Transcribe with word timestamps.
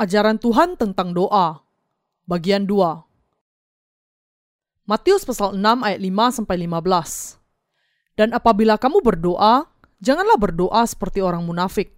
Ajaran 0.00 0.40
Tuhan 0.40 0.80
tentang 0.80 1.12
doa. 1.12 1.60
Bagian 2.24 2.64
2. 2.64 3.04
Matius 4.88 5.28
pasal 5.28 5.60
6 5.60 5.60
ayat 5.60 6.00
5 6.00 6.40
sampai 6.40 6.56
15. 6.64 7.36
Dan 8.16 8.32
apabila 8.32 8.80
kamu 8.80 9.04
berdoa, 9.04 9.68
janganlah 10.00 10.40
berdoa 10.40 10.88
seperti 10.88 11.20
orang 11.20 11.44
munafik. 11.44 11.92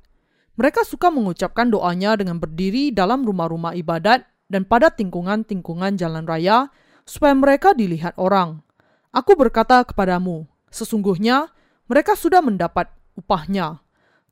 Mereka 0.58 0.82
suka 0.82 1.14
mengucapkan 1.14 1.70
doanya 1.70 2.18
dengan 2.18 2.42
berdiri 2.42 2.90
dalam 2.90 3.22
rumah-rumah 3.22 3.78
ibadat 3.78 4.26
dan 4.50 4.66
pada 4.66 4.90
tingkungan-tingkungan 4.90 5.94
jalan 5.94 6.26
raya 6.26 6.74
supaya 7.06 7.38
mereka 7.38 7.70
dilihat 7.70 8.18
orang. 8.18 8.66
Aku 9.14 9.38
berkata 9.38 9.78
kepadamu, 9.86 10.50
sesungguhnya 10.74 11.54
mereka 11.86 12.18
sudah 12.18 12.42
mendapat 12.42 12.90
upahnya. 13.14 13.78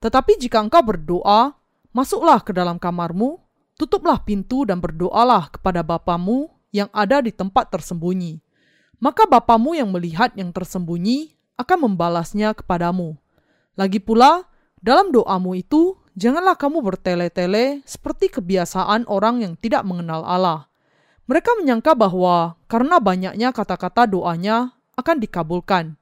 Tetapi 0.02 0.42
jika 0.42 0.58
engkau 0.58 0.82
berdoa, 0.82 1.54
masuklah 1.94 2.42
ke 2.42 2.50
dalam 2.50 2.74
kamarmu, 2.74 3.38
Tutuplah 3.80 4.20
pintu 4.20 4.68
dan 4.68 4.76
berdoalah 4.76 5.48
kepada 5.48 5.80
Bapamu 5.80 6.52
yang 6.68 6.92
ada 6.92 7.24
di 7.24 7.32
tempat 7.32 7.72
tersembunyi. 7.72 8.44
Maka 9.00 9.24
Bapamu 9.24 9.72
yang 9.72 9.88
melihat 9.88 10.36
yang 10.36 10.52
tersembunyi 10.52 11.32
akan 11.56 11.88
membalasnya 11.88 12.52
kepadamu. 12.52 13.16
Lagi 13.80 13.96
pula, 13.96 14.44
dalam 14.84 15.08
doamu 15.08 15.56
itu, 15.56 15.96
janganlah 16.12 16.60
kamu 16.60 16.84
bertele-tele 16.84 17.80
seperti 17.88 18.28
kebiasaan 18.28 19.08
orang 19.08 19.40
yang 19.40 19.56
tidak 19.56 19.80
mengenal 19.88 20.28
Allah. 20.28 20.68
Mereka 21.24 21.56
menyangka 21.56 21.96
bahwa 21.96 22.60
karena 22.68 23.00
banyaknya 23.00 23.48
kata-kata 23.48 24.04
doanya 24.04 24.76
akan 25.00 25.24
dikabulkan. 25.24 25.96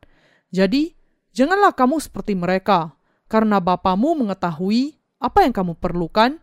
Jadi, 0.51 0.99
janganlah 1.31 1.79
kamu 1.79 2.03
seperti 2.03 2.35
mereka, 2.35 2.99
karena 3.31 3.63
Bapamu 3.63 4.19
mengetahui 4.19 4.99
apa 5.23 5.47
yang 5.47 5.55
kamu 5.55 5.79
perlukan, 5.79 6.43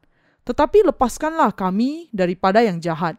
tetapi 0.41 0.81
lepaskanlah 0.89 1.53
kami 1.53 2.09
daripada 2.09 2.65
yang 2.65 2.81
jahat, 2.81 3.17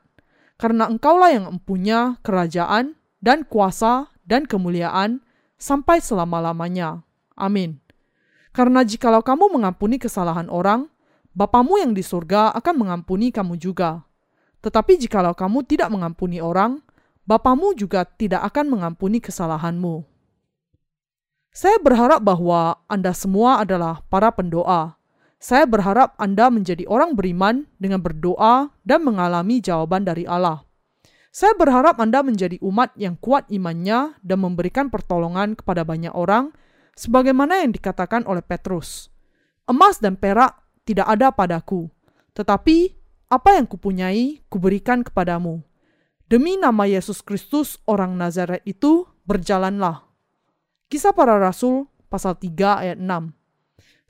karena 0.58 0.90
engkaulah 0.90 1.30
yang 1.30 1.46
empunya 1.58 2.18
kerajaan 2.26 2.98
dan 3.22 3.46
kuasa 3.46 4.10
dan 4.26 4.46
kemuliaan 4.46 5.22
sampai 5.58 6.02
selama-lamanya. 6.02 7.06
Amin. 7.38 7.78
Karena 8.52 8.84
jikalau 8.84 9.24
kamu 9.24 9.48
mengampuni 9.54 9.96
kesalahan 9.96 10.50
orang, 10.52 10.90
Bapamu 11.32 11.80
yang 11.80 11.96
di 11.96 12.04
surga 12.04 12.52
akan 12.52 12.84
mengampuni 12.84 13.32
kamu 13.32 13.56
juga. 13.56 14.04
Tetapi 14.60 15.00
jikalau 15.00 15.32
kamu 15.32 15.64
tidak 15.64 15.88
mengampuni 15.88 16.44
orang, 16.44 16.84
Bapamu 17.24 17.72
juga 17.72 18.04
tidak 18.04 18.44
akan 18.52 18.68
mengampuni 18.68 19.16
kesalahanmu. 19.16 20.04
Saya 21.56 21.80
berharap 21.80 22.20
bahwa 22.20 22.80
Anda 22.84 23.16
semua 23.16 23.64
adalah 23.64 24.04
para 24.12 24.28
pendoa 24.28 25.00
saya 25.42 25.66
berharap 25.66 26.14
Anda 26.22 26.54
menjadi 26.54 26.86
orang 26.86 27.18
beriman 27.18 27.66
dengan 27.82 27.98
berdoa 27.98 28.70
dan 28.86 29.02
mengalami 29.02 29.58
jawaban 29.58 30.06
dari 30.06 30.22
Allah. 30.22 30.62
Saya 31.34 31.58
berharap 31.58 31.98
Anda 31.98 32.22
menjadi 32.22 32.62
umat 32.62 32.94
yang 32.94 33.18
kuat 33.18 33.50
imannya 33.50 34.22
dan 34.22 34.38
memberikan 34.38 34.86
pertolongan 34.86 35.58
kepada 35.58 35.82
banyak 35.82 36.14
orang, 36.14 36.54
sebagaimana 36.94 37.66
yang 37.66 37.74
dikatakan 37.74 38.22
oleh 38.22 38.38
Petrus. 38.38 39.10
Emas 39.66 39.98
dan 39.98 40.14
perak 40.14 40.62
tidak 40.86 41.10
ada 41.10 41.34
padaku, 41.34 41.90
tetapi 42.38 42.94
apa 43.26 43.58
yang 43.58 43.66
kupunyai 43.66 44.46
kuberikan 44.46 45.02
kepadamu. 45.02 45.58
Demi 46.30 46.54
nama 46.54 46.86
Yesus 46.86 47.18
Kristus 47.18 47.82
orang 47.90 48.14
Nazaret 48.14 48.62
itu, 48.62 49.10
berjalanlah. 49.26 50.06
Kisah 50.86 51.10
para 51.10 51.34
Rasul 51.34 51.90
pasal 52.06 52.38
3 52.38 52.86
ayat 52.86 52.98
6 53.02 53.41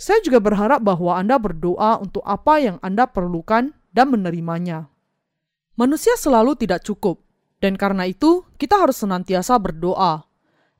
saya 0.02 0.18
juga 0.18 0.42
berharap 0.42 0.82
bahwa 0.82 1.14
Anda 1.14 1.38
berdoa 1.38 2.02
untuk 2.02 2.26
apa 2.26 2.58
yang 2.58 2.82
Anda 2.82 3.06
perlukan 3.06 3.70
dan 3.94 4.06
menerimanya. 4.10 4.90
Manusia 5.78 6.18
selalu 6.18 6.58
tidak 6.58 6.82
cukup, 6.82 7.22
dan 7.62 7.78
karena 7.78 8.10
itu 8.10 8.42
kita 8.58 8.82
harus 8.82 8.98
senantiasa 8.98 9.54
berdoa. 9.62 10.26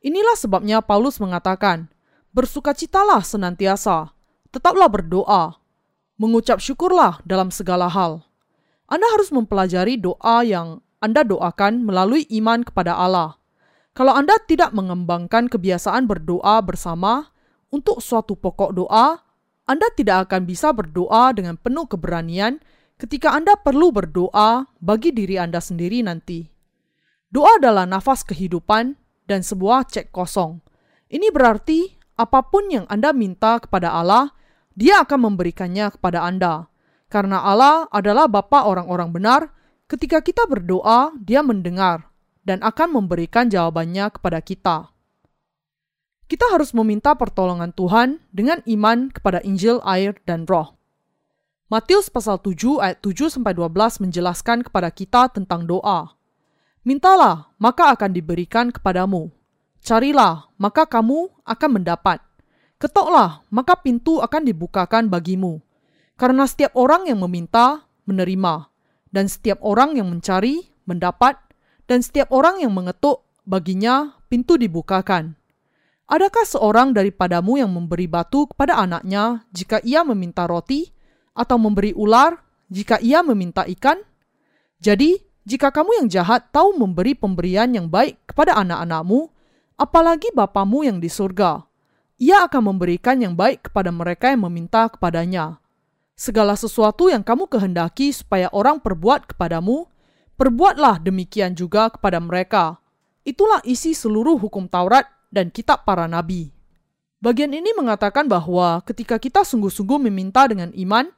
Inilah 0.02 0.34
sebabnya 0.34 0.82
Paulus 0.82 1.22
mengatakan, 1.22 1.86
"Bersukacitalah 2.34 3.22
senantiasa, 3.22 4.10
tetaplah 4.50 4.90
berdoa, 4.90 5.54
mengucap 6.18 6.58
syukurlah 6.58 7.22
dalam 7.22 7.54
segala 7.54 7.86
hal." 7.86 8.26
Anda 8.90 9.06
harus 9.06 9.30
mempelajari 9.30 10.02
doa 10.02 10.42
yang 10.42 10.82
Anda 10.98 11.22
doakan 11.22 11.86
melalui 11.86 12.26
iman 12.42 12.66
kepada 12.66 12.98
Allah. 12.98 13.38
Kalau 13.94 14.18
Anda 14.18 14.34
tidak 14.50 14.74
mengembangkan 14.74 15.46
kebiasaan 15.46 16.10
berdoa 16.10 16.58
bersama, 16.58 17.31
untuk 17.72 18.04
suatu 18.04 18.36
pokok 18.36 18.76
doa, 18.76 19.16
Anda 19.64 19.88
tidak 19.96 20.28
akan 20.28 20.44
bisa 20.44 20.70
berdoa 20.76 21.32
dengan 21.32 21.56
penuh 21.56 21.88
keberanian 21.88 22.60
ketika 23.00 23.32
Anda 23.32 23.56
perlu 23.56 23.88
berdoa 23.90 24.68
bagi 24.78 25.10
diri 25.10 25.40
Anda 25.40 25.58
sendiri 25.58 26.04
nanti. 26.04 26.44
Doa 27.32 27.56
adalah 27.56 27.88
nafas 27.88 28.28
kehidupan 28.28 29.00
dan 29.24 29.40
sebuah 29.40 29.88
cek 29.88 30.12
kosong. 30.12 30.60
Ini 31.08 31.32
berarti 31.32 31.88
apa 32.20 32.44
pun 32.44 32.68
yang 32.68 32.84
Anda 32.92 33.16
minta 33.16 33.56
kepada 33.56 33.96
Allah, 33.96 34.36
Dia 34.76 35.00
akan 35.08 35.32
memberikannya 35.32 35.96
kepada 35.96 36.28
Anda. 36.28 36.68
Karena 37.08 37.40
Allah 37.40 37.88
adalah 37.88 38.28
Bapa 38.28 38.68
orang-orang 38.68 39.16
benar, 39.16 39.40
ketika 39.88 40.20
kita 40.20 40.44
berdoa, 40.44 41.16
Dia 41.16 41.40
mendengar 41.40 42.12
dan 42.44 42.60
akan 42.60 43.00
memberikan 43.00 43.48
jawabannya 43.48 44.12
kepada 44.12 44.44
kita 44.44 44.91
kita 46.32 46.48
harus 46.48 46.72
meminta 46.72 47.12
pertolongan 47.12 47.76
Tuhan 47.76 48.16
dengan 48.32 48.64
iman 48.64 49.12
kepada 49.12 49.44
Injil, 49.44 49.84
air, 49.84 50.16
dan 50.24 50.48
roh. 50.48 50.72
Matius 51.68 52.08
pasal 52.08 52.40
7 52.40 52.80
ayat 52.80 53.04
7 53.04 53.28
sampai 53.28 53.52
12 53.52 54.00
menjelaskan 54.00 54.64
kepada 54.64 54.88
kita 54.88 55.28
tentang 55.28 55.68
doa. 55.68 56.16
Mintalah, 56.88 57.52
maka 57.60 57.92
akan 57.92 58.16
diberikan 58.16 58.72
kepadamu. 58.72 59.28
Carilah, 59.84 60.48
maka 60.56 60.88
kamu 60.88 61.28
akan 61.44 61.70
mendapat. 61.76 62.24
Ketoklah, 62.80 63.44
maka 63.52 63.76
pintu 63.76 64.24
akan 64.24 64.48
dibukakan 64.48 65.12
bagimu. 65.12 65.60
Karena 66.16 66.48
setiap 66.48 66.72
orang 66.80 67.12
yang 67.12 67.20
meminta, 67.20 67.84
menerima. 68.08 68.72
Dan 69.12 69.28
setiap 69.28 69.60
orang 69.60 70.00
yang 70.00 70.08
mencari, 70.08 70.64
mendapat. 70.88 71.36
Dan 71.84 72.00
setiap 72.00 72.32
orang 72.32 72.64
yang 72.64 72.72
mengetuk, 72.72 73.20
baginya 73.44 74.16
pintu 74.32 74.56
dibukakan. 74.56 75.41
Adakah 76.12 76.44
seorang 76.44 76.92
daripadamu 76.92 77.56
yang 77.56 77.72
memberi 77.72 78.04
batu 78.04 78.44
kepada 78.44 78.76
anaknya 78.76 79.48
jika 79.48 79.80
ia 79.80 80.04
meminta 80.04 80.44
roti, 80.44 80.92
atau 81.32 81.56
memberi 81.56 81.96
ular 81.96 82.36
jika 82.68 83.00
ia 83.00 83.24
meminta 83.24 83.64
ikan? 83.64 83.96
Jadi, 84.76 85.16
jika 85.48 85.72
kamu 85.72 86.04
yang 86.04 86.08
jahat 86.12 86.52
tahu 86.52 86.76
memberi 86.76 87.16
pemberian 87.16 87.72
yang 87.72 87.88
baik 87.88 88.20
kepada 88.28 88.60
anak-anakmu, 88.60 89.32
apalagi 89.80 90.28
Bapamu 90.36 90.84
yang 90.84 91.00
di 91.00 91.08
surga, 91.08 91.64
ia 92.20 92.44
akan 92.44 92.76
memberikan 92.76 93.16
yang 93.16 93.32
baik 93.32 93.72
kepada 93.72 93.88
mereka 93.88 94.36
yang 94.36 94.44
meminta 94.44 94.92
kepadanya. 94.92 95.64
Segala 96.12 96.60
sesuatu 96.60 97.08
yang 97.08 97.24
kamu 97.24 97.48
kehendaki 97.48 98.12
supaya 98.12 98.52
orang 98.52 98.84
perbuat 98.84 99.32
kepadamu, 99.32 99.88
perbuatlah 100.36 101.00
demikian 101.00 101.56
juga 101.56 101.88
kepada 101.88 102.20
mereka. 102.20 102.76
Itulah 103.24 103.64
isi 103.64 103.96
seluruh 103.96 104.36
hukum 104.36 104.68
Taurat 104.68 105.21
dan 105.32 105.48
kitab 105.48 105.88
para 105.88 106.04
nabi. 106.04 106.52
Bagian 107.24 107.56
ini 107.56 107.72
mengatakan 107.72 108.28
bahwa 108.28 108.84
ketika 108.84 109.16
kita 109.16 109.42
sungguh-sungguh 109.42 109.96
meminta 109.96 110.44
dengan 110.44 110.68
iman, 110.76 111.08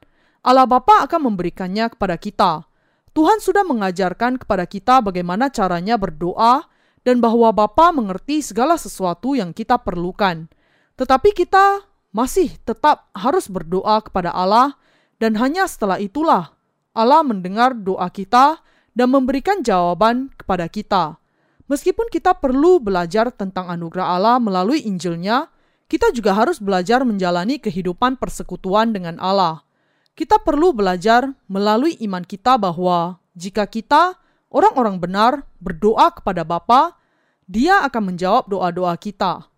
Allah 0.45 0.63
Bapa 0.63 1.03
akan 1.03 1.33
memberikannya 1.33 1.91
kepada 1.91 2.15
kita. 2.15 2.63
Tuhan 3.11 3.41
sudah 3.41 3.67
mengajarkan 3.67 4.39
kepada 4.39 4.63
kita 4.69 5.01
bagaimana 5.03 5.51
caranya 5.51 5.97
berdoa 5.99 6.69
dan 7.01 7.19
bahwa 7.19 7.49
Bapa 7.49 7.89
mengerti 7.89 8.45
segala 8.45 8.77
sesuatu 8.77 9.33
yang 9.33 9.51
kita 9.51 9.81
perlukan. 9.81 10.45
Tetapi 10.95 11.33
kita 11.33 11.83
masih 12.13 12.53
tetap 12.63 13.09
harus 13.11 13.49
berdoa 13.51 13.99
kepada 14.05 14.31
Allah 14.31 14.77
dan 15.19 15.35
hanya 15.41 15.67
setelah 15.67 15.99
itulah 15.99 16.55
Allah 16.95 17.25
mendengar 17.27 17.75
doa 17.75 18.07
kita 18.07 18.63
dan 18.95 19.07
memberikan 19.11 19.65
jawaban 19.65 20.31
kepada 20.37 20.69
kita. 20.71 21.19
Meskipun 21.65 22.13
kita 22.13 22.37
perlu 22.37 22.77
belajar 22.77 23.33
tentang 23.33 23.73
anugerah 23.73 24.17
Allah 24.17 24.37
melalui 24.37 24.85
Injilnya, 24.85 25.49
kita 25.89 26.13
juga 26.13 26.33
harus 26.37 26.61
belajar 26.61 27.01
menjalani 27.05 27.57
kehidupan 27.61 28.17
persekutuan 28.21 28.93
dengan 28.93 29.17
Allah. 29.21 29.65
kita 30.15 30.39
perlu 30.39 30.71
belajar 30.71 31.27
melalui 31.51 31.99
iman 32.07 32.23
kita 32.23 32.55
bahwa 32.55 33.19
jika 33.35 33.67
kita, 33.67 34.15
orang-orang 34.47 34.95
benar, 34.95 35.43
berdoa 35.59 36.07
kepada 36.15 36.47
Bapa, 36.47 36.95
Dia 37.45 37.83
akan 37.83 38.15
menjawab 38.15 38.47
doa-doa 38.47 38.95
kita. 38.95 39.51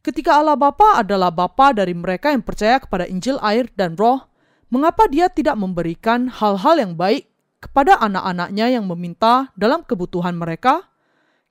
Ketika 0.00 0.38
Allah 0.38 0.54
Bapa 0.54 1.02
adalah 1.02 1.34
Bapa 1.34 1.74
dari 1.74 1.92
mereka 1.92 2.30
yang 2.30 2.46
percaya 2.46 2.78
kepada 2.78 3.10
Injil, 3.10 3.42
air, 3.42 3.66
dan 3.74 3.98
Roh, 3.98 4.30
mengapa 4.70 5.10
Dia 5.10 5.26
tidak 5.26 5.58
memberikan 5.58 6.30
hal-hal 6.30 6.78
yang 6.78 6.94
baik 6.94 7.26
kepada 7.58 7.98
anak-anaknya 7.98 8.78
yang 8.78 8.86
meminta 8.86 9.50
dalam 9.58 9.82
kebutuhan 9.82 10.38
mereka? 10.38 10.86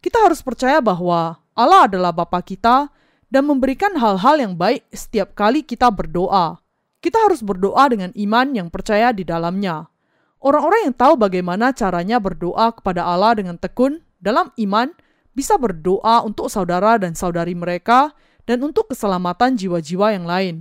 Kita 0.08 0.24
harus 0.24 0.40
percaya 0.40 0.80
bahwa 0.80 1.36
Allah 1.52 1.84
adalah 1.84 2.16
Bapa 2.16 2.40
kita 2.40 2.88
dan 3.28 3.44
memberikan 3.44 3.92
hal-hal 4.00 4.40
yang 4.40 4.56
baik 4.56 4.88
setiap 4.88 5.36
kali 5.36 5.68
kita 5.68 5.92
berdoa. 5.92 6.64
Kita 7.04 7.28
harus 7.28 7.44
berdoa 7.44 7.92
dengan 7.92 8.16
iman 8.16 8.48
yang 8.56 8.72
percaya 8.72 9.12
di 9.12 9.28
dalamnya. 9.28 9.92
Orang-orang 10.40 10.88
yang 10.88 10.96
tahu 10.96 11.20
bagaimana 11.20 11.76
caranya 11.76 12.24
berdoa 12.24 12.72
kepada 12.72 13.04
Allah 13.04 13.36
dengan 13.36 13.60
tekun 13.60 14.00
dalam 14.24 14.48
iman 14.56 14.96
bisa 15.36 15.60
berdoa 15.60 16.24
untuk 16.24 16.48
saudara 16.48 16.96
dan 16.96 17.12
saudari 17.12 17.52
mereka 17.52 18.16
dan 18.48 18.64
untuk 18.64 18.96
keselamatan 18.96 19.60
jiwa-jiwa 19.60 20.16
yang 20.16 20.24
lain. 20.24 20.56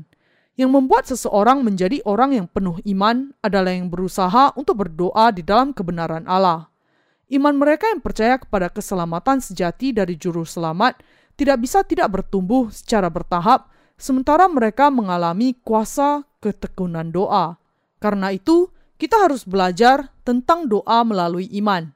Yang 0.58 0.70
membuat 0.74 1.06
seseorang 1.06 1.62
menjadi 1.62 2.02
orang 2.02 2.34
yang 2.34 2.50
penuh 2.50 2.82
iman 2.82 3.30
adalah 3.46 3.70
yang 3.70 3.94
berusaha 3.94 4.50
untuk 4.58 4.82
berdoa 4.82 5.30
di 5.30 5.46
dalam 5.46 5.70
kebenaran 5.70 6.26
Allah. 6.26 6.66
Iman 7.26 7.58
mereka 7.58 7.90
yang 7.90 7.98
percaya 7.98 8.38
kepada 8.38 8.70
keselamatan 8.70 9.42
sejati 9.42 9.90
dari 9.90 10.14
juru 10.14 10.46
selamat 10.46 11.02
tidak 11.34 11.58
bisa 11.58 11.82
tidak 11.82 12.08
bertumbuh 12.14 12.70
secara 12.70 13.10
bertahap, 13.10 13.66
sementara 13.98 14.46
mereka 14.46 14.94
mengalami 14.94 15.58
kuasa 15.58 16.22
ketekunan 16.38 17.10
doa. 17.10 17.58
Karena 17.98 18.30
itu, 18.30 18.70
kita 18.96 19.26
harus 19.26 19.42
belajar 19.42 20.14
tentang 20.22 20.70
doa 20.70 21.02
melalui 21.02 21.50
iman. 21.58 21.90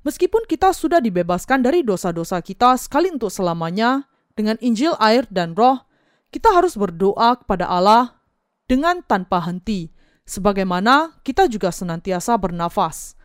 Meskipun 0.00 0.48
kita 0.48 0.72
sudah 0.72 0.98
dibebaskan 0.98 1.60
dari 1.60 1.84
dosa-dosa 1.84 2.40
kita 2.40 2.72
sekali 2.80 3.12
untuk 3.12 3.28
selamanya, 3.28 4.08
dengan 4.32 4.56
Injil, 4.64 4.96
air, 4.96 5.28
dan 5.28 5.52
Roh, 5.52 5.84
kita 6.32 6.48
harus 6.56 6.72
berdoa 6.72 7.36
kepada 7.36 7.68
Allah 7.68 8.16
dengan 8.64 9.04
tanpa 9.04 9.44
henti, 9.44 9.92
sebagaimana 10.24 11.20
kita 11.20 11.44
juga 11.52 11.68
senantiasa 11.68 12.40
bernafas. 12.40 13.19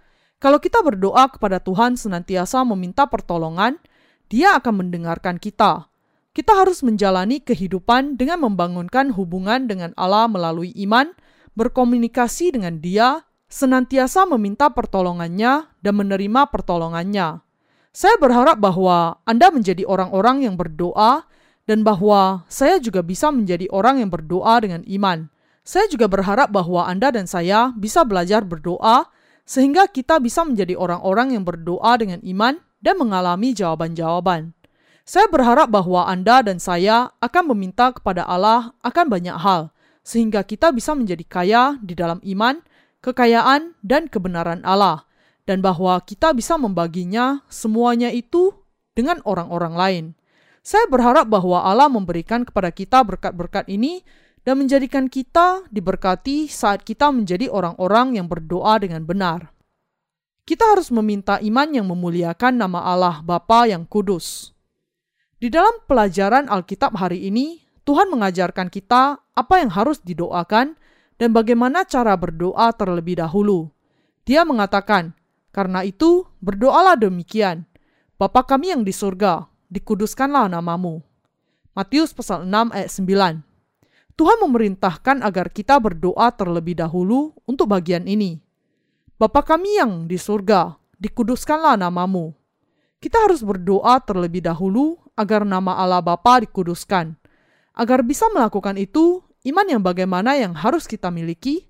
Kalau 0.45 0.62
kita 0.62 0.77
berdoa 0.86 1.25
kepada 1.25 1.57
Tuhan 1.57 1.97
senantiasa 1.97 2.62
meminta 2.62 3.09
pertolongan, 3.09 3.81
Dia 4.30 4.53
akan 4.62 4.86
mendengarkan 4.86 5.42
kita. 5.42 5.89
Kita 6.38 6.53
harus 6.53 6.86
menjalani 6.86 7.42
kehidupan 7.42 8.13
dengan 8.13 8.45
membangunkan 8.45 9.09
hubungan 9.18 9.65
dengan 9.65 9.97
Allah 9.97 10.30
melalui 10.30 10.69
iman, 10.86 11.09
berkomunikasi 11.57 12.53
dengan 12.53 12.77
Dia, 12.77 13.25
senantiasa 13.50 14.30
meminta 14.30 14.69
pertolongannya 14.69 15.65
dan 15.81 15.94
menerima 15.97 16.53
pertolongannya. 16.53 17.41
Saya 17.89 18.13
berharap 18.21 18.62
bahwa 18.62 19.18
Anda 19.25 19.50
menjadi 19.50 19.81
orang-orang 19.89 20.45
yang 20.45 20.62
berdoa 20.62 21.25
dan 21.65 21.81
bahwa 21.81 22.45
saya 22.53 22.77
juga 22.77 23.01
bisa 23.01 23.33
menjadi 23.33 23.65
orang 23.74 23.98
yang 23.98 24.13
berdoa 24.13 24.62
dengan 24.62 24.86
iman. 24.86 25.25
Saya 25.65 25.89
juga 25.89 26.06
berharap 26.06 26.53
bahwa 26.53 26.86
Anda 26.86 27.09
dan 27.09 27.25
saya 27.25 27.74
bisa 27.74 28.06
belajar 28.06 28.45
berdoa 28.45 29.09
sehingga 29.45 29.88
kita 29.88 30.18
bisa 30.19 30.44
menjadi 30.44 30.74
orang-orang 30.75 31.38
yang 31.38 31.45
berdoa 31.45 31.95
dengan 31.95 32.19
iman 32.25 32.59
dan 32.81 32.95
mengalami 32.97 33.53
jawaban-jawaban. 33.53 34.51
Saya 35.06 35.30
berharap 35.30 35.69
bahwa 35.69 36.09
Anda 36.09 36.42
dan 36.42 36.57
saya 36.57 37.13
akan 37.21 37.53
meminta 37.53 37.94
kepada 37.94 38.25
Allah 38.25 38.74
akan 38.81 39.06
banyak 39.06 39.38
hal, 39.38 39.69
sehingga 40.01 40.42
kita 40.42 40.74
bisa 40.74 40.97
menjadi 40.97 41.21
kaya 41.25 41.63
di 41.77 41.94
dalam 41.94 42.18
iman, 42.25 42.57
kekayaan, 43.06 43.77
dan 43.86 44.09
kebenaran 44.09 44.65
Allah 44.65 45.06
dan 45.45 45.62
bahwa 45.62 46.01
kita 46.01 46.33
bisa 46.33 46.57
membaginya 46.57 47.45
semuanya 47.48 48.09
itu 48.09 48.51
dengan 48.98 49.21
orang-orang 49.24 49.74
lain. 49.77 50.06
Saya 50.65 50.89
berharap 50.89 51.30
bahwa 51.30 51.62
Allah 51.62 51.86
memberikan 51.86 52.41
kepada 52.41 52.74
kita 52.74 53.06
berkat-berkat 53.06 53.69
ini 53.69 54.01
dan 54.45 54.62
menjadikan 54.62 55.09
kita 55.09 55.65
diberkati 55.74 56.45
saat 56.45 56.86
kita 56.86 57.09
menjadi 57.09 57.50
orang-orang 57.50 58.21
yang 58.21 58.30
berdoa 58.30 58.77
dengan 58.77 59.01
benar. 59.01 59.50
Kita 60.45 60.77
harus 60.77 60.94
meminta 60.94 61.42
iman 61.42 61.65
yang 61.74 61.89
memuliakan 61.89 62.62
nama 62.62 62.86
Allah 62.86 63.25
Bapa 63.25 63.65
yang 63.65 63.89
kudus. 63.89 64.53
Di 65.42 65.50
dalam 65.50 65.81
pelajaran 65.89 66.45
Alkitab 66.45 66.94
hari 66.94 67.25
ini, 67.25 67.65
Tuhan 67.81 68.13
mengajarkan 68.13 68.69
kita 68.69 69.18
apa 69.18 69.56
yang 69.57 69.74
harus 69.74 69.97
didoakan 70.06 70.77
dan 71.18 71.30
bagaimana 71.33 71.81
cara 71.89 72.13
berdoa 72.13 72.69
terlebih 72.77 73.18
dahulu. 73.18 73.74
Dia 74.30 74.45
mengatakan, 74.45 75.18
karena 75.50 75.81
itu, 75.81 76.30
berdoalah 76.45 76.94
demikian. 76.94 77.65
Bapa 78.21 78.45
kami 78.45 78.77
yang 78.77 78.86
di 78.86 78.94
surga, 78.94 79.50
dikuduskanlah 79.74 80.45
namamu. 80.53 81.01
Matius 81.74 82.13
pasal 82.13 82.45
6 82.45 82.69
ayat 82.69 82.89
9. 83.41 83.55
Tuhan 84.15 84.39
memerintahkan 84.47 85.27
agar 85.27 85.51
kita 85.51 85.75
berdoa 85.75 86.31
terlebih 86.31 86.79
dahulu 86.79 87.35
untuk 87.44 87.67
bagian 87.67 88.07
ini. 88.07 88.39
Bapa 89.19 89.44
kami 89.44 89.75
yang 89.75 90.07
di 90.07 90.15
surga, 90.15 90.79
dikuduskanlah 91.00 91.75
namamu. 91.75 92.31
Kita 93.03 93.27
harus 93.27 93.44
berdoa 93.44 94.00
terlebih 94.00 94.39
dahulu 94.39 94.95
agar 95.19 95.44
nama 95.44 95.75
Allah 95.75 96.00
Bapa 96.00 96.44
dikuduskan. 96.47 97.15
Agar 97.75 98.07
bisa 98.07 98.31
melakukan 98.31 98.79
itu, 98.79 99.19
iman 99.51 99.67
yang 99.67 99.83
bagaimana 99.83 100.39
yang 100.39 100.56
harus 100.56 100.88
kita 100.88 101.12
miliki? 101.12 101.67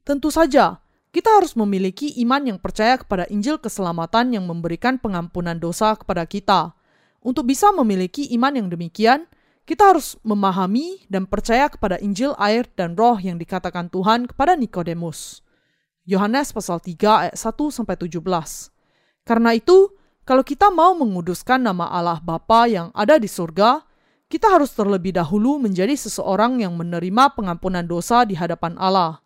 Tentu 0.00 0.32
saja, 0.32 0.80
kita 1.12 1.28
harus 1.28 1.52
memiliki 1.60 2.08
iman 2.24 2.40
yang 2.40 2.56
percaya 2.56 2.96
kepada 2.96 3.28
Injil 3.28 3.60
keselamatan 3.60 4.32
yang 4.32 4.48
memberikan 4.48 4.96
pengampunan 4.96 5.60
dosa 5.60 5.92
kepada 5.92 6.24
kita. 6.24 6.72
Untuk 7.20 7.52
bisa 7.52 7.68
memiliki 7.68 8.32
iman 8.32 8.56
yang 8.56 8.72
demikian, 8.72 9.28
kita 9.62 9.94
harus 9.94 10.18
memahami 10.26 11.06
dan 11.06 11.24
percaya 11.24 11.70
kepada 11.70 11.94
Injil, 12.02 12.34
air, 12.38 12.66
dan 12.74 12.98
roh 12.98 13.14
yang 13.18 13.38
dikatakan 13.38 13.86
Tuhan 13.88 14.26
kepada 14.26 14.58
Nikodemus. 14.58 15.42
Yohanes 16.02 16.50
pasal 16.50 16.82
3 16.82 17.30
ayat 17.30 17.36
1 17.38 17.70
sampai 17.70 17.94
17. 17.94 18.18
Karena 19.22 19.54
itu, 19.54 19.94
kalau 20.26 20.42
kita 20.42 20.70
mau 20.74 20.98
menguduskan 20.98 21.62
nama 21.62 21.86
Allah 21.86 22.18
Bapa 22.18 22.66
yang 22.66 22.90
ada 22.90 23.22
di 23.22 23.30
surga, 23.30 23.86
kita 24.26 24.50
harus 24.50 24.74
terlebih 24.74 25.14
dahulu 25.14 25.62
menjadi 25.62 25.94
seseorang 25.94 26.58
yang 26.58 26.74
menerima 26.74 27.36
pengampunan 27.38 27.86
dosa 27.86 28.26
di 28.26 28.34
hadapan 28.34 28.74
Allah. 28.82 29.22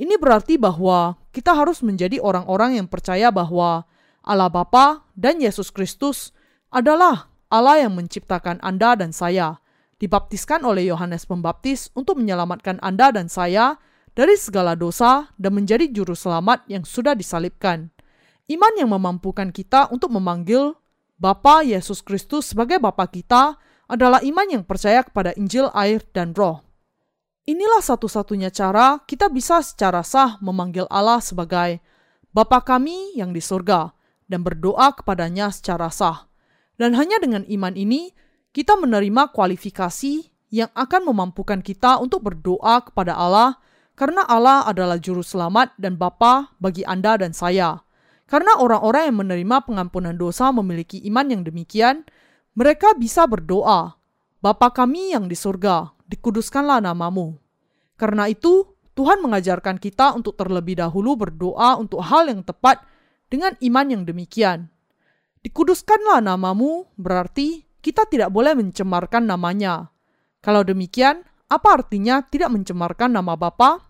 Ini 0.00 0.16
berarti 0.16 0.56
bahwa 0.56 1.18
kita 1.34 1.52
harus 1.52 1.84
menjadi 1.84 2.22
orang-orang 2.24 2.80
yang 2.80 2.88
percaya 2.88 3.28
bahwa 3.28 3.84
Allah 4.24 4.48
Bapa 4.48 5.04
dan 5.12 5.44
Yesus 5.44 5.68
Kristus 5.68 6.32
adalah 6.72 7.28
Allah 7.52 7.84
yang 7.84 7.94
menciptakan 7.94 8.58
Anda 8.64 8.96
dan 8.96 9.12
saya, 9.12 9.60
dibaptiskan 10.04 10.60
oleh 10.68 10.92
Yohanes 10.92 11.24
Pembaptis 11.24 11.88
untuk 11.96 12.20
menyelamatkan 12.20 12.76
Anda 12.84 13.08
dan 13.08 13.32
saya 13.32 13.80
dari 14.12 14.36
segala 14.36 14.76
dosa 14.76 15.32
dan 15.40 15.56
menjadi 15.56 15.88
juru 15.88 16.12
selamat 16.12 16.68
yang 16.68 16.84
sudah 16.84 17.16
disalibkan. 17.16 17.88
Iman 18.44 18.76
yang 18.76 18.92
memampukan 18.92 19.48
kita 19.48 19.88
untuk 19.88 20.12
memanggil 20.12 20.76
Bapa 21.16 21.64
Yesus 21.64 22.04
Kristus 22.04 22.52
sebagai 22.52 22.76
Bapa 22.76 23.08
kita 23.08 23.56
adalah 23.88 24.20
iman 24.20 24.44
yang 24.44 24.62
percaya 24.68 25.00
kepada 25.00 25.32
Injil, 25.40 25.72
air, 25.72 26.04
dan 26.12 26.36
Roh. 26.36 26.60
Inilah 27.48 27.80
satu-satunya 27.80 28.52
cara 28.52 29.00
kita 29.08 29.32
bisa 29.32 29.64
secara 29.64 30.04
sah 30.04 30.36
memanggil 30.44 30.84
Allah 30.92 31.24
sebagai 31.24 31.80
Bapa 32.32 32.60
kami 32.60 33.16
yang 33.16 33.32
di 33.32 33.40
surga 33.40 33.96
dan 34.28 34.44
berdoa 34.44 34.92
kepadanya 34.96 35.48
secara 35.48 35.88
sah. 35.88 36.28
Dan 36.74 36.98
hanya 36.98 37.22
dengan 37.22 37.46
iman 37.46 37.78
ini, 37.78 38.10
kita 38.54 38.78
menerima 38.78 39.34
kualifikasi 39.34 40.30
yang 40.54 40.70
akan 40.78 41.10
memampukan 41.10 41.58
kita 41.58 41.98
untuk 41.98 42.30
berdoa 42.30 42.86
kepada 42.86 43.18
Allah 43.18 43.58
karena 43.98 44.22
Allah 44.30 44.62
adalah 44.70 44.94
juru 45.02 45.26
selamat 45.26 45.74
dan 45.74 45.98
Bapa 45.98 46.54
bagi 46.62 46.86
Anda 46.86 47.18
dan 47.18 47.34
saya. 47.34 47.82
Karena 48.30 48.54
orang-orang 48.62 49.10
yang 49.10 49.18
menerima 49.26 49.66
pengampunan 49.66 50.14
dosa 50.14 50.54
memiliki 50.54 51.02
iman 51.10 51.26
yang 51.26 51.42
demikian, 51.42 52.06
mereka 52.54 52.94
bisa 52.94 53.26
berdoa, 53.26 53.98
Bapa 54.38 54.70
kami 54.70 55.10
yang 55.10 55.26
di 55.26 55.34
surga, 55.34 55.90
dikuduskanlah 56.06 56.78
namamu. 56.78 57.34
Karena 57.98 58.30
itu, 58.30 58.70
Tuhan 58.94 59.18
mengajarkan 59.18 59.82
kita 59.82 60.14
untuk 60.14 60.38
terlebih 60.38 60.78
dahulu 60.78 61.18
berdoa 61.18 61.74
untuk 61.74 62.06
hal 62.06 62.30
yang 62.30 62.46
tepat 62.46 62.86
dengan 63.26 63.58
iman 63.58 63.86
yang 63.90 64.02
demikian. 64.06 64.70
Dikuduskanlah 65.42 66.22
namamu 66.22 66.86
berarti 66.94 67.66
kita 67.84 68.08
tidak 68.08 68.32
boleh 68.32 68.56
mencemarkan 68.56 69.28
namanya. 69.28 69.92
Kalau 70.40 70.64
demikian, 70.64 71.20
apa 71.52 71.84
artinya 71.84 72.24
tidak 72.24 72.48
mencemarkan 72.48 73.12
nama 73.12 73.36
Bapa? 73.36 73.84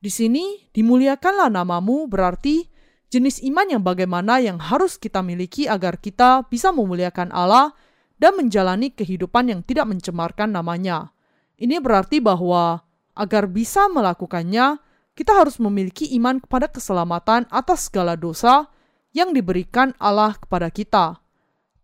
Di 0.00 0.08
sini, 0.08 0.72
dimuliakanlah 0.72 1.52
namamu 1.52 2.08
berarti 2.08 2.64
jenis 3.12 3.44
iman 3.44 3.68
yang 3.68 3.82
bagaimana 3.84 4.40
yang 4.40 4.56
harus 4.56 4.96
kita 4.96 5.20
miliki 5.20 5.68
agar 5.68 6.00
kita 6.00 6.48
bisa 6.48 6.72
memuliakan 6.72 7.28
Allah 7.36 7.76
dan 8.16 8.40
menjalani 8.40 8.88
kehidupan 8.96 9.52
yang 9.52 9.60
tidak 9.60 9.84
mencemarkan 9.92 10.56
namanya. 10.56 11.12
Ini 11.60 11.84
berarti 11.84 12.24
bahwa 12.24 12.80
agar 13.12 13.50
bisa 13.50 13.90
melakukannya, 13.92 14.80
kita 15.18 15.34
harus 15.34 15.58
memiliki 15.58 16.06
iman 16.14 16.38
kepada 16.38 16.70
keselamatan 16.70 17.50
atas 17.50 17.90
segala 17.90 18.14
dosa 18.14 18.70
yang 19.10 19.34
diberikan 19.34 19.90
Allah 19.98 20.38
kepada 20.38 20.70
kita. 20.70 21.18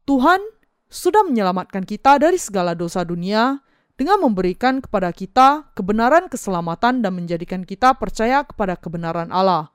Tuhan 0.06 0.38
sudah 0.94 1.26
menyelamatkan 1.26 1.82
kita 1.82 2.22
dari 2.22 2.38
segala 2.38 2.78
dosa 2.78 3.02
dunia 3.02 3.58
dengan 3.98 4.22
memberikan 4.22 4.78
kepada 4.78 5.10
kita 5.10 5.74
kebenaran 5.74 6.30
keselamatan 6.30 7.02
dan 7.02 7.12
menjadikan 7.18 7.66
kita 7.66 7.98
percaya 7.98 8.46
kepada 8.46 8.78
kebenaran 8.78 9.34
Allah. 9.34 9.74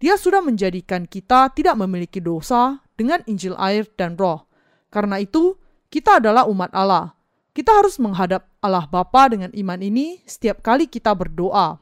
Dia 0.00 0.16
sudah 0.16 0.40
menjadikan 0.40 1.04
kita 1.04 1.52
tidak 1.52 1.76
memiliki 1.76 2.20
dosa 2.20 2.80
dengan 2.96 3.20
Injil 3.28 3.52
air 3.60 3.84
dan 3.96 4.16
roh. 4.16 4.48
Karena 4.88 5.20
itu, 5.20 5.60
kita 5.92 6.18
adalah 6.20 6.48
umat 6.48 6.72
Allah. 6.72 7.12
Kita 7.54 7.70
harus 7.70 8.02
menghadap 8.02 8.50
Allah 8.58 8.88
Bapa 8.88 9.30
dengan 9.30 9.52
iman 9.54 9.78
ini 9.78 10.18
setiap 10.26 10.64
kali 10.64 10.90
kita 10.90 11.14
berdoa. 11.14 11.78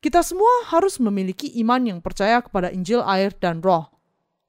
Kita 0.00 0.20
semua 0.20 0.68
harus 0.68 1.00
memiliki 1.00 1.48
iman 1.64 1.80
yang 1.84 1.98
percaya 2.04 2.40
kepada 2.44 2.68
Injil, 2.72 3.04
air, 3.04 3.32
dan 3.36 3.60
Roh. 3.64 3.99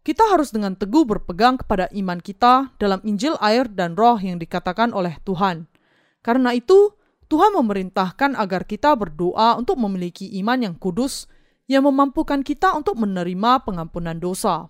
Kita 0.01 0.33
harus 0.33 0.49
dengan 0.49 0.73
teguh 0.73 1.05
berpegang 1.05 1.61
kepada 1.61 1.85
iman 1.93 2.17
kita 2.17 2.73
dalam 2.81 2.97
Injil, 3.05 3.37
air, 3.37 3.69
dan 3.69 3.93
Roh 3.93 4.17
yang 4.17 4.41
dikatakan 4.41 4.97
oleh 4.97 5.21
Tuhan. 5.21 5.69
Karena 6.25 6.57
itu, 6.57 6.97
Tuhan 7.29 7.53
memerintahkan 7.53 8.33
agar 8.33 8.65
kita 8.65 8.97
berdoa 8.97 9.55
untuk 9.61 9.77
memiliki 9.77 10.25
iman 10.41 10.57
yang 10.57 10.75
kudus 10.75 11.29
yang 11.69 11.85
memampukan 11.85 12.41
kita 12.41 12.73
untuk 12.73 12.97
menerima 12.97 13.63
pengampunan 13.63 14.17
dosa. 14.17 14.67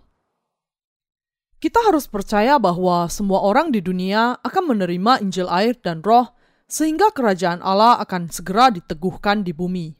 Kita 1.61 1.79
harus 1.87 2.09
percaya 2.09 2.57
bahwa 2.57 3.05
semua 3.07 3.41
orang 3.41 3.71
di 3.71 3.79
dunia 3.79 4.37
akan 4.41 4.75
menerima 4.75 5.21
Injil 5.21 5.49
air 5.49 5.77
dan 5.77 6.01
roh 6.01 6.33
sehingga 6.65 7.13
kerajaan 7.13 7.61
Allah 7.61 8.01
akan 8.01 8.33
segera 8.33 8.73
diteguhkan 8.73 9.45
di 9.45 9.53
bumi. 9.53 9.93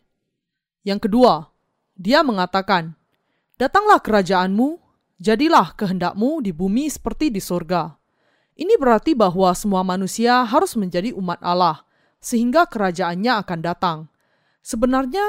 Yang 0.82 1.10
kedua, 1.10 1.54
dia 1.94 2.26
mengatakan, 2.26 2.98
Datanglah 3.62 4.02
kerajaanmu, 4.02 4.81
jadilah 5.22 5.78
kehendakmu 5.78 6.42
di 6.42 6.50
bumi 6.50 6.90
seperti 6.90 7.30
di 7.30 7.38
surga. 7.38 7.94
Ini 8.58 8.74
berarti 8.82 9.14
bahwa 9.14 9.54
semua 9.54 9.86
manusia 9.86 10.42
harus 10.42 10.74
menjadi 10.74 11.14
umat 11.14 11.38
Allah, 11.46 11.86
sehingga 12.18 12.66
kerajaannya 12.66 13.46
akan 13.46 13.60
datang. 13.62 13.98
Sebenarnya, 14.66 15.24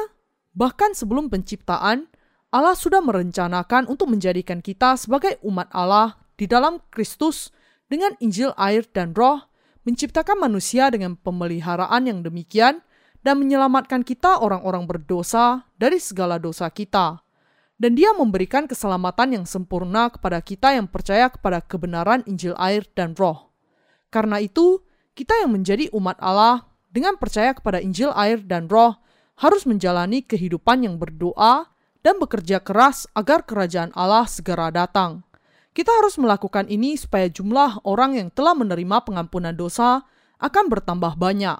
bahkan 0.57 0.97
sebelum 0.97 1.29
penciptaan, 1.29 2.09
Allah 2.53 2.77
sudah 2.77 3.05
merencanakan 3.05 3.89
untuk 3.89 4.09
menjadikan 4.09 4.65
kita 4.65 4.97
sebagai 4.97 5.37
umat 5.45 5.69
Allah 5.73 6.17
di 6.41 6.49
dalam 6.49 6.81
Kristus 6.93 7.53
dengan 7.89 8.17
Injil 8.21 8.57
air 8.57 8.89
dan 8.93 9.13
roh, 9.13 9.45
menciptakan 9.85 10.41
manusia 10.41 10.89
dengan 10.89 11.17
pemeliharaan 11.21 12.09
yang 12.09 12.25
demikian, 12.25 12.81
dan 13.23 13.39
menyelamatkan 13.39 14.03
kita 14.03 14.43
orang-orang 14.43 14.85
berdosa 14.85 15.63
dari 15.79 16.03
segala 16.03 16.43
dosa 16.43 16.67
kita. 16.69 17.23
Dan 17.81 17.99
dia 17.99 18.15
memberikan 18.15 18.71
keselamatan 18.71 19.43
yang 19.43 19.45
sempurna 19.49 20.13
kepada 20.13 20.39
kita 20.41 20.77
yang 20.77 20.87
percaya 20.87 21.33
kepada 21.33 21.59
kebenaran 21.65 22.23
Injil 22.31 22.55
air 22.61 22.87
dan 22.95 23.17
roh. 23.19 23.51
Karena 24.13 24.39
itu, 24.39 24.85
kita 25.19 25.43
yang 25.43 25.51
menjadi 25.53 25.91
umat 25.93 26.21
Allah 26.23 26.69
dengan 26.93 27.19
percaya 27.19 27.57
kepada 27.57 27.83
Injil 27.83 28.13
air 28.15 28.39
dan 28.45 28.71
roh 28.71 29.01
harus 29.41 29.67
menjalani 29.67 30.23
kehidupan 30.23 30.87
yang 30.87 31.01
berdoa 31.01 31.73
dan 32.05 32.21
bekerja 32.23 32.63
keras 32.63 33.11
agar 33.17 33.43
kerajaan 33.43 33.91
Allah 33.99 34.29
segera 34.31 34.71
datang. 34.71 35.27
Kita 35.73 35.89
harus 35.89 36.21
melakukan 36.21 36.69
ini 36.69 37.01
supaya 37.01 37.33
jumlah 37.33 37.83
orang 37.89 38.21
yang 38.21 38.29
telah 38.29 38.53
menerima 38.53 39.09
pengampunan 39.09 39.57
dosa 39.57 40.05
akan 40.39 40.69
bertambah 40.69 41.17
banyak 41.17 41.59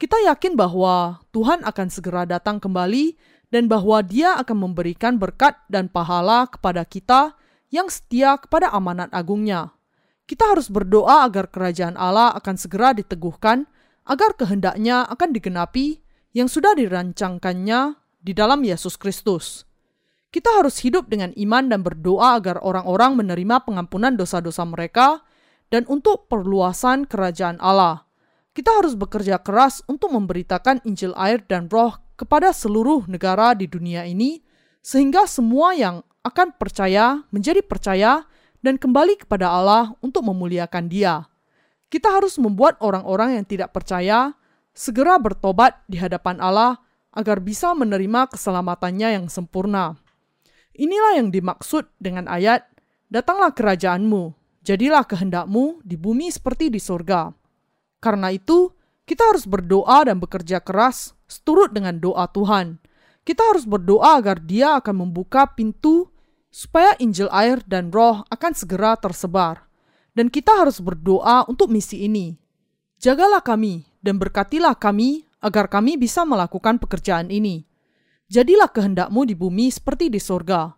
kita 0.00 0.16
yakin 0.32 0.56
bahwa 0.56 1.20
Tuhan 1.28 1.60
akan 1.60 1.88
segera 1.92 2.24
datang 2.24 2.56
kembali 2.56 3.20
dan 3.50 3.66
bahwa 3.66 4.02
Dia 4.02 4.38
akan 4.38 4.70
memberikan 4.70 5.18
berkat 5.18 5.58
dan 5.66 5.90
pahala 5.90 6.46
kepada 6.46 6.86
kita 6.86 7.34
yang 7.70 7.86
setia 7.90 8.38
kepada 8.38 8.70
amanat 8.74 9.10
agungnya. 9.14 9.74
Kita 10.26 10.54
harus 10.54 10.70
berdoa 10.70 11.26
agar 11.26 11.50
kerajaan 11.50 11.98
Allah 11.98 12.30
akan 12.38 12.54
segera 12.54 12.94
diteguhkan, 12.94 13.66
agar 14.06 14.38
kehendaknya 14.38 15.02
akan 15.10 15.34
digenapi 15.34 16.02
yang 16.30 16.46
sudah 16.46 16.78
dirancangkannya 16.78 17.98
di 18.22 18.32
dalam 18.34 18.62
Yesus 18.62 18.94
Kristus. 18.94 19.66
Kita 20.30 20.62
harus 20.62 20.78
hidup 20.86 21.10
dengan 21.10 21.34
iman 21.34 21.66
dan 21.66 21.82
berdoa 21.82 22.38
agar 22.38 22.62
orang-orang 22.62 23.18
menerima 23.18 23.66
pengampunan 23.66 24.14
dosa-dosa 24.14 24.62
mereka 24.62 25.26
dan 25.74 25.82
untuk 25.90 26.30
perluasan 26.30 27.10
kerajaan 27.10 27.58
Allah 27.58 28.06
kita 28.50 28.82
harus 28.82 28.98
bekerja 28.98 29.38
keras 29.40 29.80
untuk 29.86 30.10
memberitakan 30.10 30.82
Injil 30.82 31.14
air 31.14 31.42
dan 31.46 31.70
roh 31.70 31.94
kepada 32.20 32.52
seluruh 32.52 33.08
negara 33.08 33.56
di 33.56 33.64
dunia 33.64 34.04
ini, 34.04 34.44
sehingga 34.84 35.24
semua 35.24 35.72
yang 35.72 36.04
akan 36.20 36.52
percaya 36.60 37.24
menjadi 37.32 37.64
percaya 37.64 38.28
dan 38.60 38.76
kembali 38.76 39.24
kepada 39.24 39.48
Allah 39.48 39.96
untuk 40.04 40.28
memuliakan 40.28 40.92
Dia. 40.92 41.24
Kita 41.88 42.12
harus 42.12 42.36
membuat 42.36 42.76
orang-orang 42.84 43.40
yang 43.40 43.46
tidak 43.48 43.72
percaya 43.72 44.36
segera 44.76 45.16
bertobat 45.16 45.80
di 45.88 45.96
hadapan 45.96 46.36
Allah 46.44 46.76
agar 47.10 47.40
bisa 47.40 47.72
menerima 47.72 48.30
keselamatannya 48.30 49.16
yang 49.16 49.26
sempurna. 49.26 49.98
Inilah 50.76 51.18
yang 51.18 51.34
dimaksud 51.34 51.88
dengan 51.98 52.30
ayat, 52.30 52.68
"Datanglah 53.10 53.50
kerajaanmu, 53.56 54.36
jadilah 54.62 55.02
kehendakmu 55.08 55.82
di 55.82 55.98
bumi 55.98 56.30
seperti 56.30 56.70
di 56.70 56.78
surga." 56.78 57.34
Karena 57.98 58.30
itu, 58.30 58.70
kita 59.10 59.26
harus 59.26 59.42
berdoa 59.42 60.06
dan 60.06 60.22
bekerja 60.22 60.62
keras 60.62 61.18
seturut 61.26 61.74
dengan 61.74 61.98
doa 61.98 62.30
Tuhan. 62.30 62.78
Kita 63.26 63.42
harus 63.42 63.66
berdoa 63.66 64.22
agar 64.22 64.38
Dia 64.38 64.78
akan 64.78 65.02
membuka 65.02 65.50
pintu 65.50 66.14
supaya 66.46 66.94
Injil 67.02 67.26
air 67.34 67.58
dan 67.66 67.90
roh 67.90 68.22
akan 68.30 68.52
segera 68.54 68.94
tersebar. 68.94 69.66
Dan 70.14 70.30
kita 70.30 70.62
harus 70.62 70.78
berdoa 70.78 71.42
untuk 71.50 71.74
misi 71.74 72.06
ini. 72.06 72.38
Jagalah 73.02 73.42
kami 73.42 73.82
dan 73.98 74.14
berkatilah 74.14 74.78
kami 74.78 75.26
agar 75.42 75.66
kami 75.66 75.98
bisa 75.98 76.22
melakukan 76.22 76.78
pekerjaan 76.78 77.34
ini. 77.34 77.66
Jadilah 78.30 78.70
kehendakmu 78.70 79.26
di 79.26 79.34
bumi 79.34 79.74
seperti 79.74 80.06
di 80.06 80.22
sorga. 80.22 80.70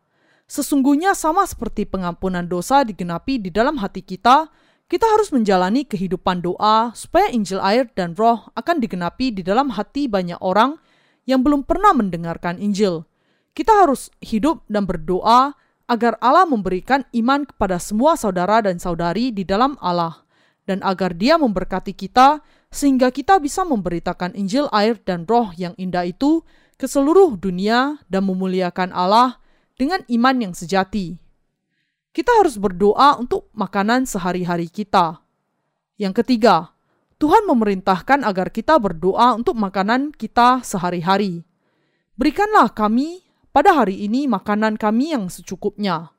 Sesungguhnya 0.49 1.13
sama 1.13 1.45
seperti 1.45 1.85
pengampunan 1.85 2.49
dosa 2.49 2.81
digenapi 2.81 3.45
di 3.45 3.53
dalam 3.53 3.77
hati 3.77 4.01
kita, 4.01 4.49
kita 4.93 5.09
harus 5.09 5.33
menjalani 5.33 5.89
kehidupan 5.89 6.45
doa 6.45 6.93
supaya 6.93 7.33
Injil 7.33 7.65
air 7.65 7.89
dan 7.97 8.13
roh 8.13 8.53
akan 8.53 8.77
digenapi 8.77 9.33
di 9.33 9.41
dalam 9.41 9.73
hati 9.73 10.05
banyak 10.05 10.37
orang 10.45 10.77
yang 11.25 11.41
belum 11.41 11.65
pernah 11.65 11.97
mendengarkan 11.97 12.61
Injil. 12.61 13.09
Kita 13.57 13.73
harus 13.73 14.13
hidup 14.21 14.69
dan 14.69 14.85
berdoa 14.85 15.57
agar 15.89 16.21
Allah 16.21 16.45
memberikan 16.45 17.09
iman 17.17 17.49
kepada 17.49 17.81
semua 17.81 18.21
saudara 18.21 18.61
dan 18.61 18.77
saudari 18.77 19.33
di 19.33 19.49
dalam 19.49 19.81
Allah, 19.81 20.29
dan 20.69 20.85
agar 20.85 21.17
Dia 21.17 21.41
memberkati 21.41 21.97
kita 21.97 22.45
sehingga 22.69 23.09
kita 23.09 23.41
bisa 23.41 23.65
memberitakan 23.65 24.37
Injil 24.37 24.69
air 24.77 25.01
dan 25.09 25.25
roh 25.25 25.57
yang 25.57 25.73
indah 25.81 26.05
itu 26.05 26.45
ke 26.77 26.85
seluruh 26.85 27.41
dunia 27.41 27.97
dan 28.13 28.29
memuliakan 28.29 28.93
Allah 28.93 29.41
dengan 29.81 30.05
iman 30.13 30.37
yang 30.37 30.53
sejati 30.53 31.17
kita 32.13 32.29
harus 32.45 32.61
berdoa 32.61 33.17
untuk 33.17 33.49
makanan 33.57 34.05
sehari-hari 34.05 34.69
kita. 34.69 35.25
Yang 35.97 36.21
ketiga, 36.23 36.77
Tuhan 37.17 37.49
memerintahkan 37.49 38.21
agar 38.29 38.53
kita 38.53 38.77
berdoa 38.77 39.33
untuk 39.33 39.57
makanan 39.57 40.13
kita 40.13 40.61
sehari-hari. 40.61 41.41
Berikanlah 42.21 42.69
kami 42.77 43.25
pada 43.49 43.73
hari 43.73 44.05
ini 44.05 44.29
makanan 44.29 44.77
kami 44.77 45.17
yang 45.17 45.33
secukupnya. 45.33 46.13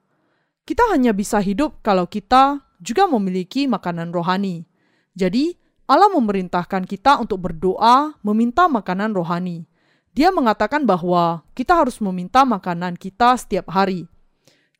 Kita 0.65 0.89
hanya 0.89 1.13
bisa 1.13 1.37
hidup 1.37 1.85
kalau 1.85 2.09
kita 2.09 2.65
juga 2.81 3.05
memiliki 3.05 3.69
makanan 3.69 4.09
rohani. 4.09 4.65
Jadi, 5.13 5.53
Allah 5.85 6.09
memerintahkan 6.09 6.89
kita 6.89 7.21
untuk 7.21 7.45
berdoa 7.45 8.17
meminta 8.25 8.65
makanan 8.65 9.13
rohani. 9.13 9.69
Dia 10.15 10.33
mengatakan 10.33 10.89
bahwa 10.89 11.45
kita 11.53 11.77
harus 11.77 12.01
meminta 12.01 12.47
makanan 12.47 12.97
kita 12.97 13.37
setiap 13.37 13.69
hari 13.69 14.09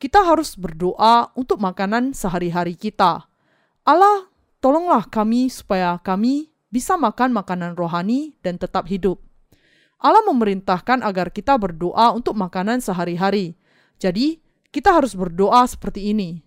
kita 0.03 0.19
harus 0.19 0.59
berdoa 0.59 1.31
untuk 1.31 1.63
makanan 1.63 2.11
sehari-hari 2.11 2.75
kita. 2.75 3.23
Allah, 3.87 4.27
tolonglah 4.59 5.07
kami 5.07 5.47
supaya 5.47 5.95
kami 5.95 6.51
bisa 6.67 6.99
makan 6.99 7.31
makanan 7.31 7.79
rohani 7.79 8.35
dan 8.43 8.59
tetap 8.59 8.91
hidup. 8.91 9.23
Allah 10.03 10.19
memerintahkan 10.27 11.07
agar 11.07 11.31
kita 11.31 11.55
berdoa 11.55 12.11
untuk 12.11 12.35
makanan 12.35 12.83
sehari-hari. 12.83 13.55
Jadi, 13.95 14.43
kita 14.75 14.91
harus 14.91 15.15
berdoa 15.15 15.63
seperti 15.63 16.11
ini. 16.11 16.43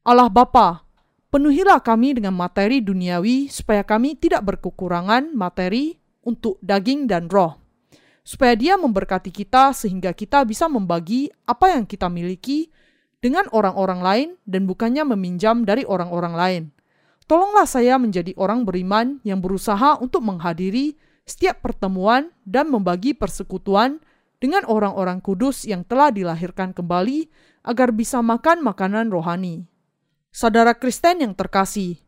Allah 0.00 0.32
Bapa, 0.32 0.88
penuhilah 1.28 1.84
kami 1.84 2.16
dengan 2.16 2.32
materi 2.32 2.80
duniawi 2.80 3.52
supaya 3.52 3.84
kami 3.84 4.16
tidak 4.16 4.40
berkekurangan 4.48 5.36
materi 5.36 6.00
untuk 6.24 6.56
daging 6.64 7.04
dan 7.04 7.28
roh. 7.28 7.60
Supaya 8.24 8.56
dia 8.56 8.80
memberkati 8.80 9.28
kita 9.28 9.76
sehingga 9.76 10.16
kita 10.16 10.48
bisa 10.48 10.64
membagi 10.64 11.28
apa 11.44 11.76
yang 11.76 11.84
kita 11.84 12.08
miliki 12.08 12.72
dengan 13.26 13.50
orang-orang 13.50 14.00
lain 14.06 14.28
dan 14.46 14.70
bukannya 14.70 15.02
meminjam 15.02 15.66
dari 15.66 15.82
orang-orang 15.82 16.34
lain. 16.38 16.62
Tolonglah 17.26 17.66
saya 17.66 17.98
menjadi 17.98 18.30
orang 18.38 18.62
beriman 18.62 19.18
yang 19.26 19.42
berusaha 19.42 19.98
untuk 19.98 20.22
menghadiri 20.22 20.94
setiap 21.26 21.58
pertemuan 21.58 22.30
dan 22.46 22.70
membagi 22.70 23.18
persekutuan 23.18 23.98
dengan 24.38 24.62
orang-orang 24.70 25.18
kudus 25.18 25.66
yang 25.66 25.82
telah 25.82 26.14
dilahirkan 26.14 26.70
kembali 26.70 27.26
agar 27.66 27.90
bisa 27.90 28.22
makan 28.22 28.62
makanan 28.62 29.10
rohani. 29.10 29.66
Saudara 30.30 30.78
Kristen 30.78 31.26
yang 31.26 31.34
terkasih, 31.34 31.98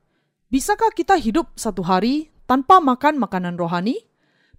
bisakah 0.55 0.95
kita 0.95 1.19
hidup 1.19 1.51
satu 1.59 1.83
hari 1.83 2.31
tanpa 2.47 2.79
makan 2.79 3.19
makanan 3.19 3.59
rohani? 3.59 4.07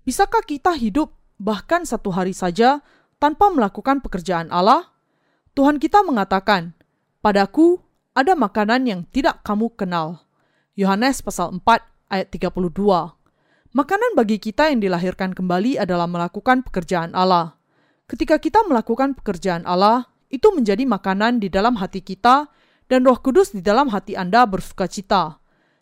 Bisakah 0.03 0.43
kita 0.43 0.75
hidup 0.75 1.15
bahkan 1.39 1.87
satu 1.87 2.11
hari 2.11 2.35
saja 2.35 2.83
tanpa 3.15 3.47
melakukan 3.47 4.03
pekerjaan 4.03 4.51
Allah? 4.51 4.99
Tuhan 5.58 5.82
kita 5.82 6.06
mengatakan, 6.06 6.77
"Padaku 7.24 7.82
ada 8.13 8.34
makanan 8.34 8.86
yang 8.86 9.01
tidak 9.10 9.41
kamu 9.46 9.74
kenal." 9.74 10.25
Yohanes 10.77 11.20
pasal 11.20 11.51
4 11.60 11.84
ayat 12.10 12.27
32. 12.32 13.18
Makanan 13.70 14.18
bagi 14.18 14.41
kita 14.41 14.74
yang 14.74 14.82
dilahirkan 14.82 15.38
kembali 15.38 15.77
adalah 15.77 16.10
melakukan 16.10 16.65
pekerjaan 16.65 17.13
Allah. 17.13 17.60
Ketika 18.10 18.41
kita 18.41 18.65
melakukan 18.65 19.13
pekerjaan 19.13 19.62
Allah, 19.70 20.10
itu 20.34 20.50
menjadi 20.50 20.86
makanan 20.89 21.38
di 21.38 21.53
dalam 21.53 21.77
hati 21.77 22.01
kita 22.01 22.50
dan 22.89 23.06
Roh 23.06 23.22
Kudus 23.22 23.53
di 23.53 23.62
dalam 23.62 23.94
hati 23.94 24.18
Anda 24.18 24.50
bersuka 24.50 24.89
cita. 24.89 25.38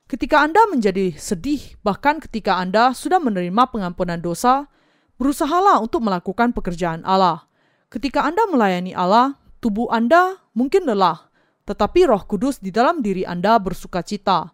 Ketika 0.08 0.44
Anda 0.44 0.68
menjadi 0.68 1.16
sedih, 1.16 1.80
bahkan 1.84 2.20
ketika 2.20 2.60
Anda 2.60 2.92
sudah 2.92 3.20
menerima 3.20 3.72
pengampunan 3.72 4.20
dosa, 4.20 4.68
berusahalah 5.16 5.80
untuk 5.80 6.04
melakukan 6.04 6.52
pekerjaan 6.52 7.04
Allah. 7.08 7.48
Ketika 7.88 8.24
Anda 8.28 8.44
melayani 8.52 8.92
Allah, 8.92 9.40
tubuh 9.60 9.90
Anda 9.90 10.38
mungkin 10.54 10.86
lelah, 10.86 11.28
tetapi 11.68 12.08
Roh 12.08 12.24
Kudus 12.24 12.64
di 12.64 12.72
dalam 12.72 13.04
diri 13.04 13.28
Anda 13.28 13.60
bersuka 13.60 14.02
cita. 14.02 14.50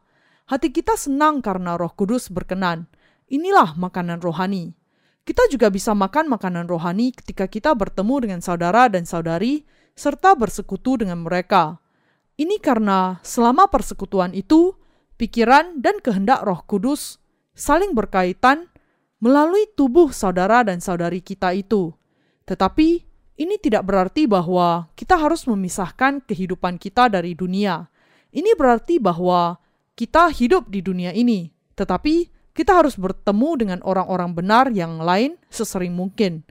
Hati 0.49 0.73
kita 0.73 0.97
senang 0.99 1.39
karena 1.39 1.79
Roh 1.79 1.93
Kudus 1.93 2.27
berkenan. 2.27 2.89
Inilah 3.31 3.79
makanan 3.79 4.19
rohani. 4.19 4.75
Kita 5.23 5.47
juga 5.47 5.71
bisa 5.71 5.95
makan 5.95 6.27
makanan 6.27 6.67
rohani 6.67 7.15
ketika 7.15 7.47
kita 7.47 7.71
bertemu 7.71 8.27
dengan 8.27 8.39
saudara 8.43 8.91
dan 8.91 9.07
saudari, 9.07 9.63
serta 9.95 10.35
bersekutu 10.35 10.99
dengan 10.99 11.23
mereka. 11.23 11.79
Ini 12.35 12.59
karena 12.59 13.23
selama 13.23 13.71
persekutuan 13.71 14.35
itu, 14.35 14.75
pikiran 15.15 15.79
dan 15.79 16.03
kehendak 16.03 16.43
Roh 16.43 16.65
Kudus 16.67 17.23
saling 17.55 17.93
berkaitan 17.93 18.67
melalui 19.23 19.69
tubuh 19.77 20.11
saudara 20.11 20.67
dan 20.67 20.83
saudari 20.83 21.23
kita 21.23 21.55
itu. 21.55 21.95
Tetapi 22.43 23.12
ini 23.33 23.57
tidak 23.57 23.89
berarti 23.89 24.29
bahwa 24.29 24.93
kita 24.93 25.17
harus 25.17 25.49
memisahkan 25.49 26.21
kehidupan 26.21 26.77
kita 26.77 27.09
dari 27.09 27.33
dunia. 27.33 27.89
Ini 28.29 28.53
berarti 28.53 29.01
bahwa 29.01 29.57
kita 29.97 30.29
hidup 30.29 30.69
di 30.69 30.81
dunia 30.85 31.13
ini, 31.13 31.49
tetapi 31.73 32.29
kita 32.53 32.77
harus 32.77 32.97
bertemu 32.97 33.49
dengan 33.57 33.79
orang-orang 33.81 34.37
benar 34.37 34.69
yang 34.69 35.01
lain 35.01 35.37
sesering 35.49 35.93
mungkin. 35.93 36.45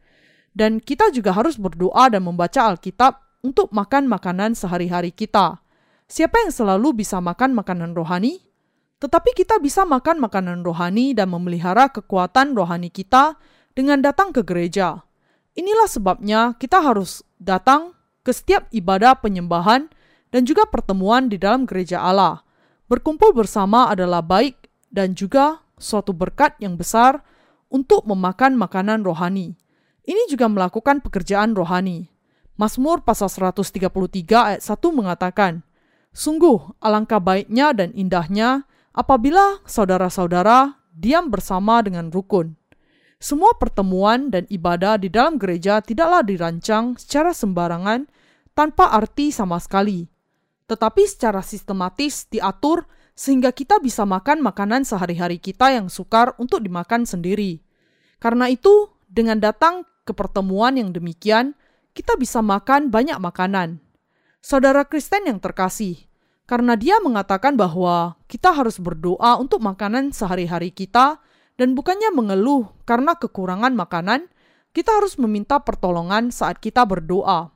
Dan 0.52 0.82
kita 0.82 1.14
juga 1.14 1.32
harus 1.32 1.56
berdoa 1.56 2.10
dan 2.10 2.26
membaca 2.26 2.74
Alkitab 2.74 3.22
untuk 3.46 3.70
makan 3.70 4.10
makanan 4.10 4.58
sehari-hari 4.58 5.14
kita. 5.14 5.62
Siapa 6.10 6.44
yang 6.44 6.52
selalu 6.52 7.02
bisa 7.02 7.22
makan 7.22 7.56
makanan 7.56 7.94
rohani? 7.94 8.42
Tetapi 9.00 9.34
kita 9.34 9.58
bisa 9.58 9.82
makan 9.82 10.22
makanan 10.22 10.62
rohani 10.62 11.14
dan 11.16 11.30
memelihara 11.30 11.90
kekuatan 11.90 12.54
rohani 12.54 12.90
kita 12.92 13.38
dengan 13.74 13.98
datang 13.98 14.30
ke 14.30 14.46
gereja. 14.46 15.02
Inilah 15.52 15.88
sebabnya 15.88 16.56
kita 16.56 16.80
harus 16.80 17.20
datang 17.36 17.92
ke 18.24 18.32
setiap 18.32 18.70
ibadah 18.72 19.20
penyembahan 19.20 19.92
dan 20.32 20.48
juga 20.48 20.64
pertemuan 20.64 21.28
di 21.28 21.36
dalam 21.36 21.68
gereja 21.68 22.00
Allah. 22.00 22.40
Berkumpul 22.88 23.36
bersama 23.36 23.92
adalah 23.92 24.24
baik 24.24 24.72
dan 24.88 25.12
juga 25.12 25.60
suatu 25.76 26.16
berkat 26.16 26.56
yang 26.60 26.80
besar 26.80 27.20
untuk 27.68 28.04
memakan 28.08 28.56
makanan 28.56 29.04
rohani. 29.04 29.56
Ini 30.02 30.28
juga 30.28 30.48
melakukan 30.48 31.04
pekerjaan 31.04 31.52
rohani. 31.52 32.08
Mazmur 32.56 33.04
pasal 33.04 33.28
133 33.32 33.88
ayat 34.28 34.62
1 34.64 34.72
mengatakan, 34.92 35.64
Sungguh 36.12 36.76
alangkah 36.84 37.20
baiknya 37.20 37.72
dan 37.72 37.96
indahnya 37.96 38.68
apabila 38.92 39.64
saudara-saudara 39.64 40.76
diam 40.92 41.32
bersama 41.32 41.80
dengan 41.80 42.12
rukun. 42.12 42.60
Semua 43.22 43.54
pertemuan 43.54 44.34
dan 44.34 44.50
ibadah 44.50 44.98
di 44.98 45.06
dalam 45.06 45.38
gereja 45.38 45.78
tidaklah 45.78 46.26
dirancang 46.26 46.98
secara 46.98 47.30
sembarangan 47.30 48.10
tanpa 48.50 48.90
arti 48.90 49.30
sama 49.30 49.62
sekali, 49.62 50.10
tetapi 50.66 51.06
secara 51.06 51.38
sistematis 51.38 52.26
diatur 52.26 52.82
sehingga 53.14 53.54
kita 53.54 53.78
bisa 53.78 54.02
makan 54.02 54.42
makanan 54.42 54.82
sehari-hari 54.82 55.38
kita 55.38 55.70
yang 55.70 55.86
sukar 55.86 56.34
untuk 56.34 56.66
dimakan 56.66 57.06
sendiri. 57.06 57.62
Karena 58.18 58.50
itu, 58.50 58.90
dengan 59.06 59.38
datang 59.38 59.86
ke 60.02 60.10
pertemuan 60.10 60.74
yang 60.74 60.90
demikian, 60.90 61.54
kita 61.94 62.18
bisa 62.18 62.42
makan 62.42 62.90
banyak 62.90 63.22
makanan. 63.22 63.78
Saudara 64.42 64.82
Kristen 64.82 65.30
yang 65.30 65.38
terkasih, 65.38 66.10
karena 66.50 66.74
dia 66.74 66.98
mengatakan 66.98 67.54
bahwa 67.54 68.18
kita 68.26 68.50
harus 68.50 68.82
berdoa 68.82 69.38
untuk 69.38 69.62
makanan 69.62 70.10
sehari-hari 70.10 70.74
kita 70.74 71.22
dan 71.60 71.76
bukannya 71.76 72.10
mengeluh 72.14 72.72
karena 72.88 73.16
kekurangan 73.16 73.72
makanan, 73.76 74.28
kita 74.72 74.92
harus 74.96 75.20
meminta 75.20 75.60
pertolongan 75.60 76.32
saat 76.32 76.60
kita 76.60 76.84
berdoa. 76.88 77.52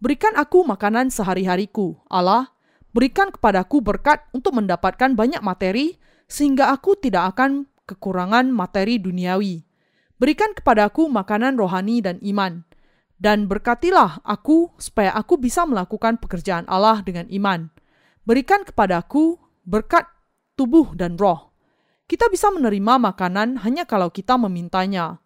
Berikan 0.00 0.36
aku 0.36 0.64
makanan 0.64 1.12
sehari-hariku, 1.12 1.96
Allah, 2.08 2.54
Berikan 2.94 3.34
kepadaku 3.34 3.82
berkat 3.82 4.22
untuk 4.30 4.54
mendapatkan 4.54 5.18
banyak 5.18 5.42
materi, 5.42 5.98
sehingga 6.30 6.70
aku 6.70 6.94
tidak 6.94 7.34
akan 7.34 7.66
kekurangan 7.90 8.46
materi 8.54 9.02
duniawi. 9.02 9.66
Berikan 10.14 10.54
kepadaku 10.54 11.10
makanan 11.10 11.58
rohani 11.58 11.98
dan 11.98 12.22
iman, 12.22 12.62
dan 13.18 13.50
berkatilah 13.50 14.22
aku 14.22 14.70
supaya 14.78 15.10
aku 15.10 15.42
bisa 15.42 15.66
melakukan 15.66 16.22
pekerjaan 16.22 16.70
Allah 16.70 17.02
dengan 17.02 17.26
iman. 17.34 17.66
Berikan 18.22 18.62
kepadaku 18.62 19.42
berkat 19.66 20.06
tubuh 20.54 20.94
dan 20.94 21.18
roh. 21.18 21.50
Kita 22.04 22.28
bisa 22.28 22.52
menerima 22.52 23.00
makanan 23.00 23.64
hanya 23.64 23.88
kalau 23.88 24.12
kita 24.12 24.36
memintanya. 24.36 25.24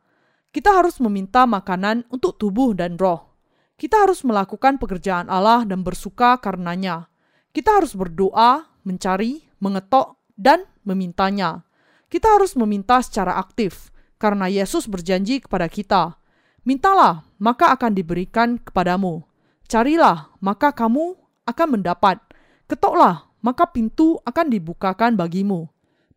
Kita 0.55 0.79
harus 0.79 1.03
meminta 1.03 1.45
makanan 1.45 2.07
untuk 2.09 2.39
tubuh 2.39 2.73
dan 2.73 2.95
roh. 2.95 3.35
Kita 3.75 4.07
harus 4.07 4.23
melakukan 4.23 4.79
pekerjaan 4.79 5.27
Allah 5.27 5.67
dan 5.67 5.83
bersuka 5.83 6.39
karenanya. 6.39 7.11
Kita 7.51 7.83
harus 7.83 7.99
berdoa, 7.99 8.67
mencari, 8.87 9.47
mengetok, 9.59 10.19
dan 10.39 10.67
memintanya. 10.87 11.67
Kita 12.07 12.39
harus 12.39 12.55
meminta 12.55 13.03
secara 13.03 13.37
aktif, 13.37 13.91
karena 14.17 14.47
Yesus 14.47 14.87
berjanji 14.87 15.43
kepada 15.43 15.67
kita, 15.67 16.19
Mintalah, 16.67 17.25
maka 17.41 17.73
akan 17.73 17.97
diberikan 17.97 18.61
kepadamu. 18.61 19.25
Carilah, 19.71 20.29
maka 20.45 20.75
kamu 20.75 21.17
akan 21.49 21.69
mendapat. 21.81 22.21
Ketoklah, 22.69 23.25
maka 23.41 23.73
pintu 23.73 24.21
akan 24.29 24.53
dibukakan 24.53 25.17
bagimu. 25.17 25.65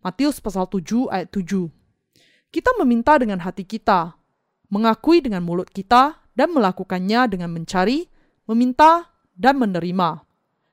Matius 0.01 0.41
pasal 0.41 0.65
7 0.65 1.13
ayat 1.13 1.29
7. 1.29 1.69
Kita 2.49 2.73
meminta 2.81 3.21
dengan 3.21 3.37
hati 3.45 3.61
kita, 3.61 4.17
mengakui 4.73 5.21
dengan 5.21 5.45
mulut 5.45 5.69
kita, 5.69 6.17
dan 6.33 6.49
melakukannya 6.57 7.29
dengan 7.29 7.53
mencari, 7.53 8.09
meminta, 8.49 9.13
dan 9.37 9.61
menerima. 9.61 10.25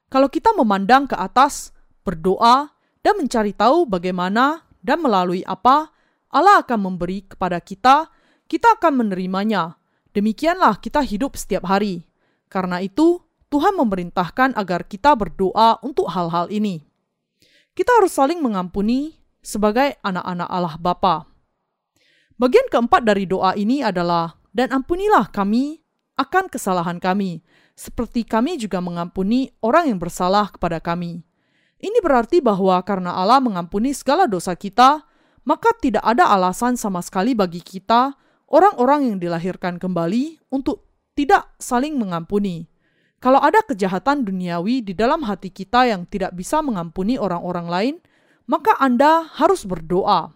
Kalau 0.08 0.32
kita 0.32 0.56
memandang 0.56 1.04
ke 1.04 1.12
atas, 1.12 1.76
berdoa, 2.08 2.72
dan 3.04 3.20
mencari 3.20 3.52
tahu 3.52 3.84
bagaimana 3.84 4.64
dan 4.80 5.04
melalui 5.04 5.44
apa 5.44 5.92
Allah 6.32 6.64
akan 6.64 6.88
memberi 6.88 7.28
kepada 7.28 7.60
kita, 7.60 8.08
kita 8.48 8.80
akan 8.80 9.04
menerimanya. 9.04 9.76
Demikianlah 10.16 10.80
kita 10.80 11.04
hidup 11.04 11.36
setiap 11.36 11.68
hari. 11.68 12.08
Karena 12.48 12.80
itu, 12.80 13.20
Tuhan 13.52 13.76
memerintahkan 13.76 14.56
agar 14.56 14.88
kita 14.88 15.12
berdoa 15.12 15.84
untuk 15.84 16.08
hal-hal 16.08 16.48
ini. 16.48 16.80
Kita 17.76 17.92
harus 18.00 18.16
saling 18.16 18.40
mengampuni 18.40 19.17
sebagai 19.48 19.96
anak-anak 20.04 20.48
Allah 20.52 20.76
Bapa. 20.76 21.24
Bagian 22.37 22.68
keempat 22.68 23.08
dari 23.08 23.24
doa 23.24 23.56
ini 23.56 23.80
adalah, 23.80 24.37
dan 24.52 24.68
ampunilah 24.76 25.32
kami 25.32 25.80
akan 26.20 26.52
kesalahan 26.52 27.00
kami, 27.00 27.40
seperti 27.72 28.28
kami 28.28 28.61
juga 28.61 28.84
mengampuni 28.84 29.48
orang 29.64 29.88
yang 29.88 29.96
bersalah 29.96 30.52
kepada 30.52 30.84
kami. 30.84 31.24
Ini 31.80 31.98
berarti 32.04 32.44
bahwa 32.44 32.76
karena 32.84 33.16
Allah 33.16 33.40
mengampuni 33.40 33.96
segala 33.96 34.28
dosa 34.28 34.52
kita, 34.52 35.08
maka 35.48 35.72
tidak 35.80 36.04
ada 36.04 36.28
alasan 36.28 36.76
sama 36.76 37.00
sekali 37.00 37.32
bagi 37.32 37.64
kita, 37.64 38.12
orang-orang 38.52 39.14
yang 39.14 39.16
dilahirkan 39.16 39.80
kembali, 39.80 40.42
untuk 40.52 40.84
tidak 41.16 41.48
saling 41.56 41.96
mengampuni. 41.96 42.68
Kalau 43.18 43.42
ada 43.42 43.64
kejahatan 43.66 44.22
duniawi 44.22 44.84
di 44.84 44.94
dalam 44.94 45.26
hati 45.26 45.50
kita 45.50 45.90
yang 45.90 46.06
tidak 46.06 46.34
bisa 46.38 46.62
mengampuni 46.62 47.18
orang-orang 47.18 47.66
lain, 47.66 47.94
maka 48.48 48.74
Anda 48.80 49.28
harus 49.37 49.68
berdoa. 49.68 50.32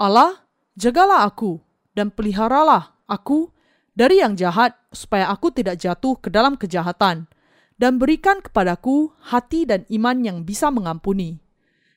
Allah, 0.00 0.48
jagalah 0.74 1.28
aku 1.28 1.60
dan 1.92 2.10
peliharalah 2.10 2.96
aku 3.06 3.52
dari 3.94 4.18
yang 4.18 4.34
jahat 4.34 4.74
supaya 4.90 5.30
aku 5.30 5.54
tidak 5.54 5.78
jatuh 5.78 6.18
ke 6.18 6.32
dalam 6.32 6.58
kejahatan, 6.58 7.30
dan 7.78 7.92
berikan 7.98 8.42
kepadaku 8.42 9.14
hati 9.22 9.68
dan 9.68 9.86
iman 9.92 10.18
yang 10.24 10.38
bisa 10.42 10.72
mengampuni. 10.72 11.38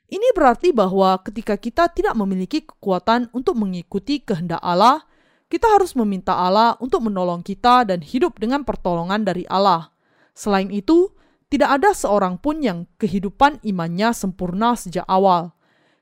Ini 0.08 0.32
berarti 0.32 0.72
bahwa 0.72 1.20
ketika 1.20 1.60
kita 1.60 1.92
tidak 1.92 2.16
memiliki 2.16 2.64
kekuatan 2.64 3.28
untuk 3.36 3.60
mengikuti 3.60 4.24
kehendak 4.24 4.62
Allah, 4.64 5.04
kita 5.52 5.68
harus 5.68 5.96
meminta 6.00 6.36
Allah 6.36 6.80
untuk 6.80 7.04
menolong 7.04 7.44
kita 7.44 7.84
dan 7.84 8.00
hidup 8.00 8.40
dengan 8.40 8.64
pertolongan 8.64 9.28
dari 9.28 9.44
Allah. 9.52 9.92
Selain 10.32 10.72
itu, 10.72 11.12
tidak 11.48 11.80
ada 11.80 11.96
seorang 11.96 12.36
pun 12.36 12.60
yang 12.60 12.84
kehidupan 13.00 13.64
imannya 13.64 14.12
sempurna 14.12 14.76
sejak 14.76 15.08
awal. 15.08 15.56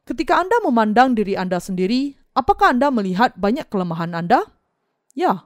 Ketika 0.06 0.42
Anda 0.42 0.58
memandang 0.66 1.14
diri 1.14 1.38
Anda 1.38 1.62
sendiri, 1.62 2.18
apakah 2.34 2.74
Anda 2.74 2.90
melihat 2.90 3.38
banyak 3.38 3.70
kelemahan 3.70 4.18
Anda? 4.18 4.46
Ya. 5.14 5.46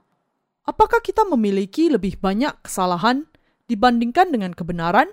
Apakah 0.63 1.03
kita 1.03 1.27
memiliki 1.27 1.91
lebih 1.91 2.19
banyak 2.19 2.63
kesalahan 2.63 3.27
dibandingkan 3.67 4.31
dengan 4.31 4.55
kebenaran? 4.55 5.11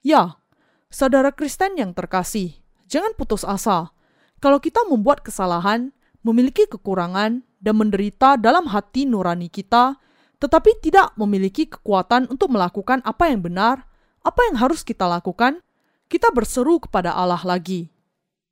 Ya. 0.00 0.40
Saudara 0.88 1.34
Kristen 1.34 1.76
yang 1.76 1.92
terkasih, 1.92 2.56
jangan 2.88 3.12
putus 3.18 3.44
asa. 3.44 3.92
Kalau 4.40 4.62
kita 4.62 4.80
membuat 4.88 5.20
kesalahan, 5.20 5.92
memiliki 6.24 6.64
kekurangan, 6.70 7.42
dan 7.56 7.74
menderita 7.74 8.38
dalam 8.38 8.70
hati 8.70 9.08
nurani 9.08 9.50
kita, 9.50 9.98
tetapi 10.38 10.78
tidak 10.84 11.16
memiliki 11.16 11.66
kekuatan 11.66 12.28
untuk 12.30 12.52
melakukan 12.52 13.00
apa 13.02 13.32
yang 13.32 13.42
benar, 13.42 13.88
apa 14.26 14.42
yang 14.50 14.58
harus 14.58 14.82
kita 14.82 15.06
lakukan, 15.06 15.62
kita 16.10 16.34
berseru 16.34 16.82
kepada 16.82 17.14
Allah 17.14 17.38
lagi. 17.46 17.94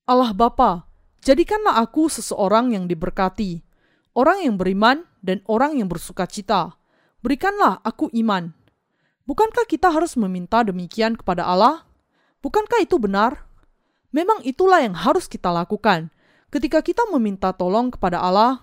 Allah 0.06 0.30
Bapa, 0.30 0.86
jadikanlah 1.26 1.82
aku 1.82 2.06
seseorang 2.06 2.78
yang 2.78 2.86
diberkati, 2.86 3.66
orang 4.14 4.46
yang 4.46 4.54
beriman 4.54 5.02
dan 5.18 5.42
orang 5.50 5.74
yang 5.82 5.90
bersuka 5.90 6.30
cita. 6.30 6.78
Berikanlah 7.26 7.82
aku 7.82 8.06
iman. 8.14 8.54
Bukankah 9.26 9.66
kita 9.66 9.90
harus 9.90 10.14
meminta 10.14 10.62
demikian 10.62 11.18
kepada 11.18 11.42
Allah? 11.42 11.82
Bukankah 12.38 12.84
itu 12.84 13.00
benar? 13.02 13.48
Memang 14.14 14.46
itulah 14.46 14.78
yang 14.84 14.94
harus 14.94 15.26
kita 15.26 15.50
lakukan. 15.50 16.12
Ketika 16.54 16.86
kita 16.86 17.02
meminta 17.10 17.50
tolong 17.50 17.90
kepada 17.90 18.22
Allah, 18.22 18.62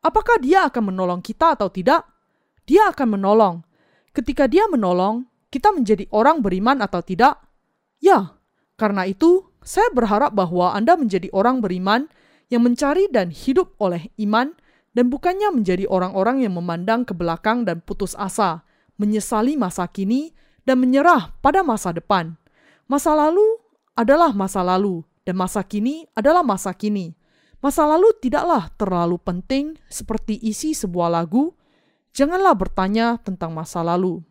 apakah 0.00 0.40
Dia 0.40 0.70
akan 0.72 0.94
menolong 0.94 1.20
kita 1.20 1.58
atau 1.58 1.68
tidak? 1.68 2.06
Dia 2.64 2.88
akan 2.94 3.18
menolong. 3.18 3.60
Ketika 4.14 4.48
Dia 4.48 4.70
menolong, 4.70 5.26
kita 5.50 5.72
menjadi 5.72 6.06
orang 6.10 6.42
beriman 6.42 6.82
atau 6.82 7.00
tidak? 7.00 7.38
Ya, 8.02 8.36
karena 8.76 9.08
itu 9.08 9.48
saya 9.66 9.90
berharap 9.90 10.36
bahwa 10.36 10.76
Anda 10.76 10.94
menjadi 10.94 11.32
orang 11.34 11.64
beriman 11.64 12.06
yang 12.52 12.62
mencari 12.62 13.10
dan 13.10 13.34
hidup 13.34 13.74
oleh 13.82 14.10
iman 14.22 14.54
dan 14.96 15.12
bukannya 15.12 15.52
menjadi 15.52 15.84
orang-orang 15.90 16.46
yang 16.46 16.56
memandang 16.56 17.04
ke 17.04 17.12
belakang 17.12 17.68
dan 17.68 17.84
putus 17.84 18.16
asa, 18.16 18.64
menyesali 18.96 19.52
masa 19.58 19.84
kini, 19.84 20.32
dan 20.64 20.80
menyerah 20.80 21.36
pada 21.44 21.60
masa 21.60 21.92
depan. 21.92 22.32
Masa 22.88 23.12
lalu 23.12 23.44
adalah 23.92 24.32
masa 24.32 24.64
lalu, 24.64 25.04
dan 25.28 25.36
masa 25.36 25.60
kini 25.60 26.08
adalah 26.16 26.40
masa 26.40 26.72
kini. 26.72 27.12
Masa 27.60 27.84
lalu 27.84 28.08
tidaklah 28.24 28.72
terlalu 28.80 29.20
penting 29.20 29.76
seperti 29.92 30.40
isi 30.40 30.72
sebuah 30.72 31.12
lagu. 31.12 31.52
Janganlah 32.16 32.56
bertanya 32.56 33.20
tentang 33.20 33.52
masa 33.52 33.84
lalu. 33.84 34.24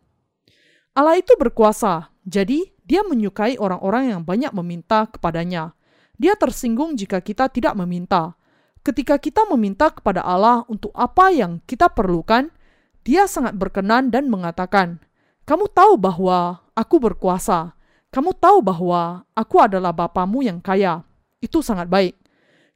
Allah 0.96 1.20
itu 1.20 1.36
berkuasa, 1.36 2.08
jadi 2.24 2.72
dia 2.88 3.04
menyukai 3.04 3.60
orang-orang 3.60 4.16
yang 4.16 4.22
banyak 4.24 4.48
meminta 4.56 5.04
kepadanya. 5.04 5.76
Dia 6.16 6.32
tersinggung 6.40 6.96
jika 6.96 7.20
kita 7.20 7.52
tidak 7.52 7.76
meminta. 7.76 8.32
Ketika 8.80 9.20
kita 9.20 9.44
meminta 9.52 9.92
kepada 9.92 10.24
Allah 10.24 10.64
untuk 10.72 10.96
apa 10.96 11.28
yang 11.28 11.60
kita 11.68 11.92
perlukan, 11.92 12.48
dia 13.04 13.28
sangat 13.28 13.60
berkenan 13.60 14.08
dan 14.08 14.32
mengatakan, 14.32 14.96
"Kamu 15.44 15.68
tahu 15.68 16.00
bahwa 16.00 16.64
aku 16.72 16.96
berkuasa. 16.96 17.76
Kamu 18.08 18.32
tahu 18.32 18.64
bahwa 18.64 19.28
aku 19.36 19.60
adalah 19.60 19.92
Bapamu 19.92 20.40
yang 20.48 20.64
kaya." 20.64 21.04
Itu 21.44 21.60
sangat 21.60 21.92
baik. 21.92 22.16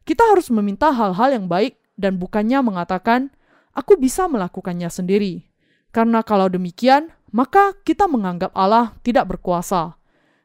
Kita 0.04 0.28
harus 0.28 0.52
meminta 0.52 0.92
hal-hal 0.92 1.40
yang 1.40 1.48
baik 1.48 1.80
dan 1.96 2.20
bukannya 2.20 2.60
mengatakan, 2.60 3.32
"Aku 3.72 3.96
bisa 3.96 4.28
melakukannya 4.28 4.92
sendiri." 4.92 5.49
Karena 5.90 6.22
kalau 6.22 6.46
demikian, 6.46 7.10
maka 7.34 7.74
kita 7.82 8.06
menganggap 8.06 8.54
Allah 8.54 8.94
tidak 9.02 9.26
berkuasa. 9.34 9.98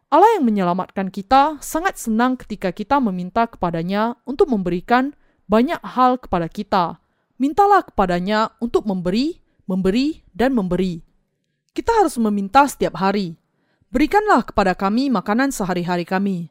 Allah 0.09 0.29
yang 0.37 0.45
menyelamatkan 0.45 1.09
kita 1.09 1.57
sangat 1.61 1.97
senang 1.97 2.37
ketika 2.37 2.69
kita 2.69 3.01
meminta 3.01 3.49
kepadanya 3.49 4.17
untuk 4.25 4.49
memberikan 4.49 5.17
banyak 5.45 5.81
hal 5.81 6.17
kepada 6.21 6.49
kita. 6.49 6.97
Mintalah 7.37 7.83
kepadanya 7.83 8.55
untuk 8.63 8.87
memberi, 8.87 9.43
memberi, 9.67 10.23
dan 10.31 10.55
memberi. 10.55 11.03
Kita 11.75 11.91
harus 11.99 12.15
meminta 12.15 12.63
setiap 12.63 12.95
hari. 12.95 13.35
Berikanlah 13.91 14.47
kepada 14.47 14.71
kami 14.71 15.11
makanan 15.11 15.51
sehari-hari 15.51 16.07
kami, 16.07 16.47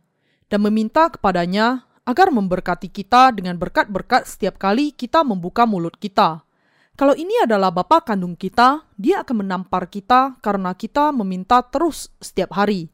dan 0.52 0.60
meminta 0.60 1.08
kepadanya 1.08 1.88
agar 2.04 2.28
memberkati 2.28 2.92
kita 2.92 3.32
dengan 3.32 3.56
berkat-berkat 3.56 4.28
setiap 4.28 4.60
kali 4.60 4.92
kita 4.92 5.24
membuka 5.24 5.64
mulut 5.64 5.96
kita. 5.96 6.44
Kalau 6.94 7.18
ini 7.18 7.34
adalah 7.42 7.74
Bapa 7.74 8.06
kandung 8.06 8.38
kita, 8.38 8.86
dia 8.94 9.26
akan 9.26 9.42
menampar 9.42 9.90
kita 9.90 10.38
karena 10.38 10.70
kita 10.78 11.10
meminta 11.10 11.58
terus 11.66 12.14
setiap 12.22 12.54
hari. 12.54 12.86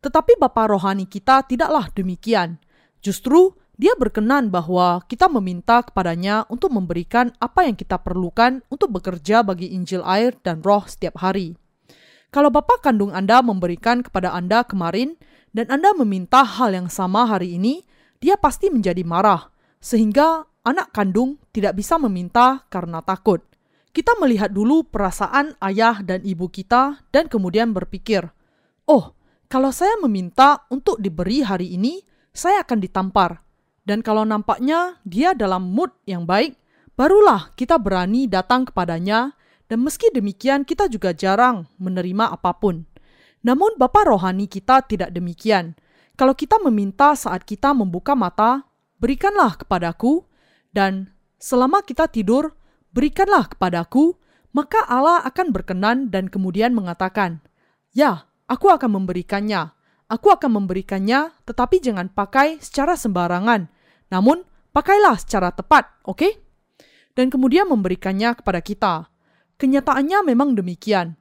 Tetapi 0.00 0.40
Bapa 0.40 0.72
rohani 0.72 1.04
kita 1.04 1.44
tidaklah 1.44 1.92
demikian. 1.92 2.56
Justru 3.04 3.52
dia 3.76 3.92
berkenan 3.92 4.48
bahwa 4.48 5.04
kita 5.04 5.28
meminta 5.28 5.84
kepadanya 5.84 6.48
untuk 6.48 6.72
memberikan 6.72 7.28
apa 7.44 7.68
yang 7.68 7.76
kita 7.76 8.00
perlukan 8.00 8.64
untuk 8.72 8.88
bekerja 8.88 9.44
bagi 9.44 9.68
Injil 9.76 10.00
air 10.00 10.32
dan 10.40 10.64
roh 10.64 10.88
setiap 10.88 11.20
hari. 11.20 11.52
Kalau 12.32 12.48
Bapa 12.48 12.80
kandung 12.80 13.12
Anda 13.12 13.44
memberikan 13.44 14.00
kepada 14.00 14.32
Anda 14.32 14.64
kemarin 14.64 15.20
dan 15.52 15.68
Anda 15.68 15.92
meminta 15.92 16.40
hal 16.40 16.72
yang 16.72 16.88
sama 16.88 17.28
hari 17.28 17.60
ini, 17.60 17.84
dia 18.16 18.40
pasti 18.40 18.72
menjadi 18.72 19.04
marah, 19.04 19.52
sehingga 19.76 20.48
anak 20.62 20.94
kandung 20.94 21.38
tidak 21.50 21.78
bisa 21.78 21.98
meminta 21.98 22.66
karena 22.70 23.02
takut. 23.02 23.42
Kita 23.92 24.16
melihat 24.16 24.48
dulu 24.48 24.88
perasaan 24.88 25.52
ayah 25.60 26.00
dan 26.00 26.24
ibu 26.24 26.48
kita 26.48 27.04
dan 27.12 27.28
kemudian 27.28 27.76
berpikir, 27.76 28.24
"Oh, 28.88 29.12
kalau 29.52 29.68
saya 29.68 30.00
meminta 30.00 30.64
untuk 30.72 30.96
diberi 30.96 31.44
hari 31.44 31.76
ini, 31.76 32.00
saya 32.32 32.64
akan 32.64 32.78
ditampar." 32.80 33.44
Dan 33.82 34.00
kalau 34.00 34.22
nampaknya 34.22 35.02
dia 35.04 35.34
dalam 35.36 35.74
mood 35.74 35.92
yang 36.08 36.24
baik, 36.24 36.56
barulah 36.94 37.52
kita 37.58 37.76
berani 37.76 38.30
datang 38.30 38.64
kepadanya 38.64 39.34
dan 39.66 39.82
meski 39.82 40.08
demikian 40.14 40.62
kita 40.62 40.88
juga 40.88 41.12
jarang 41.12 41.68
menerima 41.76 42.32
apa 42.32 42.56
pun. 42.56 42.86
Namun 43.42 43.74
Bapa 43.74 44.06
rohani 44.06 44.46
kita 44.46 44.86
tidak 44.86 45.10
demikian. 45.10 45.74
Kalau 46.14 46.32
kita 46.38 46.62
meminta 46.62 47.12
saat 47.18 47.42
kita 47.42 47.74
membuka 47.74 48.14
mata, 48.14 48.62
berikanlah 49.02 49.58
kepadaku, 49.58 50.22
dan 50.72 51.12
selama 51.36 51.84
kita 51.84 52.08
tidur, 52.08 52.56
berikanlah 52.96 53.48
kepadaku, 53.52 54.16
maka 54.56 54.84
Allah 54.88 55.24
akan 55.24 55.52
berkenan 55.52 56.08
dan 56.08 56.28
kemudian 56.28 56.72
mengatakan, 56.76 57.44
Ya, 57.92 58.28
aku 58.48 58.72
akan 58.72 59.04
memberikannya. 59.04 59.72
Aku 60.08 60.28
akan 60.32 60.64
memberikannya, 60.64 61.32
tetapi 61.48 61.80
jangan 61.80 62.12
pakai 62.12 62.60
secara 62.60 62.96
sembarangan. 62.96 63.68
Namun, 64.12 64.44
pakailah 64.72 65.16
secara 65.16 65.52
tepat, 65.52 65.88
oke? 66.04 66.20
Okay? 66.20 66.32
Dan 67.16 67.28
kemudian 67.32 67.68
memberikannya 67.68 68.36
kepada 68.36 68.60
kita. 68.60 68.94
Kenyataannya 69.56 70.24
memang 70.32 70.56
demikian. 70.56 71.16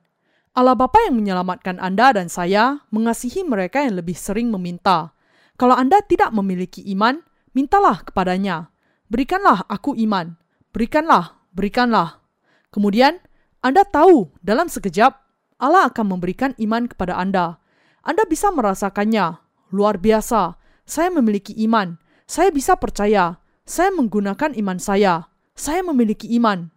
Allah 0.51 0.75
Bapa 0.75 0.99
yang 1.07 1.19
menyelamatkan 1.19 1.79
Anda 1.79 2.11
dan 2.11 2.27
saya 2.27 2.83
mengasihi 2.91 3.47
mereka 3.47 3.83
yang 3.83 3.99
lebih 3.99 4.15
sering 4.15 4.51
meminta. 4.51 5.15
Kalau 5.55 5.75
Anda 5.75 6.03
tidak 6.03 6.35
memiliki 6.35 6.83
iman, 6.91 7.23
mintalah 7.55 8.03
kepadanya. 8.03 8.70
Berikanlah 9.11 9.67
aku 9.67 9.91
iman. 10.07 10.39
Berikanlah, 10.71 11.35
berikanlah. 11.51 12.23
Kemudian, 12.71 13.19
Anda 13.59 13.83
tahu 13.83 14.31
dalam 14.39 14.71
sekejap 14.71 15.19
Allah 15.59 15.91
akan 15.91 16.15
memberikan 16.15 16.55
iman 16.55 16.87
kepada 16.87 17.19
Anda. 17.19 17.59
Anda 18.07 18.23
bisa 18.23 18.55
merasakannya. 18.55 19.35
Luar 19.75 19.99
biasa. 19.99 20.55
Saya 20.87 21.11
memiliki 21.11 21.51
iman. 21.67 21.99
Saya 22.23 22.55
bisa 22.55 22.79
percaya. 22.79 23.35
Saya 23.67 23.91
menggunakan 23.91 24.55
iman 24.55 24.79
saya. 24.79 25.27
Saya 25.59 25.83
memiliki 25.83 26.31
iman. 26.39 26.71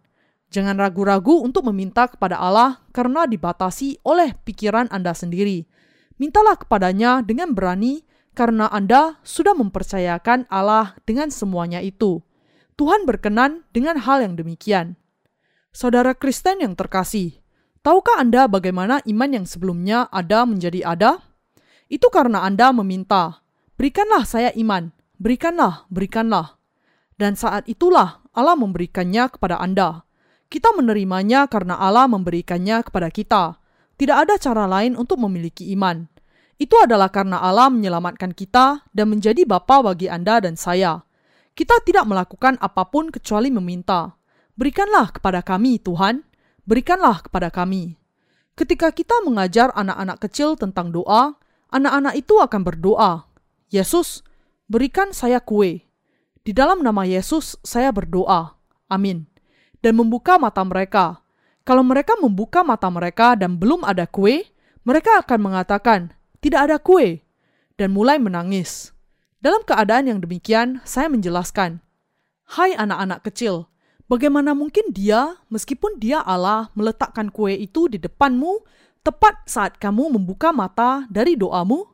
Jangan 0.51 0.75
ragu-ragu 0.75 1.39
untuk 1.39 1.63
meminta 1.71 2.11
kepada 2.11 2.35
Allah 2.35 2.83
karena 2.91 3.23
dibatasi 3.23 4.03
oleh 4.03 4.35
pikiran 4.43 4.91
Anda 4.91 5.15
sendiri. 5.15 5.63
Mintalah 6.19 6.59
kepadanya 6.59 7.23
dengan 7.23 7.55
berani 7.55 8.03
karena 8.35 8.67
Anda 8.67 9.23
sudah 9.23 9.55
mempercayakan 9.55 10.51
Allah 10.51 10.99
dengan 11.07 11.31
semuanya 11.31 11.79
itu. 11.79 12.21
Tuhan 12.75 13.07
berkenan 13.07 13.63
dengan 13.71 13.95
hal 14.03 14.19
yang 14.19 14.35
demikian. 14.35 14.99
Saudara 15.71 16.11
Kristen 16.11 16.59
yang 16.59 16.75
terkasih, 16.75 17.39
tahukah 17.79 18.19
Anda 18.19 18.51
bagaimana 18.51 18.99
iman 19.07 19.31
yang 19.31 19.47
sebelumnya 19.47 20.11
ada 20.11 20.43
menjadi 20.43 20.83
ada? 20.83 21.23
Itu 21.87 22.11
karena 22.11 22.43
Anda 22.43 22.75
meminta, 22.75 23.39
"Berikanlah 23.79 24.27
saya 24.27 24.51
iman, 24.59 24.91
berikanlah, 25.15 25.87
berikanlah." 25.87 26.59
Dan 27.15 27.39
saat 27.39 27.63
itulah 27.71 28.19
Allah 28.35 28.59
memberikannya 28.59 29.31
kepada 29.31 29.55
Anda. 29.55 30.03
Kita 30.51 30.75
menerimanya 30.75 31.47
karena 31.47 31.79
Allah 31.79 32.11
memberikannya 32.11 32.83
kepada 32.83 33.07
kita. 33.07 33.55
Tidak 33.95 34.17
ada 34.19 34.35
cara 34.35 34.67
lain 34.67 34.99
untuk 34.99 35.23
memiliki 35.23 35.71
iman. 35.71 36.11
Itu 36.59 36.75
adalah 36.83 37.07
karena 37.07 37.39
Allah 37.39 37.71
menyelamatkan 37.71 38.35
kita 38.35 38.83
dan 38.91 39.07
menjadi 39.07 39.47
Bapa 39.47 39.79
bagi 39.79 40.11
Anda 40.11 40.43
dan 40.43 40.59
saya. 40.59 41.04
Kita 41.55 41.79
tidak 41.87 42.03
melakukan 42.03 42.59
apa 42.59 42.83
pun 42.91 43.07
kecuali 43.07 43.47
meminta. 43.47 44.11
Berikanlah 44.59 45.15
kepada 45.15 45.39
kami, 45.39 45.79
Tuhan, 45.79 46.27
berikanlah 46.67 47.23
kepada 47.23 47.47
kami. 47.47 47.95
Ketika 48.59 48.91
kita 48.91 49.23
mengajar 49.23 49.71
anak-anak 49.71 50.19
kecil 50.19 50.59
tentang 50.59 50.91
doa, 50.91 51.35
anak-anak 51.71 52.15
itu 52.15 52.39
akan 52.39 52.59
berdoa, 52.63 53.27
"Yesus, 53.71 54.23
berikan 54.67 55.15
saya 55.15 55.39
kue." 55.39 55.87
Di 56.43 56.51
dalam 56.51 56.83
nama 56.83 57.03
Yesus, 57.03 57.59
saya 57.63 57.91
berdoa. 57.91 58.55
Amin. 58.87 59.27
Dan 59.83 59.99
membuka 59.99 60.39
mata 60.39 60.63
mereka. 60.63 61.19
Kalau 61.67 61.83
mereka 61.83 62.15
membuka 62.15 62.63
mata 62.63 62.87
mereka 62.87 63.35
dan 63.35 63.59
belum 63.59 63.83
ada 63.83 64.07
kue, 64.07 64.47
mereka 64.87 65.19
akan 65.19 65.39
mengatakan, 65.51 66.15
"Tidak 66.39 66.59
ada 66.71 66.79
kue," 66.79 67.27
dan 67.75 67.91
mulai 67.91 68.23
menangis. 68.23 68.94
Dalam 69.45 69.61
keadaan 69.61 70.09
yang 70.09 70.17
demikian, 70.25 70.81
saya 70.89 71.05
menjelaskan, 71.05 71.77
"Hai 72.49 72.73
anak-anak 72.73 73.29
kecil, 73.29 73.69
Bagaimana 74.05 74.53
mungkin 74.53 74.93
dia, 74.93 75.41
meskipun 75.49 75.97
dia 75.97 76.21
Allah, 76.21 76.69
meletakkan 76.77 77.33
kue 77.33 77.57
itu 77.57 77.89
di 77.89 77.97
depanmu 77.97 78.61
tepat 79.01 79.49
saat 79.49 79.81
kamu 79.81 80.13
membuka 80.13 80.53
mata 80.53 81.09
dari 81.09 81.33
doamu? 81.33 81.89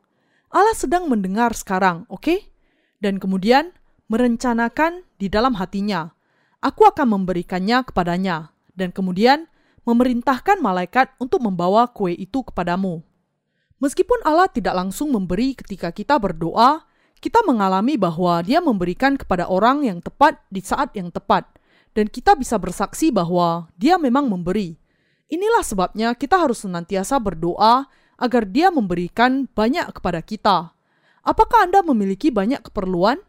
Allah 0.52 0.76
sedang 0.76 1.08
mendengar 1.08 1.56
sekarang, 1.56 2.04
oke? 2.12 2.20
Okay? 2.20 2.52
Dan 3.00 3.16
kemudian 3.16 3.72
merencanakan 4.12 5.08
di 5.16 5.32
dalam 5.32 5.56
hatinya, 5.56 6.12
aku 6.60 6.84
akan 6.84 7.16
memberikannya 7.16 7.80
kepadanya, 7.80 8.52
dan 8.76 8.92
kemudian 8.92 9.48
memerintahkan 9.88 10.60
malaikat 10.60 11.16
untuk 11.16 11.40
membawa 11.40 11.88
kue 11.88 12.12
itu 12.12 12.44
kepadamu. 12.44 13.00
Meskipun 13.80 14.20
Allah 14.28 14.52
tidak 14.52 14.76
langsung 14.76 15.08
memberi 15.16 15.56
ketika 15.56 15.88
kita 15.96 16.20
berdoa, 16.20 16.84
kita 17.22 17.38
mengalami 17.46 17.94
bahwa 17.94 18.42
Dia 18.42 18.58
memberikan 18.58 19.14
kepada 19.14 19.46
orang 19.46 19.86
yang 19.86 20.02
tepat 20.02 20.42
di 20.50 20.58
saat 20.58 20.90
yang 20.98 21.14
tepat 21.14 21.46
dan 21.94 22.10
kita 22.10 22.34
bisa 22.34 22.58
bersaksi 22.58 23.14
bahwa 23.14 23.70
Dia 23.78 23.94
memang 23.94 24.26
memberi. 24.26 24.74
Inilah 25.30 25.62
sebabnya 25.62 26.18
kita 26.18 26.42
harus 26.42 26.66
senantiasa 26.66 27.22
berdoa 27.22 27.86
agar 28.18 28.42
Dia 28.50 28.74
memberikan 28.74 29.46
banyak 29.46 29.94
kepada 29.94 30.18
kita. 30.18 30.74
Apakah 31.22 31.70
Anda 31.70 31.86
memiliki 31.86 32.34
banyak 32.34 32.66
keperluan? 32.66 33.22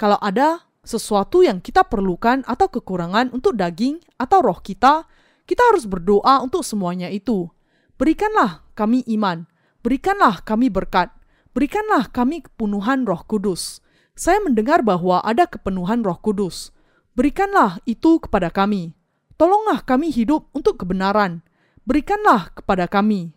Kalau 0.00 0.16
ada 0.24 0.64
sesuatu 0.80 1.44
yang 1.44 1.60
kita 1.60 1.84
perlukan 1.84 2.42
atau 2.48 2.72
kekurangan 2.72 3.28
untuk 3.36 3.60
daging 3.60 4.00
atau 4.16 4.40
roh 4.40 4.58
kita, 4.64 5.04
kita 5.44 5.62
harus 5.68 5.84
berdoa 5.84 6.40
untuk 6.40 6.64
semuanya 6.64 7.12
itu. 7.12 7.52
Berikanlah 8.00 8.64
kami 8.72 9.04
iman, 9.12 9.44
berikanlah 9.84 10.40
kami 10.42 10.72
berkat, 10.72 11.12
berikanlah 11.54 12.10
kami 12.10 12.42
kepenuhan 12.44 13.06
Roh 13.06 13.22
Kudus. 13.24 13.80
Saya 14.14 14.42
mendengar 14.42 14.82
bahwa 14.82 15.22
ada 15.22 15.46
kepenuhan 15.46 16.02
Roh 16.02 16.18
Kudus. 16.18 16.74
Berikanlah 17.14 17.78
itu 17.86 18.18
kepada 18.18 18.50
kami. 18.50 18.94
Tolonglah 19.38 19.82
kami 19.82 20.10
hidup 20.10 20.50
untuk 20.54 20.82
kebenaran. 20.82 21.42
Berikanlah 21.86 22.50
kepada 22.54 22.90
kami. 22.90 23.34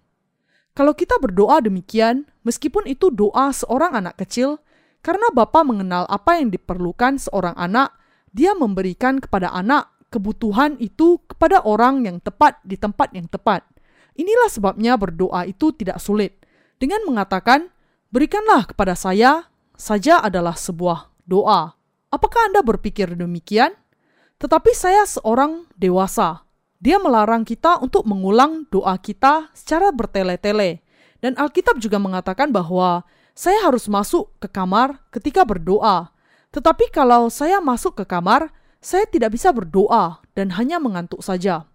Kalau 0.77 0.93
kita 0.93 1.17
berdoa 1.17 1.57
demikian, 1.61 2.29
meskipun 2.45 2.85
itu 2.85 3.09
doa 3.09 3.49
seorang 3.49 3.97
anak 3.97 4.21
kecil, 4.21 4.61
karena 5.01 5.29
Bapa 5.33 5.65
mengenal 5.65 6.05
apa 6.05 6.37
yang 6.37 6.53
diperlukan 6.53 7.17
seorang 7.17 7.57
anak, 7.57 7.97
dia 8.29 8.53
memberikan 8.53 9.17
kepada 9.17 9.49
anak 9.49 9.89
kebutuhan 10.13 10.77
itu 10.77 11.17
kepada 11.25 11.65
orang 11.65 12.05
yang 12.05 12.17
tepat 12.21 12.61
di 12.61 12.77
tempat 12.77 13.09
yang 13.13 13.25
tepat. 13.25 13.65
Inilah 14.17 14.49
sebabnya 14.49 14.97
berdoa 14.97 15.45
itu 15.45 15.73
tidak 15.73 16.01
sulit. 16.01 16.41
Dengan 16.77 17.01
mengatakan, 17.09 17.73
"Berikanlah 18.09 18.67
kepada 18.69 18.95
saya," 18.95 19.47
saja 19.77 20.23
adalah 20.23 20.55
sebuah 20.57 21.13
doa. 21.27 21.75
Apakah 22.07 22.47
Anda 22.49 22.63
berpikir 22.63 23.13
demikian? 23.13 23.75
Tetapi 24.37 24.71
saya 24.71 25.03
seorang 25.03 25.67
dewasa. 25.75 26.47
Dia 26.77 27.01
melarang 27.01 27.41
kita 27.41 27.81
untuk 27.81 28.05
mengulang 28.05 28.69
doa 28.69 28.95
kita 29.01 29.49
secara 29.51 29.89
bertele-tele. 29.89 30.85
Dan 31.17 31.33
Alkitab 31.33 31.81
juga 31.81 31.97
mengatakan 31.97 32.53
bahwa 32.53 33.01
saya 33.33 33.65
harus 33.65 33.89
masuk 33.89 34.37
ke 34.37 34.47
kamar 34.49 35.01
ketika 35.09 35.41
berdoa. 35.41 36.13
Tetapi 36.53 36.93
kalau 36.93 37.33
saya 37.33 37.57
masuk 37.57 38.01
ke 38.01 38.05
kamar, 38.05 38.53
saya 38.77 39.09
tidak 39.09 39.33
bisa 39.33 39.49
berdoa 39.49 40.21
dan 40.37 40.53
hanya 40.53 40.77
mengantuk 40.77 41.25
saja. 41.25 41.65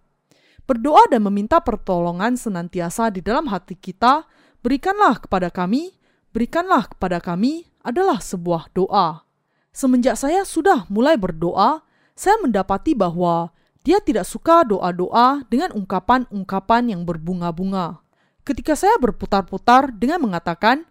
Berdoa 0.63 1.03
dan 1.11 1.27
meminta 1.27 1.59
pertolongan 1.59 2.39
senantiasa 2.39 3.11
di 3.11 3.19
dalam 3.19 3.51
hati 3.51 3.75
kita, 3.75 4.23
berikanlah 4.63 5.19
kepada 5.19 5.51
kami, 5.51 5.91
berikanlah 6.33 6.89
kepada 6.89 7.21
kami 7.21 7.69
adalah 7.85 8.17
sebuah 8.19 8.73
doa. 8.73 9.23
Semenjak 9.69 10.17
saya 10.17 10.43
sudah 10.43 10.89
mulai 10.89 11.15
berdoa, 11.15 11.85
saya 12.13 12.37
mendapati 12.41 12.97
bahwa 12.97 13.53
dia 13.85 14.01
tidak 14.01 14.25
suka 14.25 14.65
doa-doa 14.65 15.45
dengan 15.49 15.73
ungkapan-ungkapan 15.77 16.93
yang 16.93 17.01
berbunga-bunga. 17.05 18.01
Ketika 18.43 18.75
saya 18.75 18.97
berputar-putar 18.99 19.93
dengan 19.95 20.23
mengatakan, 20.23 20.83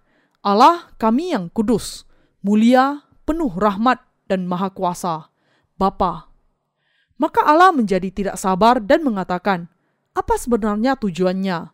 Allah 0.42 0.90
kami 0.98 1.34
yang 1.36 1.52
kudus, 1.52 2.04
mulia, 2.42 3.04
penuh 3.22 3.52
rahmat 3.52 4.02
dan 4.26 4.48
maha 4.48 4.72
kuasa, 4.72 5.30
Bapa. 5.78 6.32
Maka 7.20 7.44
Allah 7.46 7.70
menjadi 7.70 8.10
tidak 8.10 8.36
sabar 8.40 8.82
dan 8.82 9.06
mengatakan, 9.06 9.70
apa 10.12 10.34
sebenarnya 10.36 10.98
tujuannya? 10.98 11.70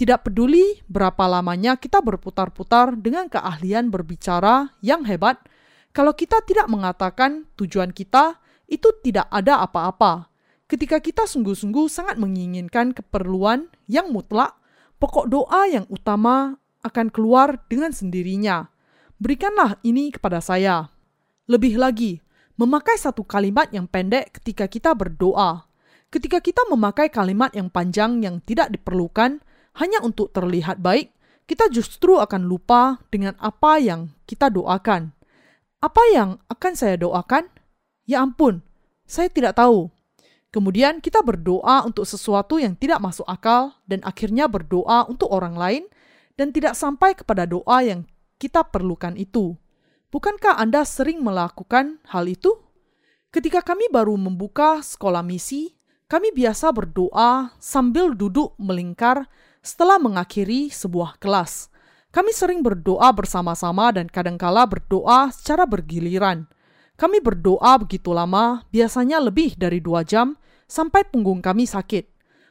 Tidak 0.00 0.24
peduli 0.24 0.80
berapa 0.88 1.28
lamanya 1.28 1.76
kita 1.76 2.00
berputar-putar 2.00 2.96
dengan 2.96 3.28
keahlian 3.28 3.92
berbicara 3.92 4.72
yang 4.80 5.04
hebat, 5.04 5.36
kalau 5.92 6.16
kita 6.16 6.40
tidak 6.48 6.72
mengatakan 6.72 7.44
tujuan 7.60 7.92
kita, 7.92 8.40
itu 8.64 8.88
tidak 9.04 9.28
ada 9.28 9.60
apa-apa. 9.60 10.32
Ketika 10.64 11.04
kita 11.04 11.28
sungguh-sungguh 11.28 11.84
sangat 11.92 12.16
menginginkan 12.16 12.96
keperluan 12.96 13.68
yang 13.92 14.08
mutlak, 14.08 14.56
pokok 14.96 15.28
doa 15.28 15.68
yang 15.68 15.84
utama 15.92 16.56
akan 16.80 17.12
keluar 17.12 17.60
dengan 17.68 17.92
sendirinya. 17.92 18.72
Berikanlah 19.20 19.76
ini 19.84 20.16
kepada 20.16 20.40
saya. 20.40 20.88
Lebih 21.44 21.76
lagi, 21.76 22.24
memakai 22.56 22.96
satu 22.96 23.20
kalimat 23.20 23.68
yang 23.68 23.84
pendek 23.84 24.40
ketika 24.40 24.64
kita 24.64 24.96
berdoa. 24.96 25.68
Ketika 26.08 26.40
kita 26.40 26.64
memakai 26.72 27.12
kalimat 27.12 27.52
yang 27.52 27.68
panjang 27.68 28.24
yang 28.24 28.40
tidak 28.40 28.72
diperlukan 28.72 29.44
hanya 29.78 30.02
untuk 30.02 30.34
terlihat 30.34 30.82
baik, 30.82 31.14
kita 31.50 31.66
justru 31.70 32.18
akan 32.18 32.46
lupa 32.46 33.02
dengan 33.10 33.34
apa 33.42 33.78
yang 33.82 34.14
kita 34.26 34.50
doakan. 34.50 35.10
Apa 35.82 36.02
yang 36.14 36.38
akan 36.46 36.72
saya 36.78 36.94
doakan? 36.94 37.50
Ya 38.06 38.22
ampun, 38.22 38.62
saya 39.06 39.26
tidak 39.26 39.58
tahu. 39.58 39.90
Kemudian 40.50 40.98
kita 40.98 41.22
berdoa 41.22 41.86
untuk 41.86 42.02
sesuatu 42.02 42.58
yang 42.58 42.74
tidak 42.74 42.98
masuk 42.98 43.26
akal 43.26 43.74
dan 43.86 44.02
akhirnya 44.02 44.50
berdoa 44.50 45.06
untuk 45.06 45.30
orang 45.30 45.54
lain 45.54 45.84
dan 46.34 46.50
tidak 46.50 46.74
sampai 46.74 47.14
kepada 47.14 47.46
doa 47.46 47.82
yang 47.86 48.02
kita 48.38 48.66
perlukan 48.66 49.14
itu. 49.14 49.54
Bukankah 50.10 50.58
Anda 50.58 50.82
sering 50.82 51.22
melakukan 51.22 52.02
hal 52.10 52.26
itu? 52.26 52.58
Ketika 53.30 53.62
kami 53.62 53.86
baru 53.94 54.18
membuka 54.18 54.82
sekolah 54.82 55.22
misi, 55.22 55.78
kami 56.10 56.34
biasa 56.34 56.74
berdoa 56.74 57.54
sambil 57.62 58.18
duduk 58.18 58.58
melingkar 58.58 59.30
setelah 59.60 60.00
mengakhiri 60.00 60.72
sebuah 60.72 61.20
kelas. 61.20 61.68
Kami 62.10 62.34
sering 62.34 62.60
berdoa 62.64 63.14
bersama-sama 63.14 63.94
dan 63.94 64.10
kadangkala 64.10 64.66
berdoa 64.66 65.30
secara 65.30 65.62
bergiliran. 65.62 66.50
Kami 66.98 67.22
berdoa 67.22 67.78
begitu 67.80 68.10
lama, 68.10 68.66
biasanya 68.74 69.22
lebih 69.22 69.54
dari 69.54 69.78
dua 69.78 70.02
jam, 70.02 70.34
sampai 70.66 71.06
punggung 71.06 71.40
kami 71.40 71.64
sakit. 71.64 72.10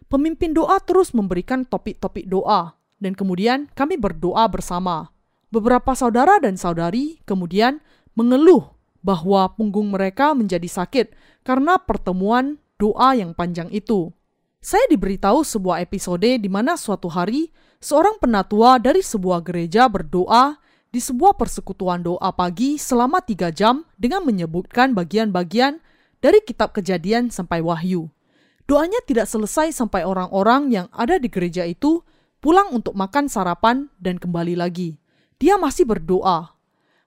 Pemimpin 0.10 0.58
doa 0.58 0.82
terus 0.82 1.13
memberikan 1.13 1.67
topik-topik 1.67 2.26
doa, 2.26 2.74
dan 2.98 3.13
kemudian 3.13 3.69
kami 3.78 4.00
berdoa 4.00 4.50
bersama. 4.50 5.13
Beberapa 5.50 5.93
saudara 5.93 6.38
dan 6.41 6.58
saudari 6.58 7.22
kemudian 7.26 7.82
mengeluh 8.13 8.74
bahwa 9.02 9.50
punggung 9.56 9.89
mereka 9.89 10.36
menjadi 10.36 10.67
sakit 10.67 11.13
karena 11.48 11.80
pertemuan 11.80 12.60
doa 12.78 13.15
yang 13.15 13.34
panjang 13.34 13.72
itu. 13.74 14.12
Saya 14.60 14.91
diberitahu 14.91 15.48
sebuah 15.48 15.80
episode 15.80 16.28
di 16.28 16.50
mana 16.52 16.76
suatu 16.76 17.08
hari 17.08 17.48
seorang 17.80 18.19
penatua 18.19 18.76
dari 18.76 19.00
sebuah 19.00 19.39
gereja 19.39 19.88
berdoa 19.88 20.60
di 20.91 21.00
sebuah 21.00 21.39
persekutuan 21.39 22.04
doa 22.04 22.28
pagi 22.36 22.76
selama 22.76 23.24
tiga 23.24 23.56
jam 23.56 23.88
dengan 23.95 24.28
menyebutkan 24.28 24.91
bagian-bagian 24.91 25.80
dari 26.19 26.43
kitab 26.43 26.76
kejadian 26.76 27.32
sampai 27.32 27.63
wahyu. 27.63 28.12
Doanya 28.67 29.00
tidak 29.08 29.32
selesai 29.32 29.72
sampai 29.72 30.04
orang-orang 30.04 30.76
yang 30.76 30.88
ada 30.91 31.15
di 31.15 31.32
gereja 31.32 31.63
itu 31.63 32.04
pulang 32.43 32.76
untuk 32.76 33.00
makan 33.00 33.32
sarapan 33.32 33.88
dan 33.95 34.19
kembali 34.19 34.60
lagi. 34.60 35.00
Dia 35.39 35.56
masih 35.56 35.88
berdoa. 35.88 36.60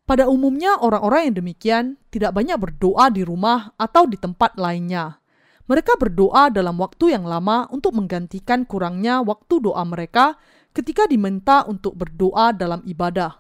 Pada 0.09 0.25
umumnya 0.25 0.81
orang-orang 0.81 1.29
yang 1.31 1.37
demikian 1.45 1.85
tidak 2.09 2.33
banyak 2.33 2.57
berdoa 2.57 3.13
di 3.13 3.23
rumah 3.23 3.77
atau 3.77 4.09
di 4.09 4.17
tempat 4.17 4.57
lainnya. 4.57 5.22
Mereka 5.71 5.95
berdoa 5.99 6.51
dalam 6.51 6.75
waktu 6.83 7.15
yang 7.15 7.23
lama 7.23 7.71
untuk 7.71 7.95
menggantikan 7.95 8.67
kurangnya 8.67 9.23
waktu 9.23 9.63
doa 9.63 9.83
mereka 9.87 10.35
ketika 10.75 11.07
diminta 11.07 11.63
untuk 11.69 11.95
berdoa 11.95 12.51
dalam 12.51 12.83
ibadah. 12.83 13.39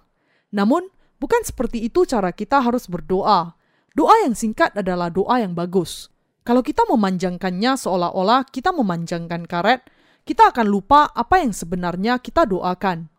Namun, 0.54 0.86
bukan 1.18 1.42
seperti 1.42 1.82
itu 1.82 2.06
cara 2.06 2.30
kita 2.30 2.62
harus 2.62 2.86
berdoa. 2.86 3.58
Doa 3.92 4.14
yang 4.24 4.38
singkat 4.38 4.72
adalah 4.78 5.10
doa 5.10 5.42
yang 5.42 5.52
bagus. 5.52 6.12
Kalau 6.42 6.62
kita 6.62 6.82
memanjangkannya 6.90 7.78
seolah-olah 7.78 8.50
kita 8.50 8.74
memanjangkan 8.74 9.46
karet, 9.46 9.86
kita 10.22 10.54
akan 10.54 10.66
lupa 10.70 11.10
apa 11.10 11.42
yang 11.42 11.50
sebenarnya 11.50 12.18
kita 12.22 12.46
doakan. 12.46 13.10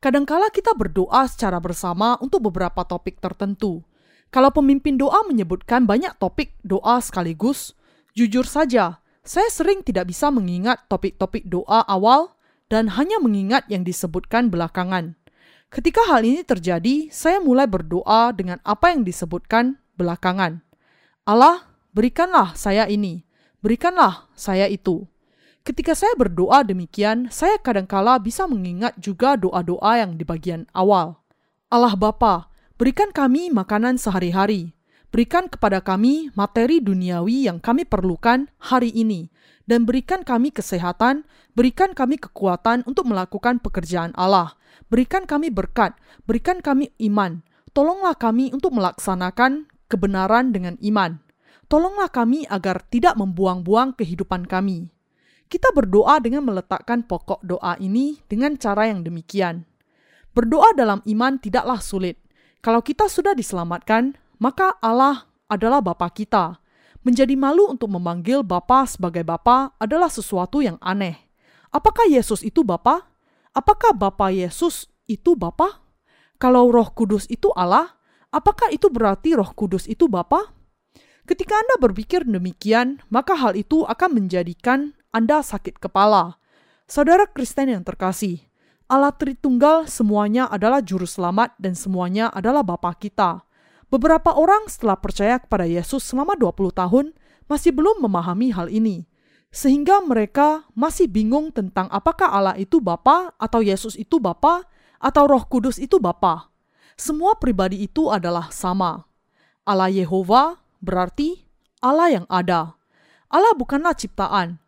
Kadangkala 0.00 0.52
kita 0.52 0.76
berdoa 0.76 1.24
secara 1.24 1.56
bersama 1.64 2.20
untuk 2.20 2.52
beberapa 2.52 2.84
topik 2.84 3.24
tertentu. 3.24 3.80
Kalau 4.28 4.52
pemimpin 4.52 5.00
doa 5.00 5.24
menyebutkan 5.24 5.88
banyak 5.88 6.12
topik 6.20 6.52
doa 6.60 7.00
sekaligus, 7.00 7.72
jujur 8.14 8.46
saja, 8.46 9.02
saya 9.26 9.48
sering 9.50 9.82
tidak 9.82 10.08
bisa 10.08 10.30
mengingat 10.30 10.86
topik-topik 10.86 11.44
doa 11.50 11.82
awal 11.84 12.34
dan 12.70 12.94
hanya 12.94 13.18
mengingat 13.18 13.66
yang 13.68 13.82
disebutkan 13.82 14.48
belakangan. 14.48 15.18
Ketika 15.74 16.06
hal 16.06 16.22
ini 16.22 16.46
terjadi, 16.46 17.10
saya 17.10 17.42
mulai 17.42 17.66
berdoa 17.66 18.30
dengan 18.30 18.62
apa 18.62 18.94
yang 18.94 19.02
disebutkan 19.02 19.82
belakangan. 19.98 20.62
Allah, 21.26 21.66
berikanlah 21.90 22.54
saya 22.54 22.86
ini, 22.86 23.26
berikanlah 23.58 24.30
saya 24.38 24.70
itu. 24.70 25.02
Ketika 25.64 25.96
saya 25.96 26.14
berdoa 26.14 26.62
demikian, 26.62 27.32
saya 27.32 27.58
kadangkala 27.58 28.20
bisa 28.20 28.44
mengingat 28.44 28.94
juga 29.00 29.34
doa-doa 29.34 29.98
yang 29.98 30.14
di 30.14 30.22
bagian 30.22 30.68
awal. 30.76 31.18
Allah 31.72 31.96
Bapa, 31.96 32.52
berikan 32.76 33.10
kami 33.10 33.50
makanan 33.50 33.96
sehari-hari. 33.96 34.76
Berikan 35.14 35.46
kepada 35.46 35.78
kami 35.78 36.34
materi 36.34 36.82
duniawi 36.82 37.46
yang 37.46 37.62
kami 37.62 37.86
perlukan 37.86 38.50
hari 38.58 38.90
ini, 38.90 39.30
dan 39.62 39.86
berikan 39.86 40.26
kami 40.26 40.50
kesehatan, 40.50 41.22
berikan 41.54 41.94
kami 41.94 42.18
kekuatan 42.18 42.82
untuk 42.82 43.06
melakukan 43.06 43.62
pekerjaan 43.62 44.10
Allah, 44.18 44.58
berikan 44.90 45.22
kami 45.22 45.54
berkat, 45.54 45.94
berikan 46.26 46.58
kami 46.58 46.90
iman, 46.98 47.46
tolonglah 47.70 48.18
kami 48.18 48.50
untuk 48.50 48.74
melaksanakan 48.74 49.70
kebenaran 49.86 50.50
dengan 50.50 50.74
iman. 50.82 51.22
Tolonglah 51.70 52.10
kami 52.10 52.50
agar 52.50 52.82
tidak 52.90 53.14
membuang-buang 53.14 53.94
kehidupan 53.94 54.50
kami. 54.50 54.90
Kita 55.46 55.70
berdoa 55.78 56.18
dengan 56.18 56.42
meletakkan 56.42 57.06
pokok 57.06 57.38
doa 57.46 57.78
ini 57.78 58.18
dengan 58.26 58.58
cara 58.58 58.90
yang 58.90 59.06
demikian. 59.06 59.62
Berdoa 60.34 60.74
dalam 60.74 61.06
iman 61.06 61.38
tidaklah 61.38 61.78
sulit. 61.78 62.18
Kalau 62.58 62.82
kita 62.82 63.06
sudah 63.06 63.38
diselamatkan, 63.38 64.23
maka 64.44 64.76
Allah 64.84 65.24
adalah 65.48 65.80
Bapa 65.80 66.12
kita. 66.12 66.60
Menjadi 67.00 67.32
malu 67.32 67.72
untuk 67.72 67.88
memanggil 67.88 68.44
Bapa 68.44 68.84
sebagai 68.84 69.24
Bapa 69.24 69.72
adalah 69.80 70.12
sesuatu 70.12 70.60
yang 70.60 70.76
aneh. 70.84 71.16
Apakah 71.72 72.04
Yesus 72.04 72.44
itu 72.44 72.60
Bapa? 72.60 73.08
Apakah 73.56 73.96
Bapa 73.96 74.28
Yesus 74.28 74.92
itu 75.08 75.32
Bapa? 75.32 75.80
Kalau 76.36 76.68
Roh 76.68 76.92
Kudus 76.92 77.24
itu 77.32 77.48
Allah, 77.56 77.96
apakah 78.28 78.68
itu 78.68 78.92
berarti 78.92 79.32
Roh 79.32 79.48
Kudus 79.56 79.88
itu 79.88 80.12
Bapa? 80.12 80.52
Ketika 81.24 81.56
Anda 81.56 81.80
berpikir 81.80 82.28
demikian, 82.28 83.00
maka 83.08 83.32
hal 83.32 83.56
itu 83.56 83.88
akan 83.88 84.12
menjadikan 84.12 84.92
Anda 85.08 85.40
sakit 85.40 85.80
kepala. 85.80 86.36
Saudara 86.84 87.24
Kristen 87.24 87.72
yang 87.72 87.80
terkasih, 87.80 88.44
Allah 88.92 89.16
Tritunggal 89.16 89.88
semuanya 89.88 90.44
adalah 90.52 90.84
juru 90.84 91.08
selamat 91.08 91.56
dan 91.56 91.72
semuanya 91.72 92.28
adalah 92.28 92.60
Bapa 92.60 92.92
kita. 92.92 93.40
Beberapa 93.94 94.34
orang 94.34 94.66
setelah 94.66 94.98
percaya 94.98 95.38
kepada 95.38 95.70
Yesus 95.70 96.02
selama 96.02 96.34
20 96.34 96.74
tahun 96.74 97.14
masih 97.46 97.70
belum 97.70 98.02
memahami 98.02 98.50
hal 98.50 98.66
ini. 98.66 99.06
Sehingga 99.54 100.02
mereka 100.02 100.66
masih 100.74 101.06
bingung 101.06 101.54
tentang 101.54 101.86
apakah 101.94 102.26
Allah 102.26 102.58
itu 102.58 102.82
Bapa 102.82 103.30
atau 103.38 103.62
Yesus 103.62 103.94
itu 103.94 104.18
Bapa 104.18 104.66
atau 104.98 105.30
Roh 105.30 105.46
Kudus 105.46 105.78
itu 105.78 106.02
Bapa. 106.02 106.50
Semua 106.98 107.38
pribadi 107.38 107.86
itu 107.86 108.10
adalah 108.10 108.50
sama. 108.50 109.06
Allah 109.62 109.94
Yehova, 109.94 110.58
berarti 110.82 111.46
Allah 111.78 112.18
yang 112.18 112.26
ada. 112.26 112.74
Allah 113.30 113.54
bukanlah 113.54 113.94
ciptaan. 113.94 114.58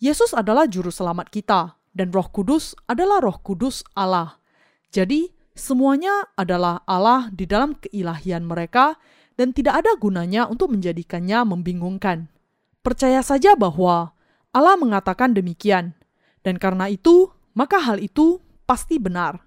Yesus 0.00 0.32
adalah 0.32 0.64
juru 0.64 0.88
selamat 0.88 1.28
kita, 1.28 1.76
dan 1.92 2.08
Roh 2.16 2.32
Kudus 2.32 2.72
adalah 2.88 3.20
Roh 3.20 3.44
Kudus 3.44 3.84
Allah. 3.92 4.40
Jadi, 4.88 5.36
semuanya 5.60 6.24
adalah 6.34 6.80
Allah 6.88 7.28
di 7.28 7.44
dalam 7.44 7.76
keilahian 7.76 8.48
mereka, 8.48 8.96
dan 9.36 9.52
tidak 9.52 9.84
ada 9.84 9.92
gunanya 10.00 10.48
untuk 10.48 10.72
menjadikannya 10.72 11.44
membingungkan. 11.44 12.32
Percaya 12.80 13.20
saja 13.20 13.52
bahwa 13.52 14.16
Allah 14.50 14.74
mengatakan 14.80 15.36
demikian, 15.36 15.92
dan 16.40 16.56
karena 16.56 16.88
itu, 16.88 17.28
maka 17.52 17.76
hal 17.76 18.00
itu 18.00 18.40
pasti 18.64 18.96
benar. 18.96 19.44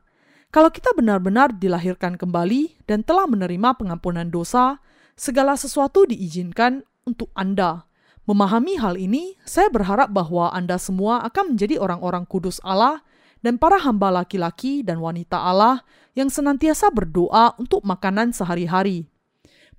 Kalau 0.54 0.70
kita 0.70 0.94
benar-benar 0.94 1.58
dilahirkan 1.58 2.14
kembali 2.14 2.86
dan 2.86 3.02
telah 3.02 3.26
menerima 3.26 3.74
pengampunan 3.74 4.30
dosa, 4.30 4.78
segala 5.18 5.58
sesuatu 5.58 6.06
diizinkan 6.06 6.86
untuk 7.10 7.34
Anda. 7.34 7.90
Memahami 8.24 8.80
hal 8.80 8.96
ini, 8.96 9.36
saya 9.44 9.68
berharap 9.68 10.14
bahwa 10.14 10.54
Anda 10.54 10.80
semua 10.80 11.26
akan 11.28 11.58
menjadi 11.58 11.82
orang-orang 11.82 12.24
kudus 12.30 12.62
Allah 12.64 13.04
dan 13.44 13.60
para 13.60 13.76
hamba 13.84 14.14
laki-laki 14.24 14.80
dan 14.86 15.04
wanita 15.04 15.36
Allah 15.36 15.84
yang 16.14 16.30
senantiasa 16.30 16.94
berdoa 16.94 17.58
untuk 17.58 17.82
makanan 17.86 18.34
sehari-hari. 18.34 19.10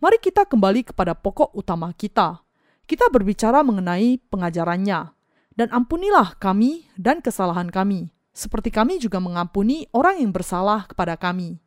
Mari 0.02 0.18
kita 0.18 0.44
kembali 0.44 0.90
kepada 0.90 1.14
pokok 1.14 1.54
utama 1.54 1.94
kita. 1.94 2.42
Kita 2.84 3.08
berbicara 3.08 3.64
mengenai 3.64 4.20
pengajarannya. 4.28 5.14
Dan 5.54 5.70
ampunilah 5.70 6.34
kami 6.42 6.90
dan 6.98 7.22
kesalahan 7.22 7.70
kami, 7.70 8.10
seperti 8.34 8.74
kami 8.74 8.98
juga 8.98 9.22
mengampuni 9.22 9.86
orang 9.94 10.18
yang 10.18 10.34
bersalah 10.34 10.90
kepada 10.90 11.14
kami. 11.14 11.62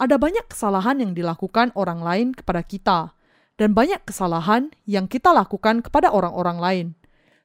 Ada 0.00 0.16
banyak 0.16 0.48
kesalahan 0.48 1.04
yang 1.04 1.12
dilakukan 1.12 1.76
orang 1.76 2.00
lain 2.00 2.28
kepada 2.32 2.64
kita, 2.64 2.98
dan 3.60 3.76
banyak 3.76 4.00
kesalahan 4.08 4.72
yang 4.88 5.04
kita 5.04 5.36
lakukan 5.36 5.84
kepada 5.84 6.08
orang-orang 6.08 6.58
lain. 6.58 6.86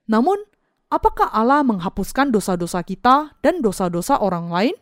Namun, 0.08 0.40
apakah 0.88 1.28
Allah 1.36 1.68
menghapuskan 1.68 2.32
dosa-dosa 2.32 2.80
kita 2.86 3.36
dan 3.44 3.60
dosa-dosa 3.60 4.24
orang 4.24 4.48
lain? 4.48 4.76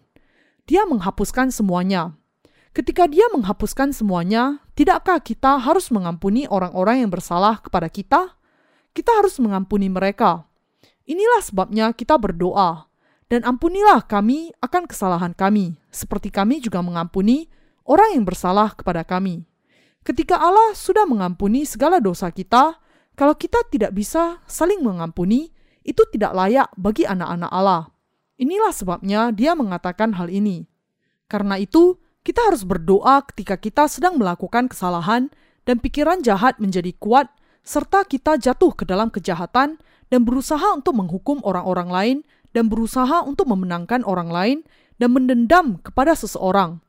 Dia 0.72 0.88
menghapuskan 0.88 1.52
semuanya. 1.52 2.16
Ketika 2.72 3.04
Dia 3.04 3.28
menghapuskan 3.36 3.92
semuanya, 3.92 4.64
tidakkah 4.72 5.20
kita 5.20 5.60
harus 5.60 5.92
mengampuni 5.92 6.48
orang-orang 6.48 7.04
yang 7.04 7.12
bersalah 7.12 7.60
kepada 7.60 7.92
kita? 7.92 8.40
Kita 8.96 9.20
harus 9.20 9.36
mengampuni 9.44 9.92
mereka. 9.92 10.48
Inilah 11.04 11.44
sebabnya 11.44 11.92
kita 11.92 12.16
berdoa, 12.16 12.88
dan 13.28 13.44
ampunilah 13.44 14.08
kami 14.08 14.56
akan 14.64 14.88
kesalahan 14.88 15.36
kami, 15.36 15.76
seperti 15.92 16.32
kami 16.32 16.64
juga 16.64 16.80
mengampuni 16.80 17.52
orang 17.84 18.16
yang 18.16 18.24
bersalah 18.24 18.72
kepada 18.72 19.04
kami. 19.04 19.44
Ketika 20.08 20.40
Allah 20.40 20.72
sudah 20.72 21.04
mengampuni 21.04 21.68
segala 21.68 22.00
dosa 22.00 22.32
kita, 22.32 22.80
kalau 23.20 23.36
kita 23.36 23.60
tidak 23.68 23.92
bisa 23.92 24.40
saling 24.48 24.80
mengampuni, 24.80 25.52
itu 25.84 26.08
tidak 26.16 26.32
layak 26.32 26.72
bagi 26.80 27.04
anak-anak 27.04 27.52
Allah. 27.52 27.92
Inilah 28.42 28.74
sebabnya 28.74 29.30
dia 29.30 29.54
mengatakan 29.54 30.18
hal 30.18 30.26
ini. 30.34 30.66
Karena 31.30 31.62
itu, 31.62 32.02
kita 32.26 32.42
harus 32.50 32.66
berdoa 32.66 33.22
ketika 33.30 33.54
kita 33.54 33.86
sedang 33.86 34.18
melakukan 34.18 34.66
kesalahan 34.66 35.30
dan 35.62 35.78
pikiran 35.78 36.26
jahat 36.26 36.58
menjadi 36.58 36.90
kuat, 36.98 37.30
serta 37.62 38.02
kita 38.02 38.42
jatuh 38.42 38.74
ke 38.74 38.90
dalam 38.90 39.14
kejahatan 39.14 39.78
dan 40.10 40.22
berusaha 40.26 40.74
untuk 40.74 40.98
menghukum 40.98 41.38
orang-orang 41.46 41.90
lain 41.94 42.18
dan 42.50 42.66
berusaha 42.66 43.22
untuk 43.22 43.46
memenangkan 43.46 44.02
orang 44.10 44.34
lain 44.34 44.58
dan 44.98 45.14
mendendam 45.14 45.78
kepada 45.78 46.18
seseorang. 46.18 46.82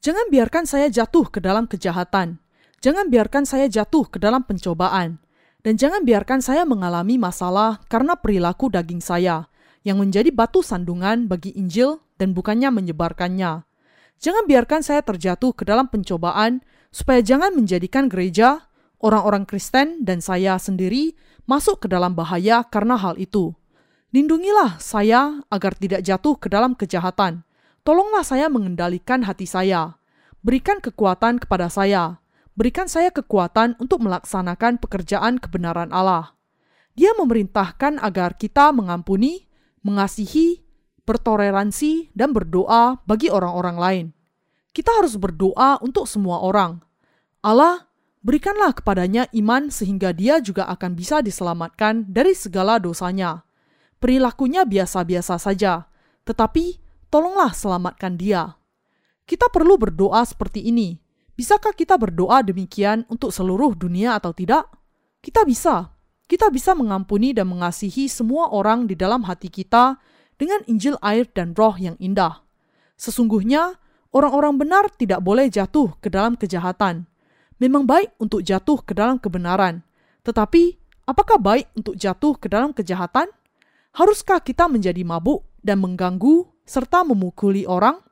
Jangan 0.00 0.32
biarkan 0.32 0.64
saya 0.64 0.88
jatuh 0.88 1.28
ke 1.28 1.36
dalam 1.36 1.68
kejahatan. 1.68 2.40
Jangan 2.80 3.12
biarkan 3.12 3.44
saya 3.44 3.68
jatuh 3.68 4.08
ke 4.08 4.16
dalam 4.16 4.44
pencobaan. 4.44 5.20
Dan 5.64 5.80
jangan 5.80 6.04
biarkan 6.04 6.44
saya 6.44 6.64
mengalami 6.68 7.16
masalah 7.16 7.80
karena 7.88 8.16
perilaku 8.20 8.68
daging 8.68 9.00
saya 9.00 9.48
yang 9.84 10.00
menjadi 10.00 10.32
batu 10.32 10.64
sandungan 10.64 11.28
bagi 11.28 11.52
Injil 11.54 12.02
dan 12.16 12.32
bukannya 12.32 12.72
menyebarkannya. 12.72 13.62
Jangan 14.18 14.44
biarkan 14.48 14.80
saya 14.80 15.04
terjatuh 15.04 15.52
ke 15.52 15.68
dalam 15.68 15.86
pencobaan 15.92 16.64
supaya 16.88 17.20
jangan 17.20 17.52
menjadikan 17.52 18.08
gereja, 18.08 18.66
orang-orang 18.98 19.44
Kristen, 19.44 20.02
dan 20.02 20.24
saya 20.24 20.56
sendiri 20.56 21.12
masuk 21.44 21.84
ke 21.84 21.92
dalam 21.92 22.16
bahaya 22.16 22.64
karena 22.64 22.96
hal 22.96 23.20
itu. 23.20 23.52
Lindungilah 24.10 24.80
saya 24.80 25.44
agar 25.52 25.76
tidak 25.76 26.00
jatuh 26.00 26.40
ke 26.40 26.48
dalam 26.48 26.72
kejahatan 26.72 27.44
Tolonglah 27.84 28.24
saya 28.24 28.48
mengendalikan 28.48 29.28
hati 29.28 29.44
saya. 29.44 30.00
Berikan 30.40 30.80
kekuatan 30.80 31.36
kepada 31.36 31.68
saya. 31.68 32.16
Berikan 32.56 32.88
saya 32.88 33.12
kekuatan 33.12 33.76
untuk 33.76 34.00
melaksanakan 34.00 34.80
pekerjaan 34.80 35.36
kebenaran 35.36 35.92
Allah. 35.92 36.32
Dia 36.96 37.12
memerintahkan 37.12 38.00
agar 38.00 38.40
kita 38.40 38.72
mengampuni, 38.72 39.44
mengasihi, 39.84 40.64
bertoleransi, 41.04 42.10
dan 42.16 42.32
berdoa 42.32 42.98
bagi 43.04 43.28
orang-orang 43.28 43.76
lain. 43.76 44.06
Kita 44.74 44.90
harus 44.98 45.14
berdoa 45.14 45.78
untuk 45.84 46.10
semua 46.10 46.42
orang. 46.42 46.82
Allah, 47.44 47.86
berikanlah 48.24 48.74
kepadanya 48.74 49.30
iman 49.36 49.70
sehingga 49.70 50.10
dia 50.10 50.42
juga 50.42 50.66
akan 50.66 50.98
bisa 50.98 51.22
diselamatkan 51.22 52.08
dari 52.10 52.34
segala 52.34 52.82
dosanya. 52.82 53.46
Perilakunya 54.02 54.66
biasa-biasa 54.66 55.38
saja, 55.38 55.86
tetapi 56.26 56.82
tolonglah 57.12 57.54
selamatkan 57.54 58.18
dia. 58.18 58.58
Kita 59.22 59.46
perlu 59.52 59.78
berdoa 59.78 60.26
seperti 60.26 60.66
ini. 60.66 60.98
Bisakah 61.38 61.72
kita 61.72 61.94
berdoa 61.94 62.42
demikian 62.42 63.06
untuk 63.06 63.30
seluruh 63.30 63.78
dunia 63.78 64.18
atau 64.18 64.34
tidak? 64.34 64.68
Kita 65.22 65.46
bisa. 65.46 65.93
Kita 66.24 66.48
bisa 66.48 66.72
mengampuni 66.72 67.36
dan 67.36 67.52
mengasihi 67.52 68.08
semua 68.08 68.48
orang 68.48 68.88
di 68.88 68.96
dalam 68.96 69.24
hati 69.28 69.52
kita 69.52 70.00
dengan 70.40 70.64
Injil 70.64 70.96
air 71.04 71.28
dan 71.30 71.52
roh 71.52 71.76
yang 71.76 71.94
indah. 72.00 72.42
Sesungguhnya, 72.96 73.76
orang-orang 74.14 74.56
benar 74.56 74.88
tidak 74.94 75.20
boleh 75.20 75.50
jatuh 75.50 75.94
ke 76.00 76.08
dalam 76.08 76.38
kejahatan. 76.38 77.04
Memang 77.60 77.86
baik 77.86 78.16
untuk 78.18 78.42
jatuh 78.42 78.82
ke 78.82 78.96
dalam 78.96 79.20
kebenaran, 79.20 79.86
tetapi 80.26 80.80
apakah 81.06 81.38
baik 81.38 81.70
untuk 81.76 81.94
jatuh 81.94 82.34
ke 82.34 82.50
dalam 82.50 82.74
kejahatan? 82.74 83.30
Haruskah 83.94 84.42
kita 84.42 84.66
menjadi 84.66 85.06
mabuk 85.06 85.46
dan 85.62 85.78
mengganggu 85.78 86.50
serta 86.66 87.06
memukuli 87.06 87.62
orang? 87.62 88.02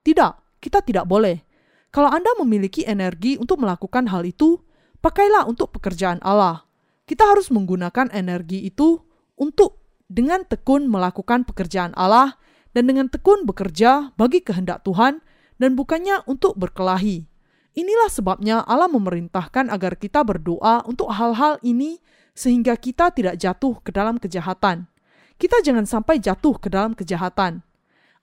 Tidak, 0.00 0.62
kita 0.62 0.80
tidak 0.80 1.04
boleh. 1.04 1.44
Kalau 1.92 2.08
Anda 2.08 2.32
memiliki 2.40 2.88
energi 2.88 3.36
untuk 3.36 3.60
melakukan 3.60 4.08
hal 4.08 4.24
itu, 4.24 4.56
pakailah 5.04 5.44
untuk 5.44 5.76
pekerjaan 5.76 6.20
Allah. 6.24 6.65
Kita 7.06 7.22
harus 7.22 7.54
menggunakan 7.54 8.10
energi 8.10 8.66
itu 8.66 8.98
untuk 9.38 9.78
dengan 10.10 10.42
tekun 10.42 10.90
melakukan 10.90 11.46
pekerjaan 11.46 11.94
Allah 11.94 12.34
dan 12.74 12.90
dengan 12.90 13.06
tekun 13.06 13.46
bekerja 13.46 14.10
bagi 14.18 14.42
kehendak 14.42 14.82
Tuhan 14.82 15.22
dan 15.62 15.78
bukannya 15.78 16.26
untuk 16.26 16.58
berkelahi. 16.58 17.30
Inilah 17.76 18.10
sebabnya 18.10 18.66
Allah 18.66 18.90
memerintahkan 18.90 19.70
agar 19.70 20.00
kita 20.00 20.26
berdoa 20.26 20.82
untuk 20.88 21.12
hal-hal 21.14 21.62
ini 21.62 22.02
sehingga 22.34 22.74
kita 22.74 23.14
tidak 23.14 23.38
jatuh 23.38 23.78
ke 23.80 23.94
dalam 23.94 24.18
kejahatan. 24.18 24.90
Kita 25.36 25.60
jangan 25.60 25.84
sampai 25.84 26.18
jatuh 26.18 26.56
ke 26.58 26.72
dalam 26.72 26.96
kejahatan. 26.96 27.60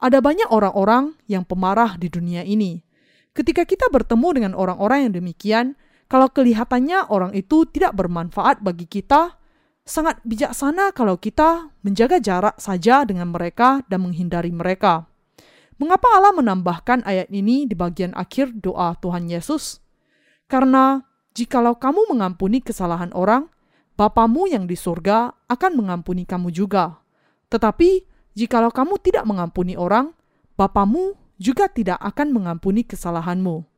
Ada 0.02 0.20
banyak 0.20 0.50
orang-orang 0.50 1.16
yang 1.32 1.46
pemarah 1.46 1.96
di 1.96 2.10
dunia 2.10 2.42
ini. 2.44 2.82
Ketika 3.32 3.64
kita 3.64 3.88
bertemu 3.94 4.28
dengan 4.36 4.54
orang-orang 4.58 5.10
yang 5.10 5.14
demikian, 5.22 5.66
kalau 6.14 6.30
kelihatannya 6.30 7.10
orang 7.10 7.34
itu 7.34 7.66
tidak 7.66 7.98
bermanfaat 7.98 8.62
bagi 8.62 8.86
kita, 8.86 9.34
sangat 9.82 10.22
bijaksana 10.22 10.94
kalau 10.94 11.18
kita 11.18 11.74
menjaga 11.82 12.22
jarak 12.22 12.54
saja 12.62 13.02
dengan 13.02 13.34
mereka 13.34 13.82
dan 13.90 14.06
menghindari 14.06 14.54
mereka. 14.54 15.10
Mengapa 15.82 16.06
Allah 16.14 16.38
menambahkan 16.38 17.02
ayat 17.02 17.34
ini 17.34 17.66
di 17.66 17.74
bagian 17.74 18.14
akhir 18.14 18.62
doa 18.62 18.94
Tuhan 19.02 19.26
Yesus? 19.26 19.82
Karena 20.46 21.02
jikalau 21.34 21.82
kamu 21.82 22.06
mengampuni 22.14 22.62
kesalahan 22.62 23.10
orang, 23.18 23.50
Bapamu 23.98 24.46
yang 24.46 24.70
di 24.70 24.78
surga 24.78 25.34
akan 25.50 25.72
mengampuni 25.74 26.30
kamu 26.30 26.54
juga. 26.54 27.02
Tetapi, 27.50 28.06
jikalau 28.38 28.70
kamu 28.70 29.02
tidak 29.02 29.26
mengampuni 29.26 29.74
orang, 29.74 30.14
Bapamu 30.62 31.18
juga 31.42 31.66
tidak 31.74 31.98
akan 32.06 32.38
mengampuni 32.38 32.86
kesalahanmu. 32.86 33.73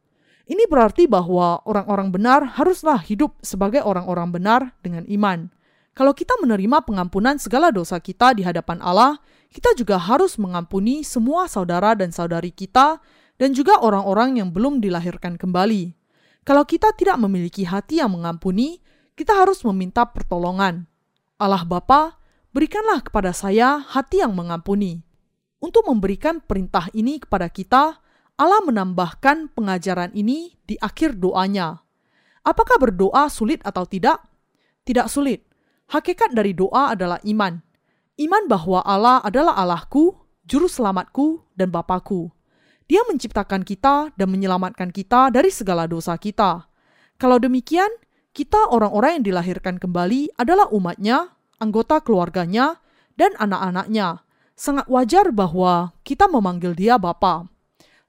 Ini 0.45 0.69
berarti 0.69 1.09
bahwa 1.09 1.65
orang-orang 1.65 2.13
benar 2.13 2.45
haruslah 2.57 3.01
hidup 3.01 3.33
sebagai 3.41 3.81
orang-orang 3.81 4.29
benar 4.29 4.61
dengan 4.85 5.01
iman. 5.09 5.49
Kalau 5.97 6.13
kita 6.13 6.37
menerima 6.37 6.85
pengampunan 6.85 7.41
segala 7.41 7.73
dosa 7.73 7.97
kita 7.97 8.37
di 8.37 8.45
hadapan 8.45 8.77
Allah, 8.83 9.17
kita 9.49 9.73
juga 9.73 9.97
harus 9.97 10.37
mengampuni 10.37 11.01
semua 11.01 11.49
saudara 11.49 11.97
dan 11.97 12.13
saudari 12.13 12.51
kita 12.53 13.01
dan 13.41 13.57
juga 13.57 13.81
orang-orang 13.81 14.37
yang 14.37 14.53
belum 14.53 14.83
dilahirkan 14.83 15.39
kembali. 15.39 15.97
Kalau 16.45 16.61
kita 16.61 16.93
tidak 16.93 17.17
memiliki 17.17 17.65
hati 17.65 18.03
yang 18.03 18.13
mengampuni, 18.13 18.83
kita 19.17 19.33
harus 19.33 19.65
meminta 19.65 20.05
pertolongan. 20.05 20.85
Allah 21.41 21.65
Bapa 21.65 22.21
berikanlah 22.53 23.01
kepada 23.01 23.33
saya 23.33 23.81
hati 23.81 24.21
yang 24.21 24.37
mengampuni. 24.37 25.01
Untuk 25.57 25.89
memberikan 25.89 26.43
perintah 26.43 26.91
ini 26.93 27.17
kepada 27.17 27.49
kita, 27.49 27.97
Allah 28.35 28.59
menambahkan 28.67 29.55
pengajaran 29.55 30.11
ini 30.11 30.59
di 30.67 30.75
akhir 30.79 31.15
doanya. 31.19 31.79
Apakah 32.43 32.77
berdoa 32.77 33.31
sulit 33.31 33.63
atau 33.63 33.87
tidak? 33.87 34.21
Tidak 34.83 35.07
sulit. 35.07 35.47
Hakikat 35.89 36.35
dari 36.35 36.51
doa 36.51 36.93
adalah 36.93 37.17
iman. 37.23 37.57
Iman 38.19 38.43
bahwa 38.45 38.83
Allah 38.83 39.23
adalah 39.23 39.55
Allahku, 39.55 40.13
juru 40.43 40.67
selamatku, 40.67 41.47
dan 41.55 41.71
Bapakku. 41.71 42.31
Dia 42.85 43.01
menciptakan 43.09 43.65
kita 43.65 44.13
dan 44.13 44.27
menyelamatkan 44.29 44.93
kita 44.93 45.33
dari 45.33 45.49
segala 45.49 45.89
dosa 45.89 46.13
kita. 46.19 46.69
Kalau 47.17 47.41
demikian, 47.41 47.89
kita 48.35 48.69
orang-orang 48.69 49.19
yang 49.19 49.25
dilahirkan 49.31 49.81
kembali 49.81 50.37
adalah 50.37 50.69
umatnya 50.69 51.35
anggota 51.59 52.03
keluarganya, 52.03 52.79
dan 53.15 53.31
anak-anaknya. 53.39 54.23
Sangat 54.55 54.87
wajar 54.87 55.31
bahwa 55.35 55.95
kita 56.07 56.27
memanggil 56.31 56.75
dia 56.75 56.95
Bapa. 56.95 57.47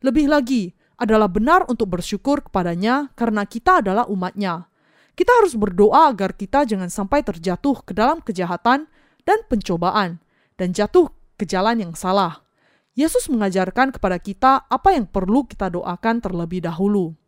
Lebih 0.06 0.30
lagi, 0.30 0.70
adalah 1.02 1.26
benar 1.26 1.66
untuk 1.66 1.98
bersyukur 1.98 2.46
kepadanya 2.46 3.10
karena 3.18 3.42
kita 3.42 3.82
adalah 3.82 4.06
umatnya. 4.06 4.70
Kita 5.18 5.34
harus 5.42 5.58
berdoa 5.58 6.14
agar 6.14 6.38
kita 6.38 6.62
jangan 6.62 6.86
sampai 6.86 7.26
terjatuh 7.26 7.82
ke 7.82 7.90
dalam 7.90 8.22
kejahatan 8.22 8.86
dan 9.26 9.38
pencobaan, 9.50 10.22
dan 10.54 10.70
jatuh 10.70 11.10
ke 11.34 11.42
jalan 11.42 11.82
yang 11.82 11.92
salah. 11.98 12.46
Yesus 12.94 13.26
mengajarkan 13.26 13.90
kepada 13.98 14.22
kita 14.22 14.70
apa 14.70 14.94
yang 14.94 15.10
perlu 15.10 15.42
kita 15.42 15.74
doakan 15.74 16.22
terlebih 16.22 16.62
dahulu. 16.62 17.18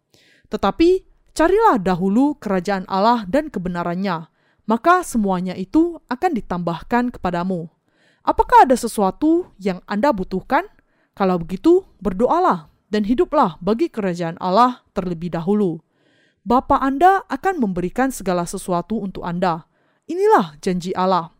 Tetapi, 0.47 1.03
carilah 1.35 1.83
dahulu 1.83 2.39
kerajaan 2.39 2.87
Allah 2.87 3.27
dan 3.27 3.51
kebenarannya, 3.51 4.31
maka 4.71 5.03
semuanya 5.03 5.59
itu 5.59 5.99
akan 6.07 6.31
ditambahkan 6.31 7.11
kepadamu. 7.11 7.67
Apakah 8.23 8.71
ada 8.71 8.79
sesuatu 8.79 9.51
yang 9.59 9.83
Anda 9.91 10.15
butuhkan? 10.15 10.78
Kalau 11.19 11.35
begitu, 11.43 11.83
berdoalah 11.99 12.71
dan 12.95 13.03
hiduplah 13.03 13.59
bagi 13.59 13.91
kerajaan 13.91 14.39
Allah 14.39 14.87
terlebih 14.95 15.35
dahulu. 15.35 15.83
Bapa 16.47 16.79
Anda 16.79 17.27
akan 17.27 17.59
memberikan 17.59 18.15
segala 18.15 18.47
sesuatu 18.47 19.03
untuk 19.03 19.27
Anda. 19.27 19.67
Inilah 20.07 20.55
janji 20.63 20.95
Allah. 20.95 21.35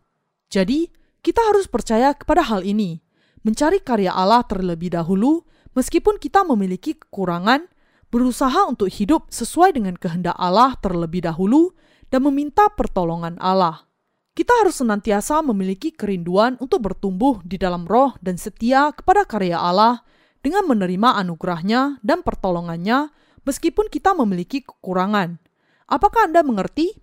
Jadi, 0.51 0.91
kita 1.23 1.39
harus 1.47 1.71
percaya 1.71 2.11
kepada 2.11 2.43
hal 2.43 2.67
ini. 2.67 2.99
Mencari 3.41 3.79
karya 3.79 4.11
Allah 4.11 4.43
terlebih 4.43 4.91
dahulu, 4.91 5.47
meskipun 5.73 6.19
kita 6.19 6.43
memiliki 6.43 6.99
kekurangan, 6.99 7.71
berusaha 8.11 8.67
untuk 8.67 8.91
hidup 8.91 9.31
sesuai 9.31 9.79
dengan 9.79 9.95
kehendak 9.95 10.35
Allah 10.35 10.75
terlebih 10.83 11.23
dahulu, 11.23 11.71
dan 12.11 12.27
meminta 12.27 12.67
pertolongan 12.67 13.39
Allah. 13.39 13.88
Kita 14.37 14.53
harus 14.63 14.79
senantiasa 14.79 15.43
memiliki 15.43 15.91
kerinduan 15.91 16.55
untuk 16.63 16.85
bertumbuh 16.85 17.43
di 17.43 17.59
dalam 17.59 17.83
roh 17.83 18.15
dan 18.23 18.39
setia 18.39 18.93
kepada 18.95 19.27
karya 19.27 19.59
Allah 19.59 20.05
dengan 20.39 20.63
menerima 20.69 21.19
anugerahnya 21.19 21.99
dan 21.99 22.23
pertolongannya 22.23 23.11
meskipun 23.43 23.91
kita 23.91 24.15
memiliki 24.15 24.63
kekurangan. 24.63 25.41
Apakah 25.89 26.29
Anda 26.29 26.45
mengerti? 26.45 26.95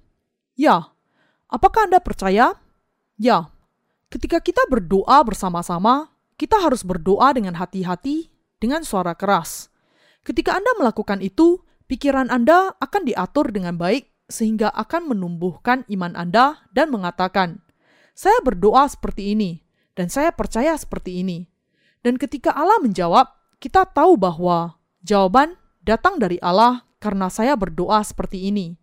Ya. 0.56 0.94
Apakah 1.50 1.90
Anda 1.90 2.00
percaya? 2.00 2.56
Ya. 3.20 3.50
Ketika 4.08 4.40
kita 4.40 4.64
berdoa 4.70 5.20
bersama-sama, 5.26 6.14
kita 6.38 6.62
harus 6.62 6.86
berdoa 6.86 7.34
dengan 7.34 7.58
hati-hati, 7.58 8.30
dengan 8.62 8.86
suara 8.86 9.12
keras. 9.12 9.68
Ketika 10.24 10.56
Anda 10.56 10.72
melakukan 10.78 11.20
itu, 11.20 11.60
pikiran 11.90 12.32
Anda 12.32 12.72
akan 12.80 13.02
diatur 13.04 13.52
dengan 13.52 13.76
baik 13.76 14.15
sehingga 14.26 14.70
akan 14.74 15.14
menumbuhkan 15.14 15.86
iman 15.90 16.14
Anda 16.18 16.66
dan 16.74 16.90
mengatakan, 16.90 17.62
"Saya 18.12 18.38
berdoa 18.42 18.86
seperti 18.90 19.34
ini 19.34 19.62
dan 19.94 20.10
saya 20.10 20.34
percaya 20.34 20.74
seperti 20.74 21.22
ini." 21.22 21.46
Dan 22.02 22.18
ketika 22.18 22.54
Allah 22.54 22.78
menjawab, 22.82 23.26
kita 23.58 23.86
tahu 23.90 24.14
bahwa 24.14 24.78
jawaban 25.02 25.58
datang 25.82 26.18
dari 26.18 26.38
Allah 26.42 26.86
karena 27.02 27.30
saya 27.30 27.54
berdoa 27.54 28.02
seperti 28.02 28.50
ini, 28.50 28.74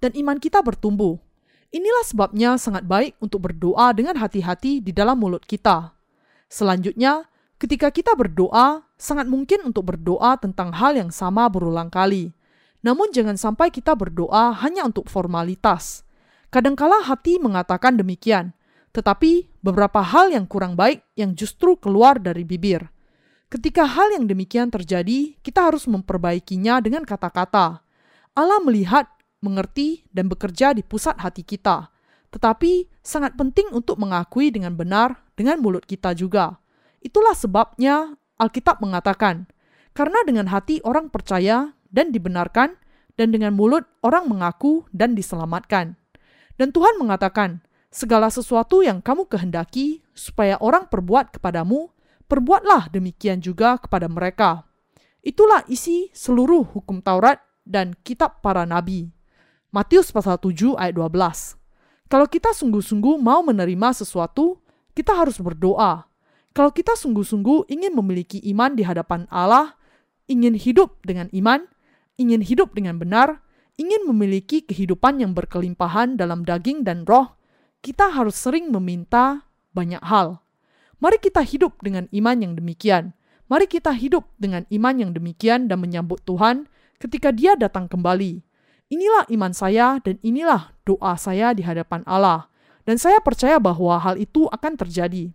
dan 0.00 0.12
iman 0.16 0.36
kita 0.36 0.60
bertumbuh. 0.60 1.16
Inilah 1.72 2.04
sebabnya 2.04 2.60
sangat 2.60 2.84
baik 2.84 3.16
untuk 3.20 3.48
berdoa 3.48 3.96
dengan 3.96 4.20
hati-hati 4.20 4.84
di 4.84 4.92
dalam 4.92 5.16
mulut 5.16 5.40
kita. 5.48 5.96
Selanjutnya, 6.52 7.24
ketika 7.56 7.88
kita 7.88 8.12
berdoa, 8.12 8.84
sangat 9.00 9.24
mungkin 9.24 9.64
untuk 9.64 9.88
berdoa 9.88 10.36
tentang 10.36 10.76
hal 10.76 11.00
yang 11.00 11.08
sama 11.08 11.48
berulang 11.48 11.88
kali 11.88 12.36
namun 12.82 13.14
jangan 13.14 13.38
sampai 13.38 13.70
kita 13.70 13.94
berdoa 13.94 14.54
hanya 14.62 14.82
untuk 14.82 15.06
formalitas. 15.06 16.02
Kadangkala 16.52 17.00
hati 17.06 17.38
mengatakan 17.38 17.96
demikian, 17.96 18.52
tetapi 18.92 19.48
beberapa 19.64 20.04
hal 20.04 20.34
yang 20.34 20.44
kurang 20.44 20.76
baik 20.76 21.00
yang 21.16 21.32
justru 21.32 21.78
keluar 21.80 22.20
dari 22.20 22.44
bibir. 22.44 22.92
Ketika 23.48 23.88
hal 23.88 24.12
yang 24.12 24.28
demikian 24.28 24.68
terjadi, 24.68 25.36
kita 25.40 25.72
harus 25.72 25.88
memperbaikinya 25.88 26.80
dengan 26.84 27.04
kata-kata. 27.04 27.84
Allah 28.32 28.60
melihat, 28.64 29.08
mengerti, 29.44 30.04
dan 30.12 30.28
bekerja 30.28 30.72
di 30.76 30.80
pusat 30.84 31.16
hati 31.20 31.44
kita. 31.44 31.92
Tetapi 32.32 32.88
sangat 33.04 33.36
penting 33.36 33.68
untuk 33.76 34.00
mengakui 34.00 34.48
dengan 34.48 34.72
benar 34.72 35.20
dengan 35.36 35.60
mulut 35.60 35.84
kita 35.84 36.16
juga. 36.16 36.56
Itulah 37.04 37.36
sebabnya 37.36 38.16
Alkitab 38.40 38.80
mengatakan, 38.80 39.44
karena 39.92 40.24
dengan 40.24 40.48
hati 40.48 40.80
orang 40.80 41.12
percaya 41.12 41.76
dan 41.92 42.10
dibenarkan, 42.10 42.74
dan 43.14 43.28
dengan 43.30 43.52
mulut 43.52 43.84
orang 44.00 44.26
mengaku 44.26 44.88
dan 44.90 45.12
diselamatkan. 45.12 45.94
Dan 46.56 46.72
Tuhan 46.72 46.96
mengatakan, 46.96 47.60
segala 47.92 48.32
sesuatu 48.32 48.80
yang 48.80 49.04
kamu 49.04 49.28
kehendaki 49.28 50.00
supaya 50.16 50.56
orang 50.58 50.88
perbuat 50.88 51.36
kepadamu, 51.36 51.92
perbuatlah 52.26 52.88
demikian 52.88 53.44
juga 53.44 53.76
kepada 53.76 54.08
mereka. 54.08 54.64
Itulah 55.20 55.62
isi 55.68 56.08
seluruh 56.16 56.66
hukum 56.72 57.04
Taurat 57.04 57.38
dan 57.62 57.94
kitab 58.02 58.42
para 58.42 58.66
nabi. 58.66 59.12
Matius 59.70 60.10
pasal 60.10 60.36
7 60.36 60.76
ayat 60.76 60.98
12. 60.98 61.56
Kalau 62.10 62.28
kita 62.28 62.52
sungguh-sungguh 62.52 63.16
mau 63.16 63.40
menerima 63.40 63.96
sesuatu, 63.96 64.60
kita 64.92 65.16
harus 65.16 65.40
berdoa. 65.40 66.04
Kalau 66.52 66.68
kita 66.68 66.92
sungguh-sungguh 66.92 67.72
ingin 67.72 67.96
memiliki 67.96 68.36
iman 68.52 68.76
di 68.76 68.84
hadapan 68.84 69.24
Allah, 69.32 69.80
ingin 70.28 70.52
hidup 70.52 71.00
dengan 71.00 71.32
iman, 71.32 71.64
ingin 72.22 72.46
hidup 72.46 72.78
dengan 72.78 73.02
benar, 73.02 73.42
ingin 73.74 74.06
memiliki 74.06 74.62
kehidupan 74.62 75.18
yang 75.18 75.34
berkelimpahan 75.34 76.14
dalam 76.14 76.46
daging 76.46 76.86
dan 76.86 77.02
roh, 77.02 77.34
kita 77.82 78.14
harus 78.14 78.38
sering 78.38 78.70
meminta 78.70 79.50
banyak 79.74 80.00
hal. 80.06 80.38
Mari 81.02 81.18
kita 81.18 81.42
hidup 81.42 81.82
dengan 81.82 82.06
iman 82.14 82.38
yang 82.38 82.54
demikian. 82.54 83.10
Mari 83.50 83.66
kita 83.66 83.90
hidup 83.90 84.30
dengan 84.38 84.62
iman 84.70 84.94
yang 84.94 85.10
demikian 85.10 85.66
dan 85.66 85.82
menyambut 85.82 86.22
Tuhan 86.22 86.70
ketika 87.02 87.34
Dia 87.34 87.58
datang 87.58 87.90
kembali. 87.90 88.38
Inilah 88.86 89.26
iman 89.34 89.50
saya 89.50 89.98
dan 89.98 90.22
inilah 90.22 90.70
doa 90.86 91.18
saya 91.18 91.50
di 91.50 91.66
hadapan 91.66 92.06
Allah. 92.06 92.46
Dan 92.86 93.02
saya 93.02 93.18
percaya 93.18 93.58
bahwa 93.58 93.98
hal 93.98 94.14
itu 94.14 94.46
akan 94.46 94.78
terjadi. 94.78 95.34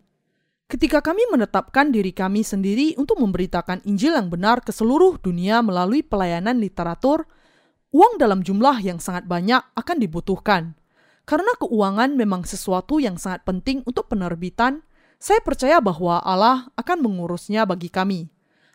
Ketika 0.68 1.00
kami 1.00 1.24
menetapkan 1.32 1.96
diri 1.96 2.12
kami 2.12 2.44
sendiri 2.44 2.92
untuk 3.00 3.24
memberitakan 3.24 3.88
Injil 3.88 4.20
yang 4.20 4.28
benar 4.28 4.60
ke 4.60 4.76
seluruh 4.76 5.16
dunia 5.16 5.64
melalui 5.64 6.04
pelayanan 6.04 6.60
literatur, 6.60 7.24
uang 7.96 8.20
dalam 8.20 8.44
jumlah 8.44 8.84
yang 8.84 9.00
sangat 9.00 9.32
banyak 9.32 9.64
akan 9.80 9.96
dibutuhkan. 9.96 10.76
Karena 11.24 11.56
keuangan 11.56 12.20
memang 12.20 12.44
sesuatu 12.44 13.00
yang 13.00 13.16
sangat 13.16 13.48
penting 13.48 13.80
untuk 13.88 14.12
penerbitan, 14.12 14.84
saya 15.24 15.40
percaya 15.40 15.80
bahwa 15.80 16.20
Allah 16.20 16.68
akan 16.76 17.00
mengurusnya 17.00 17.64
bagi 17.64 17.88
kami. 17.88 18.28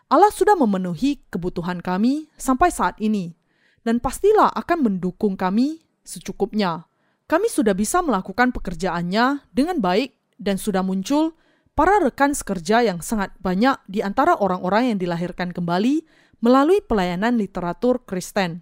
Allah 0.09 0.33
sudah 0.33 0.57
memenuhi 0.57 1.21
kebutuhan 1.29 1.77
kami 1.77 2.25
sampai 2.41 2.73
saat 2.73 2.97
ini 3.05 3.37
dan 3.85 4.01
pastilah 4.01 4.49
akan 4.49 4.81
mendukung 4.81 5.37
kami 5.37 5.85
secukupnya. 6.01 6.89
Kami 7.29 7.53
sudah 7.53 7.77
bisa 7.77 8.01
melakukan 8.01 8.49
pekerjaannya 8.49 9.45
dengan 9.53 9.77
baik 9.77 10.17
dan 10.41 10.57
sudah 10.57 10.81
muncul 10.81 11.37
para 11.73 11.97
rekan 12.01 12.37
sekerja 12.37 12.85
yang 12.85 13.01
sangat 13.01 13.33
banyak 13.41 13.77
di 13.89 14.05
antara 14.05 14.37
orang-orang 14.37 14.93
yang 14.93 14.99
dilahirkan 15.01 15.49
kembali 15.49 16.05
melalui 16.41 16.81
pelayanan 16.85 17.37
literatur 17.37 18.05
Kristen. 18.05 18.61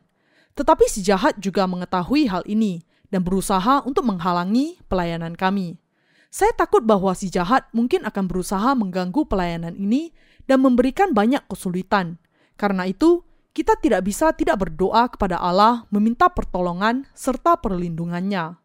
Tetapi 0.56 0.86
si 0.88 1.04
jahat 1.04 1.40
juga 1.40 1.68
mengetahui 1.68 2.28
hal 2.28 2.44
ini 2.48 2.84
dan 3.12 3.24
berusaha 3.24 3.84
untuk 3.84 4.08
menghalangi 4.08 4.80
pelayanan 4.88 5.36
kami. 5.36 5.80
Saya 6.32 6.56
takut 6.56 6.88
bahwa 6.88 7.12
si 7.12 7.28
jahat 7.28 7.68
mungkin 7.76 8.08
akan 8.08 8.32
berusaha 8.32 8.72
mengganggu 8.72 9.28
pelayanan 9.28 9.76
ini 9.76 10.16
dan 10.48 10.64
memberikan 10.64 11.12
banyak 11.12 11.44
kesulitan. 11.52 12.16
Karena 12.56 12.88
itu, 12.88 13.28
kita 13.52 13.76
tidak 13.84 14.08
bisa 14.08 14.32
tidak 14.32 14.64
berdoa 14.64 15.12
kepada 15.12 15.36
Allah 15.36 15.84
meminta 15.92 16.32
pertolongan 16.32 17.04
serta 17.12 17.60
perlindungannya. 17.60 18.56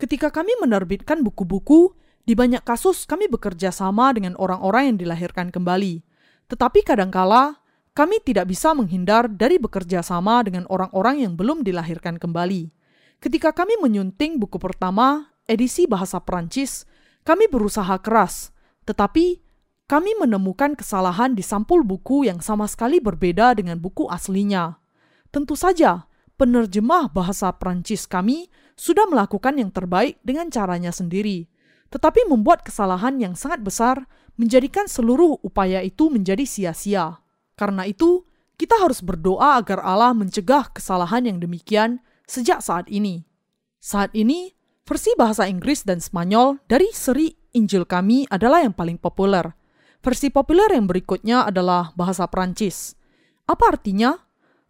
Ketika 0.00 0.32
kami 0.32 0.56
menerbitkan 0.64 1.20
buku-buku, 1.20 1.92
di 2.22 2.38
banyak 2.38 2.62
kasus 2.62 3.02
kami 3.04 3.26
bekerja 3.26 3.74
sama 3.74 4.14
dengan 4.14 4.38
orang-orang 4.38 4.94
yang 4.94 4.98
dilahirkan 5.02 5.50
kembali. 5.50 6.06
Tetapi 6.46 6.80
kadangkala 6.86 7.62
kami 7.92 8.24
tidak 8.24 8.48
bisa 8.48 8.72
menghindar 8.72 9.28
dari 9.28 9.60
bekerja 9.60 10.00
sama 10.00 10.40
dengan 10.40 10.64
orang-orang 10.72 11.28
yang 11.28 11.36
belum 11.36 11.60
dilahirkan 11.60 12.16
kembali. 12.16 12.72
Ketika 13.20 13.52
kami 13.52 13.76
menyunting 13.78 14.40
buku 14.40 14.56
pertama, 14.56 15.30
edisi 15.44 15.84
bahasa 15.84 16.18
Prancis, 16.24 16.88
kami 17.22 17.46
berusaha 17.52 18.00
keras, 18.00 18.50
tetapi 18.88 19.44
kami 19.86 20.16
menemukan 20.16 20.72
kesalahan 20.72 21.36
di 21.36 21.44
sampul 21.44 21.84
buku 21.84 22.24
yang 22.24 22.40
sama 22.40 22.64
sekali 22.64 22.96
berbeda 22.96 23.52
dengan 23.52 23.76
buku 23.76 24.08
aslinya. 24.08 24.80
Tentu 25.28 25.52
saja, 25.52 26.08
penerjemah 26.40 27.12
bahasa 27.12 27.52
Prancis 27.52 28.08
kami 28.08 28.48
sudah 28.72 29.04
melakukan 29.04 29.60
yang 29.60 29.68
terbaik 29.68 30.16
dengan 30.24 30.48
caranya 30.48 30.90
sendiri, 30.96 31.51
tetapi 31.92 32.24
membuat 32.24 32.64
kesalahan 32.64 33.20
yang 33.20 33.36
sangat 33.36 33.60
besar 33.60 34.08
menjadikan 34.40 34.88
seluruh 34.88 35.36
upaya 35.44 35.84
itu 35.84 36.08
menjadi 36.08 36.48
sia-sia. 36.48 37.20
Karena 37.52 37.84
itu, 37.84 38.24
kita 38.56 38.80
harus 38.80 39.04
berdoa 39.04 39.60
agar 39.60 39.84
Allah 39.84 40.16
mencegah 40.16 40.72
kesalahan 40.72 41.28
yang 41.28 41.38
demikian 41.38 42.00
sejak 42.24 42.64
saat 42.64 42.88
ini. 42.88 43.28
Saat 43.76 44.16
ini, 44.16 44.56
versi 44.88 45.12
bahasa 45.20 45.44
Inggris 45.44 45.84
dan 45.84 46.00
Spanyol 46.00 46.64
dari 46.64 46.88
seri 46.96 47.28
Injil 47.52 47.84
kami 47.84 48.24
adalah 48.32 48.64
yang 48.64 48.72
paling 48.72 48.96
populer– 48.96 49.52
Versi 50.02 50.34
populer 50.34 50.66
yang 50.74 50.90
berikutnya 50.90 51.46
adalah 51.46 51.94
bahasa 51.94 52.26
Prancis. 52.26 52.98
Apa 53.46 53.78
artinya? 53.78 54.18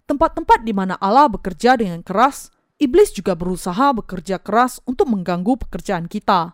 Tempat-tempat 0.04 0.60
di 0.60 0.76
mana 0.76 1.00
Allah 1.00 1.24
bekerja 1.32 1.80
dengan 1.80 2.04
keras, 2.04 2.52
iblis 2.76 3.16
juga 3.16 3.32
berusaha 3.32 3.96
bekerja 3.96 4.36
keras 4.44 4.84
untuk 4.84 5.08
mengganggu 5.08 5.56
pekerjaan 5.56 6.04
kita. 6.04 6.52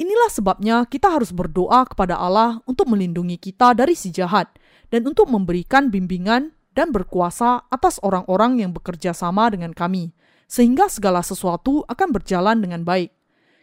Inilah 0.00 0.32
sebabnya 0.32 0.88
kita 0.88 1.12
harus 1.12 1.28
berdoa 1.28 1.84
kepada 1.84 2.16
Allah 2.16 2.64
untuk 2.64 2.88
melindungi 2.88 3.36
kita 3.36 3.76
dari 3.76 3.92
si 3.92 4.08
jahat 4.08 4.48
dan 4.88 5.04
untuk 5.04 5.28
memberikan 5.28 5.92
bimbingan 5.92 6.56
dan 6.72 6.88
berkuasa 6.88 7.68
atas 7.68 8.00
orang-orang 8.00 8.64
yang 8.64 8.72
bekerja 8.72 9.12
sama 9.12 9.52
dengan 9.52 9.76
kami, 9.76 10.16
sehingga 10.48 10.88
segala 10.88 11.20
sesuatu 11.20 11.84
akan 11.84 12.16
berjalan 12.16 12.64
dengan 12.64 12.80
baik. 12.80 13.12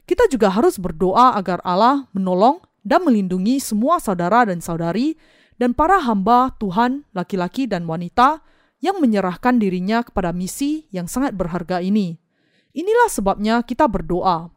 Kita 0.05 0.29
juga 0.29 0.53
harus 0.53 0.77
berdoa 0.77 1.33
agar 1.33 1.57
Allah 1.65 2.05
menolong 2.13 2.61
dan 2.85 3.01
melindungi 3.01 3.57
semua 3.57 3.97
saudara 3.97 4.45
dan 4.45 4.61
saudari 4.61 5.17
dan 5.57 5.73
para 5.73 5.97
hamba 5.97 6.53
Tuhan 6.61 7.01
laki-laki 7.17 7.65
dan 7.65 7.89
wanita 7.89 8.45
yang 8.77 9.01
menyerahkan 9.01 9.57
dirinya 9.57 10.05
kepada 10.05 10.29
misi 10.29 10.85
yang 10.93 11.09
sangat 11.09 11.33
berharga 11.33 11.81
ini. 11.81 12.21
Inilah 12.77 13.09
sebabnya 13.09 13.65
kita 13.65 13.89
berdoa. 13.89 14.53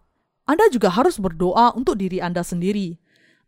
Anda 0.50 0.66
juga 0.66 0.90
harus 0.90 1.22
berdoa 1.22 1.78
untuk 1.78 2.02
diri 2.02 2.18
Anda 2.18 2.42
sendiri. 2.42 2.98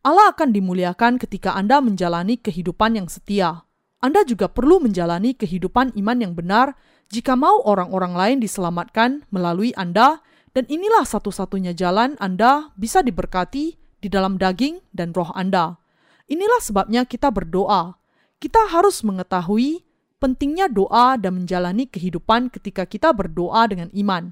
Allah 0.07 0.31
akan 0.31 0.55
dimuliakan 0.55 1.19
ketika 1.19 1.51
Anda 1.51 1.83
menjalani 1.83 2.39
kehidupan 2.39 2.95
yang 2.95 3.11
setia. 3.11 3.67
Anda 3.99 4.23
juga 4.23 4.47
perlu 4.47 4.79
menjalani 4.79 5.35
kehidupan 5.35 5.99
iman 5.99 6.19
yang 6.23 6.39
benar 6.39 6.79
jika 7.11 7.35
mau 7.35 7.59
orang-orang 7.67 8.15
lain 8.15 8.39
diselamatkan 8.39 9.27
melalui 9.35 9.75
Anda, 9.75 10.23
dan 10.55 10.71
inilah 10.71 11.03
satu-satunya 11.03 11.75
jalan 11.75 12.15
Anda 12.23 12.71
bisa 12.79 13.03
diberkati 13.03 13.83
di 13.99 14.07
dalam 14.07 14.39
daging 14.39 14.79
dan 14.95 15.11
roh 15.11 15.35
Anda. 15.35 15.83
Inilah 16.31 16.63
sebabnya 16.63 17.03
kita 17.03 17.35
berdoa. 17.35 17.99
Kita 18.39 18.71
harus 18.71 19.03
mengetahui 19.03 19.83
pentingnya 20.23 20.71
doa 20.71 21.19
dan 21.19 21.43
menjalani 21.43 21.91
kehidupan 21.91 22.47
ketika 22.55 22.87
kita 22.87 23.11
berdoa 23.11 23.67
dengan 23.67 23.91
iman. 23.91 24.31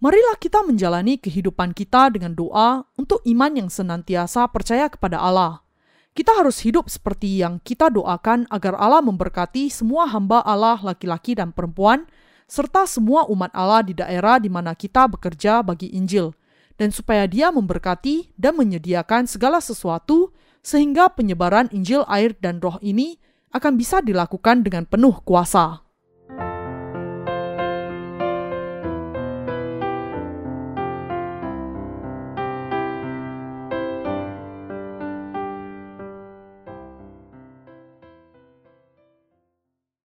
Marilah 0.00 0.40
kita 0.40 0.64
menjalani 0.64 1.20
kehidupan 1.20 1.76
kita 1.76 2.08
dengan 2.08 2.32
doa 2.32 2.88
untuk 2.96 3.20
iman 3.28 3.52
yang 3.52 3.68
senantiasa 3.68 4.48
percaya 4.48 4.88
kepada 4.88 5.20
Allah. 5.20 5.60
Kita 6.16 6.40
harus 6.40 6.64
hidup 6.64 6.88
seperti 6.88 7.44
yang 7.44 7.60
kita 7.60 7.92
doakan 7.92 8.48
agar 8.48 8.80
Allah 8.80 9.04
memberkati 9.04 9.68
semua 9.68 10.08
hamba 10.08 10.40
Allah 10.40 10.80
laki-laki 10.80 11.36
dan 11.36 11.52
perempuan, 11.52 12.08
serta 12.48 12.88
semua 12.88 13.28
umat 13.28 13.52
Allah 13.52 13.84
di 13.84 13.92
daerah 13.92 14.40
di 14.40 14.48
mana 14.48 14.72
kita 14.72 15.04
bekerja 15.04 15.60
bagi 15.60 15.92
Injil 15.92 16.32
dan 16.80 16.96
supaya 16.96 17.28
Dia 17.28 17.52
memberkati 17.52 18.32
dan 18.40 18.56
menyediakan 18.56 19.28
segala 19.28 19.60
sesuatu 19.60 20.32
sehingga 20.64 21.12
penyebaran 21.12 21.68
Injil 21.76 22.08
air 22.08 22.32
dan 22.40 22.56
roh 22.56 22.80
ini 22.80 23.20
akan 23.52 23.76
bisa 23.76 24.00
dilakukan 24.00 24.64
dengan 24.64 24.88
penuh 24.88 25.20
kuasa. 25.28 25.84